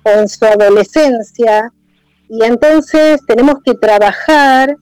o 0.03 0.09
en 0.09 0.29
su 0.29 0.45
adolescencia 0.45 1.73
y 2.29 2.41
entonces 2.45 3.19
tenemos 3.27 3.55
que 3.65 3.73
trabajar 3.73 4.77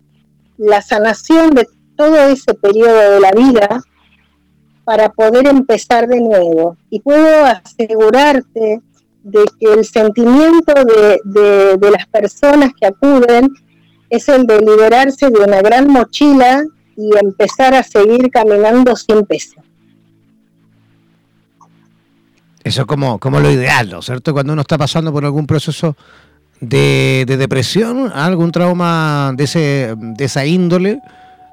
la 0.57 0.83
sanación 0.83 1.55
de 1.55 1.67
todo 1.95 2.17
ese 2.17 2.53
periodo 2.53 3.13
de 3.13 3.19
la 3.19 3.31
vida 3.31 3.81
para 4.85 5.09
poder 5.09 5.47
empezar 5.47 6.07
de 6.07 6.21
nuevo. 6.21 6.77
Y 6.89 7.01
puedo 7.01 7.45
asegurarte 7.45 8.81
de 9.23 9.45
que 9.59 9.73
el 9.73 9.83
sentimiento 9.83 10.73
de, 10.73 11.19
de, 11.77 11.91
las 11.91 12.05
personas 12.05 12.71
que 12.79 12.85
acuden 12.85 13.49
es 14.09 14.29
el 14.29 14.45
de 14.45 14.59
liberarse 14.59 15.31
de 15.31 15.39
una 15.39 15.61
gran 15.61 15.87
mochila 15.87 16.63
y 16.95 17.09
empezar 17.17 17.73
a 17.73 17.81
seguir 17.81 18.29
caminando 18.29 18.95
sin 18.95 19.25
peso. 19.25 19.61
Eso 22.63 22.81
es 22.81 22.87
como, 22.87 23.19
como 23.19 23.39
lo 23.39 23.51
ideal, 23.51 23.89
¿no? 23.89 24.01
¿Cierto? 24.03 24.31
Cuando 24.31 24.53
uno 24.53 24.61
está 24.61 24.77
pasando 24.77 25.11
por 25.11 25.25
algún 25.25 25.47
proceso 25.47 25.95
de, 26.61 27.25
depresión, 27.27 28.11
algún 28.13 28.51
trauma 28.51 29.33
de, 29.35 29.43
ese, 29.43 29.95
de 29.97 30.25
esa 30.25 30.45
índole, 30.45 30.99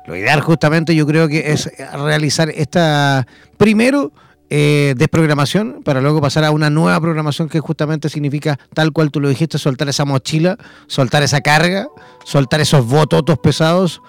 lo 0.06 0.16
ideal 0.16 0.40
justamente 0.40 0.94
yo 0.94 1.06
creo 1.06 1.28
que 1.28 1.52
es 1.52 1.70
realizar 1.92 2.50
esta, 2.50 3.26
primero, 3.56 4.12
eh, 4.50 4.94
desprogramación 4.98 5.82
para 5.82 6.02
luego 6.02 6.20
pasar 6.20 6.44
a 6.44 6.50
una 6.50 6.68
nueva 6.68 7.00
programación 7.00 7.48
que 7.48 7.60
justamente 7.60 8.10
significa, 8.10 8.58
tal 8.74 8.92
cual 8.92 9.10
tú 9.10 9.18
lo 9.18 9.30
dijiste, 9.30 9.56
soltar 9.56 9.88
esa 9.88 10.04
mochila, 10.04 10.58
soltar 10.88 11.22
esa 11.22 11.40
carga, 11.40 11.88
soltar 12.24 12.60
esos 12.60 12.86
bototos 12.86 13.38
pesados 13.38 14.02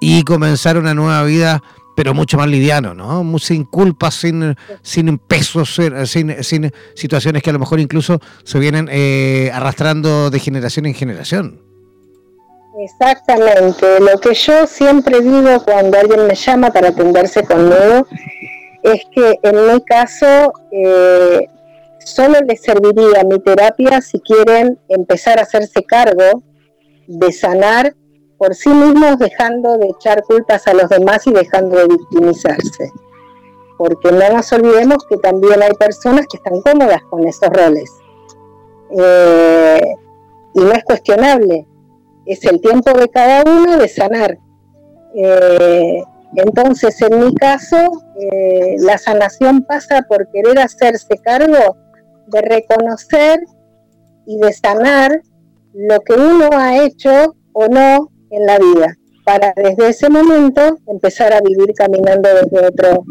y 0.00 0.22
comenzar 0.22 0.78
una 0.78 0.94
nueva 0.94 1.22
vida 1.24 1.62
pero 1.96 2.14
mucho 2.14 2.38
más 2.38 2.48
liviano, 2.48 2.94
¿no? 2.94 3.38
Sin 3.38 3.64
culpas, 3.64 4.14
sin, 4.14 4.56
sin 4.80 5.18
pesos, 5.18 5.78
sin, 6.06 6.42
sin 6.42 6.72
situaciones 6.94 7.42
que 7.42 7.50
a 7.50 7.52
lo 7.52 7.58
mejor 7.58 7.78
incluso 7.78 8.20
se 8.42 8.58
vienen 8.58 8.88
eh, 8.90 9.50
arrastrando 9.52 10.30
de 10.30 10.38
generación 10.38 10.86
en 10.86 10.94
generación. 10.94 11.69
Exactamente. 12.82 14.00
Lo 14.00 14.18
que 14.18 14.32
yo 14.32 14.66
siempre 14.66 15.20
digo 15.20 15.62
cuando 15.66 15.98
alguien 15.98 16.26
me 16.26 16.34
llama 16.34 16.70
para 16.70 16.88
atenderse 16.88 17.44
conmigo 17.44 18.06
es 18.82 19.02
que 19.14 19.38
en 19.42 19.66
mi 19.66 19.84
caso 19.84 20.54
eh, 20.70 21.46
solo 21.98 22.38
les 22.40 22.62
serviría 22.62 23.22
mi 23.24 23.38
terapia 23.40 24.00
si 24.00 24.18
quieren 24.20 24.78
empezar 24.88 25.38
a 25.38 25.42
hacerse 25.42 25.84
cargo 25.84 26.42
de 27.06 27.30
sanar 27.32 27.94
por 28.38 28.54
sí 28.54 28.70
mismos 28.70 29.18
dejando 29.18 29.76
de 29.76 29.88
echar 29.88 30.22
culpas 30.22 30.66
a 30.66 30.72
los 30.72 30.88
demás 30.88 31.26
y 31.26 31.32
dejando 31.32 31.76
de 31.76 31.86
victimizarse. 31.86 32.90
Porque 33.76 34.10
no 34.10 34.26
nos 34.30 34.50
olvidemos 34.54 35.04
que 35.06 35.18
también 35.18 35.62
hay 35.62 35.74
personas 35.74 36.26
que 36.26 36.38
están 36.38 36.62
cómodas 36.62 37.02
con 37.10 37.26
esos 37.26 37.50
roles. 37.50 37.90
Eh, 38.96 39.94
y 40.54 40.60
no 40.60 40.72
es 40.72 40.84
cuestionable. 40.84 41.66
Es 42.26 42.44
el 42.44 42.60
tiempo 42.60 42.92
de 42.92 43.08
cada 43.08 43.42
uno 43.44 43.76
de 43.78 43.88
sanar. 43.88 44.38
Eh, 45.14 46.02
entonces, 46.36 47.00
en 47.02 47.18
mi 47.18 47.34
caso, 47.34 47.76
eh, 48.18 48.76
la 48.78 48.98
sanación 48.98 49.62
pasa 49.64 50.02
por 50.08 50.30
querer 50.30 50.58
hacerse 50.58 51.18
cargo 51.18 51.76
de 52.26 52.40
reconocer 52.42 53.40
y 54.26 54.38
de 54.38 54.52
sanar 54.52 55.22
lo 55.72 56.00
que 56.00 56.14
uno 56.14 56.48
ha 56.52 56.84
hecho 56.84 57.34
o 57.52 57.66
no 57.66 58.10
en 58.30 58.46
la 58.46 58.58
vida, 58.58 58.96
para 59.24 59.52
desde 59.56 59.88
ese 59.88 60.08
momento 60.08 60.78
empezar 60.86 61.32
a 61.32 61.40
vivir 61.40 61.72
caminando 61.74 62.28
desde 62.28 62.66
otro 62.66 63.04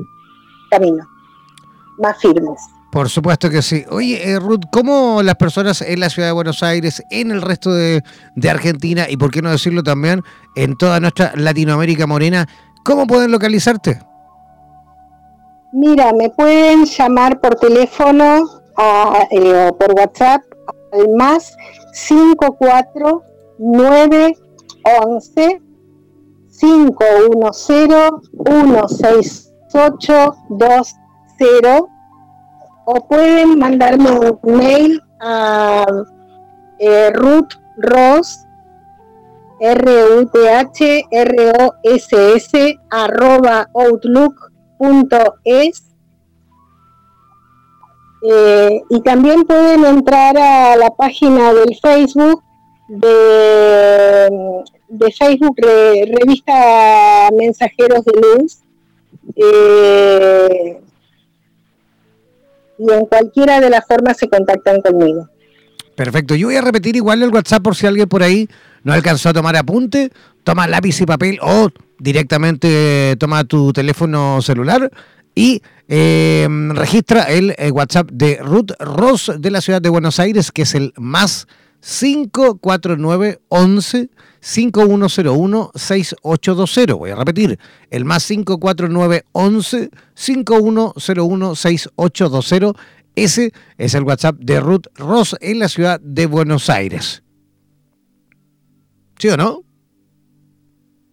camino, 0.70 1.05
más 1.97 2.18
firmes. 2.20 2.62
Por 2.92 3.10
supuesto 3.10 3.52
que 3.52 3.62
sí. 3.62 3.86
Oye, 3.92 4.32
eh, 4.32 4.40
Ruth, 4.40 4.64
¿cómo 4.72 5.22
las 5.22 5.36
personas 5.36 5.82
en 5.82 6.00
la 6.00 6.10
ciudad 6.10 6.30
de 6.30 6.34
Buenos 6.34 6.64
Aires, 6.64 7.04
en 7.12 7.30
el 7.30 7.44
resto 7.44 7.72
de, 7.72 8.02
Argentina 8.50 9.06
y, 9.08 9.18
por 9.18 9.30
qué 9.32 9.44
no 9.44 9.52
decirlo 9.52 9.84
también, 9.84 10.24
en 10.56 10.76
toda 10.76 11.00
nuestra 11.00 11.32
Latinoamérica 11.36 12.08
morena, 12.08 12.48
cómo 12.84 13.06
pueden 13.06 13.32
localizarte? 13.32 14.00
Mira, 15.72 16.12
me 16.14 16.32
pueden 16.32 16.86
llamar 16.86 17.40
por 17.40 17.58
teléfono 17.58 18.50
eh, 19.32 19.70
o 19.70 19.78
por 19.78 19.94
WhatsApp 19.94 20.42
al 20.92 21.10
más 21.10 21.56
549 22.08 24.36
11 25.06 25.62
510 26.60 28.20
16820 29.70 31.99
o 32.92 33.08
pueden 33.08 33.60
mandarme 33.60 34.10
un 34.10 34.58
mail 34.58 35.00
a 35.20 35.86
eh, 36.80 37.12
Ruth 37.14 37.54
Ross 37.78 38.48
r 39.60 39.84
u 40.16 40.26
t 40.26 40.50
h 40.50 41.06
r 41.12 41.52
o 41.60 41.74
s 41.84 42.36
s 42.38 42.80
arroba 42.90 43.70
outlook.es 43.74 45.84
eh, 48.24 48.82
y 48.90 49.02
también 49.02 49.44
pueden 49.44 49.86
entrar 49.86 50.36
a 50.36 50.76
la 50.76 50.90
página 50.90 51.54
del 51.54 51.76
Facebook 51.80 52.42
de, 52.88 54.64
de 54.88 55.12
Facebook, 55.12 55.58
revista 55.58 57.30
Mensajeros 57.38 58.04
de 58.04 58.14
Luz. 58.20 58.64
Eh, 59.36 60.82
y 62.80 62.92
en 62.92 63.06
cualquiera 63.06 63.60
de 63.60 63.70
las 63.70 63.86
formas 63.86 64.18
se 64.18 64.30
contactan 64.30 64.82
conmigo. 64.82 65.30
Perfecto. 65.96 66.34
Yo 66.36 66.48
voy 66.48 66.56
a 66.56 66.62
repetir 66.62 66.96
igual 66.96 67.22
el 67.22 67.30
WhatsApp 67.30 67.62
por 67.62 67.76
si 67.76 67.86
alguien 67.86 68.08
por 68.08 68.24
ahí 68.24 68.48
no 68.84 68.94
alcanzó 68.94 69.30
a 69.30 69.34
tomar 69.34 69.58
apunte. 69.58 70.12
Toma 70.44 70.66
lápiz 70.68 71.02
y 71.02 71.06
papel 71.06 71.40
o 71.42 71.70
directamente 72.00 73.18
toma 73.20 73.44
tu 73.44 73.74
teléfono 73.74 74.42
celular 74.42 74.90
y 75.36 75.62
eh, 75.90 76.48
registra 76.70 77.24
el 77.24 77.54
eh, 77.58 77.72
WhatsApp 77.72 78.10
de 78.12 78.38
Ruth 78.42 78.72
Ross 78.80 79.32
de 79.38 79.52
la 79.52 79.60
ciudad 79.60 79.82
de 79.82 79.90
Buenos 79.90 80.20
Aires, 80.20 80.52
que 80.52 80.62
es 80.62 80.76
el 80.76 80.94
más 80.96 81.48
549 81.82 83.42
11 83.50 84.10
5101 84.42 85.72
6820. 85.76 86.94
Voy 86.94 87.10
a 87.12 87.16
repetir, 87.16 87.60
el 87.90 88.06
más 88.06 88.26
549 88.28 89.26
11 89.32 89.90
5101 90.14 91.56
6820. 91.56 92.80
Ese 93.16 93.52
es 93.78 93.94
el 93.96 94.04
WhatsApp 94.04 94.38
de 94.40 94.60
Ruth 94.60 94.88
Ross 94.96 95.36
en 95.42 95.60
la 95.60 95.68
ciudad 95.68 96.00
de 96.00 96.26
Buenos 96.26 96.70
Aires. 96.70 97.24
¿Sí 99.18 99.28
o 99.30 99.38
no? 99.38 99.64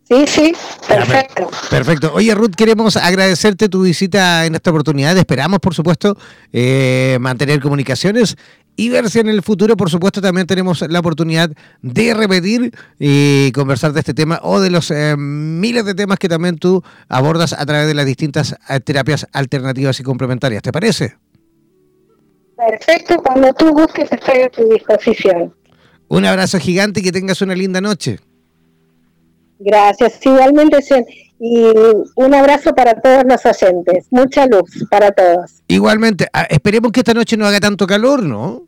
Sí, 0.09 0.25
sí, 0.29 0.53
perfecto. 0.87 1.51
Perfecto. 1.69 2.13
Oye, 2.15 2.33
Ruth, 2.33 2.55
queremos 2.57 2.97
agradecerte 2.97 3.69
tu 3.69 3.83
visita 3.83 4.47
en 4.47 4.55
esta 4.55 4.71
oportunidad. 4.71 5.17
Esperamos, 5.19 5.59
por 5.59 5.75
supuesto, 5.75 6.17
eh, 6.53 7.19
mantener 7.21 7.61
comunicaciones 7.61 8.37
y 8.77 8.89
ver 8.89 9.11
si 9.11 9.19
en 9.19 9.29
el 9.29 9.43
futuro, 9.43 9.77
por 9.77 9.91
supuesto, 9.91 10.21
también 10.21 10.47
tenemos 10.47 10.85
la 10.89 11.01
oportunidad 11.01 11.51
de 11.83 12.15
repetir 12.15 12.73
y 13.01 13.51
conversar 13.51 13.93
de 13.95 14.01
este 14.01 14.15
tema 14.15 14.39
o 14.43 14.61
de 14.61 14.71
los 14.71 14.93
eh, 14.93 15.17
miles 15.17 15.85
de 15.85 15.95
temas 15.95 16.19
que 16.19 16.29
también 16.29 16.57
tú 16.59 16.85
abordas 17.09 17.53
a 17.53 17.67
través 17.67 17.89
de 17.89 17.95
las 17.95 18.07
distintas 18.07 18.55
eh, 18.69 18.79
terapias 18.79 19.27
alternativas 19.33 19.99
y 19.99 20.05
complementarias. 20.05 20.63
¿Te 20.63 20.71
parece? 20.71 21.17
Perfecto, 22.57 23.21
cuando 23.25 23.53
tú 23.55 23.73
busques 23.73 24.13
estoy 24.13 24.43
a 24.43 24.51
tu 24.51 24.69
disposición. 24.69 25.53
Un 26.09 26.25
abrazo 26.25 26.61
gigante 26.61 27.01
y 27.01 27.03
que 27.03 27.11
tengas 27.11 27.43
una 27.43 27.57
linda 27.57 27.81
noche. 27.81 28.21
Gracias, 29.59 30.19
igualmente. 30.25 30.79
Y 31.39 31.67
un 32.15 32.35
abrazo 32.35 32.75
para 32.75 33.01
todos 33.01 33.25
los 33.27 33.45
oyentes. 33.45 34.07
Mucha 34.11 34.47
luz 34.47 34.87
para 34.91 35.13
todos. 35.13 35.63
Igualmente, 35.69 36.27
ah, 36.33 36.47
esperemos 36.49 36.93
que 36.93 37.01
esta 37.01 37.15
noche 37.15 37.37
no 37.37 37.47
haga 37.47 37.61
tanto 37.61 37.87
calor, 37.87 38.23
¿no? 38.23 38.63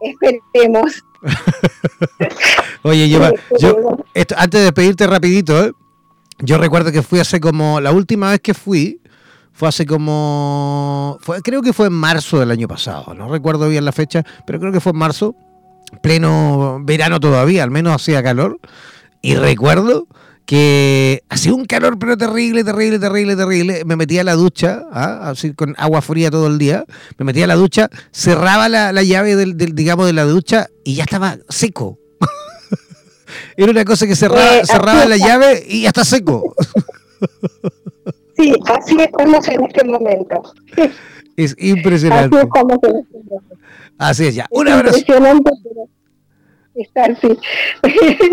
Esperemos. 0.00 1.04
Oye, 2.82 3.08
yo, 3.08 3.30
antes 4.36 4.60
de 4.60 4.64
despedirte 4.64 5.06
rapidito, 5.06 5.64
¿eh? 5.64 5.72
yo 6.40 6.58
recuerdo 6.58 6.90
que 6.90 7.02
fui 7.02 7.20
hace 7.20 7.40
como, 7.40 7.80
la 7.80 7.92
última 7.92 8.30
vez 8.30 8.40
que 8.40 8.54
fui, 8.54 9.00
fue 9.52 9.68
hace 9.68 9.86
como, 9.86 11.18
fue, 11.20 11.40
creo 11.42 11.62
que 11.62 11.72
fue 11.72 11.86
en 11.86 11.92
marzo 11.92 12.40
del 12.40 12.50
año 12.50 12.66
pasado, 12.66 13.14
no 13.14 13.28
recuerdo 13.28 13.68
bien 13.68 13.84
la 13.84 13.92
fecha, 13.92 14.24
pero 14.46 14.58
creo 14.58 14.72
que 14.72 14.80
fue 14.80 14.90
en 14.90 14.98
marzo, 14.98 15.36
pleno 16.02 16.80
verano 16.82 17.20
todavía, 17.20 17.62
al 17.62 17.70
menos 17.70 17.94
hacía 17.94 18.22
calor, 18.22 18.58
y 19.22 19.36
recuerdo 19.36 20.08
que 20.44 21.22
hacía 21.28 21.54
un 21.54 21.64
calor 21.64 21.98
pero 21.98 22.16
terrible, 22.16 22.64
terrible, 22.64 22.98
terrible, 22.98 23.36
terrible. 23.36 23.84
Me 23.84 23.96
metía 23.96 24.22
a 24.22 24.24
la 24.24 24.34
ducha, 24.34 24.82
¿ah? 24.92 25.30
así 25.30 25.54
con 25.54 25.74
agua 25.78 26.02
fría 26.02 26.30
todo 26.30 26.48
el 26.48 26.58
día. 26.58 26.84
Me 27.16 27.24
metía 27.24 27.44
a 27.44 27.48
la 27.48 27.54
ducha, 27.54 27.88
cerraba 28.10 28.68
la, 28.68 29.02
llave 29.02 29.36
del, 29.36 29.56
digamos, 29.56 30.06
de 30.06 30.12
la 30.12 30.24
ducha 30.24 30.68
y 30.84 30.96
ya 30.96 31.04
estaba 31.04 31.38
seco. 31.48 31.98
Era 33.56 33.70
una 33.70 33.84
cosa 33.84 34.06
que 34.06 34.16
cerraba, 34.16 34.58
eh, 34.58 34.66
cerraba 34.66 35.04
la 35.06 35.16
llave 35.16 35.64
y 35.66 35.82
ya 35.82 35.88
está 35.88 36.04
seco. 36.04 36.54
sí, 38.36 38.54
así 38.66 38.96
es 39.00 39.08
como 39.12 39.36
en 39.36 39.64
este 39.64 39.84
momento. 39.84 40.42
Es 41.36 41.54
impresionante. 41.58 42.36
Así 42.36 42.44
es 42.44 42.50
como 42.50 42.74
momento. 42.74 43.42
Así 43.96 44.26
es 44.26 44.34
ya. 44.34 44.46
Un 44.50 44.68
abrazo. 44.68 44.98
Impresionante, 44.98 45.50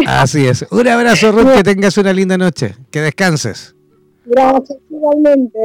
Así 0.08 0.48
es. 0.48 0.66
Un 0.72 0.88
abrazo, 0.88 1.32
Ruth, 1.32 1.56
que 1.56 1.64
tengas 1.76 1.98
una 1.98 2.14
linda 2.14 2.38
noche. 2.38 2.76
Que 2.92 3.02
descanses. 3.02 3.76
Gracias, 4.26 4.78
igualmente. 4.90 5.60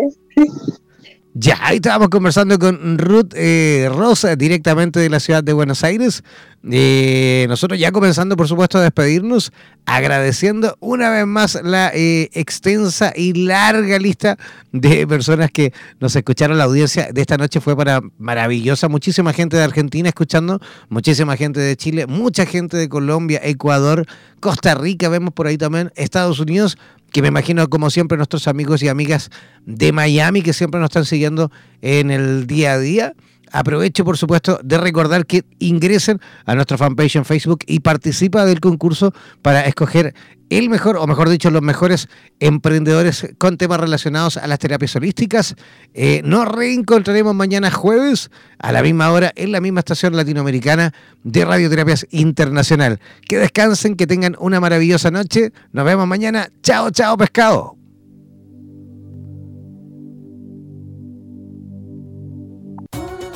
Ya, 1.37 1.59
ahí 1.63 1.77
estábamos 1.77 2.11
conversando 2.11 2.61
con 2.61 2.97
Ruth 2.97 3.33
eh, 3.35 3.91
Rosa, 3.93 4.37
directamente 4.37 5.01
de 5.01 5.11
la 5.11 5.19
ciudad 5.19 5.43
de 5.43 5.53
Buenos 5.53 5.83
Aires. 5.83 6.23
Eh, 6.71 7.47
nosotros 7.49 7.77
ya 7.81 7.91
comenzando, 7.91 8.37
por 8.37 8.47
supuesto, 8.47 8.79
a 8.79 8.83
despedirnos, 8.83 9.53
agradeciendo 9.85 10.77
una 10.79 11.11
vez 11.11 11.27
más 11.27 11.59
la 11.65 11.91
eh, 11.93 12.31
extensa 12.35 13.13
y 13.17 13.33
larga 13.33 13.99
lista 13.99 14.39
de 14.71 15.09
personas 15.09 15.51
que 15.51 15.73
nos 15.99 16.15
escucharon. 16.15 16.57
La 16.57 16.65
audiencia 16.65 17.09
de 17.13 17.21
esta 17.21 17.37
noche 17.37 17.61
fue 17.61 17.77
para 17.77 18.01
maravillosa. 18.17 18.87
Muchísima 18.89 19.33
gente 19.33 19.57
de 19.57 19.65
Argentina 19.65 20.09
escuchando, 20.09 20.61
muchísima 20.89 21.37
gente 21.37 21.59
de 21.59 21.77
Chile, 21.77 22.07
mucha 22.07 22.47
gente 22.47 22.77
de 22.77 22.89
Colombia, 22.89 23.41
Ecuador, 23.43 24.07
Costa 24.39 24.77
Rica, 24.77 25.09
vemos 25.09 25.35
por 25.35 25.49
ahí 25.49 25.59
también, 25.59 25.91
Estados 25.97 26.39
Unidos 26.39 26.79
que 27.15 27.23
me 27.23 27.29
imagino 27.29 27.69
como 27.69 27.91
siempre 27.91 28.17
nuestros 28.17 28.49
amigos 28.49 28.83
y 28.83 28.89
amigas 28.89 29.31
de 29.65 29.93
Miami 29.93 30.43
que 30.43 30.53
siempre 30.53 30.81
nos 30.81 30.89
están 30.89 31.05
siguiendo 31.05 31.53
en 31.81 32.11
el 32.11 32.49
día 32.49 32.73
a 32.73 32.79
día. 32.81 33.15
Aprovecho, 33.53 34.05
por 34.05 34.19
supuesto, 34.19 34.59
de 34.65 34.79
recordar 34.79 35.25
que 35.25 35.45
ingresen 35.61 36.21
a 36.45 36.57
nuestra 36.57 36.77
fanpage 36.77 37.15
en 37.15 37.25
Facebook 37.25 37.61
y 37.69 37.79
participa 37.79 38.45
del 38.45 38.59
concurso 38.59 39.15
para 39.43 39.61
escoger 39.61 40.13
el 40.51 40.69
mejor, 40.69 40.97
o 40.97 41.07
mejor 41.07 41.29
dicho, 41.29 41.51
los 41.51 41.63
mejores 41.63 42.09
emprendedores 42.41 43.29
con 43.39 43.57
temas 43.57 43.81
relacionados 43.81 44.37
a 44.37 44.47
las 44.47 44.59
terapias 44.59 44.95
holísticas. 44.97 45.57
Eh, 45.95 46.23
nos 46.25 46.47
reencontraremos 46.47 47.35
mañana 47.35 47.71
jueves 47.71 48.31
a 48.59 48.73
la 48.73 48.83
misma 48.83 49.11
hora 49.11 49.33
en 49.37 49.53
la 49.53 49.61
misma 49.61 49.81
estación 49.81 50.17
latinoamericana 50.17 50.93
de 51.23 51.45
Radioterapias 51.45 52.07
Internacional. 52.11 53.01
Que 53.29 53.39
descansen, 53.39 53.97
que 53.97 54.07
tengan 54.07 54.37
una 54.39 54.61
maravillosa 54.61 55.11
noche. 55.11 55.53
Nos 55.73 55.85
vemos 55.85 56.07
mañana. 56.07 56.49
Chao, 56.63 56.91
chao, 56.91 57.17
pescado. 57.17 57.77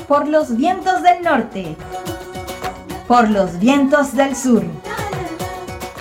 Por 0.07 0.27
los 0.27 0.57
vientos 0.57 1.03
del 1.03 1.23
norte. 1.23 1.77
Por 3.07 3.31
los 3.31 3.59
vientos 3.59 4.15
del 4.15 4.37
sur 4.37 4.65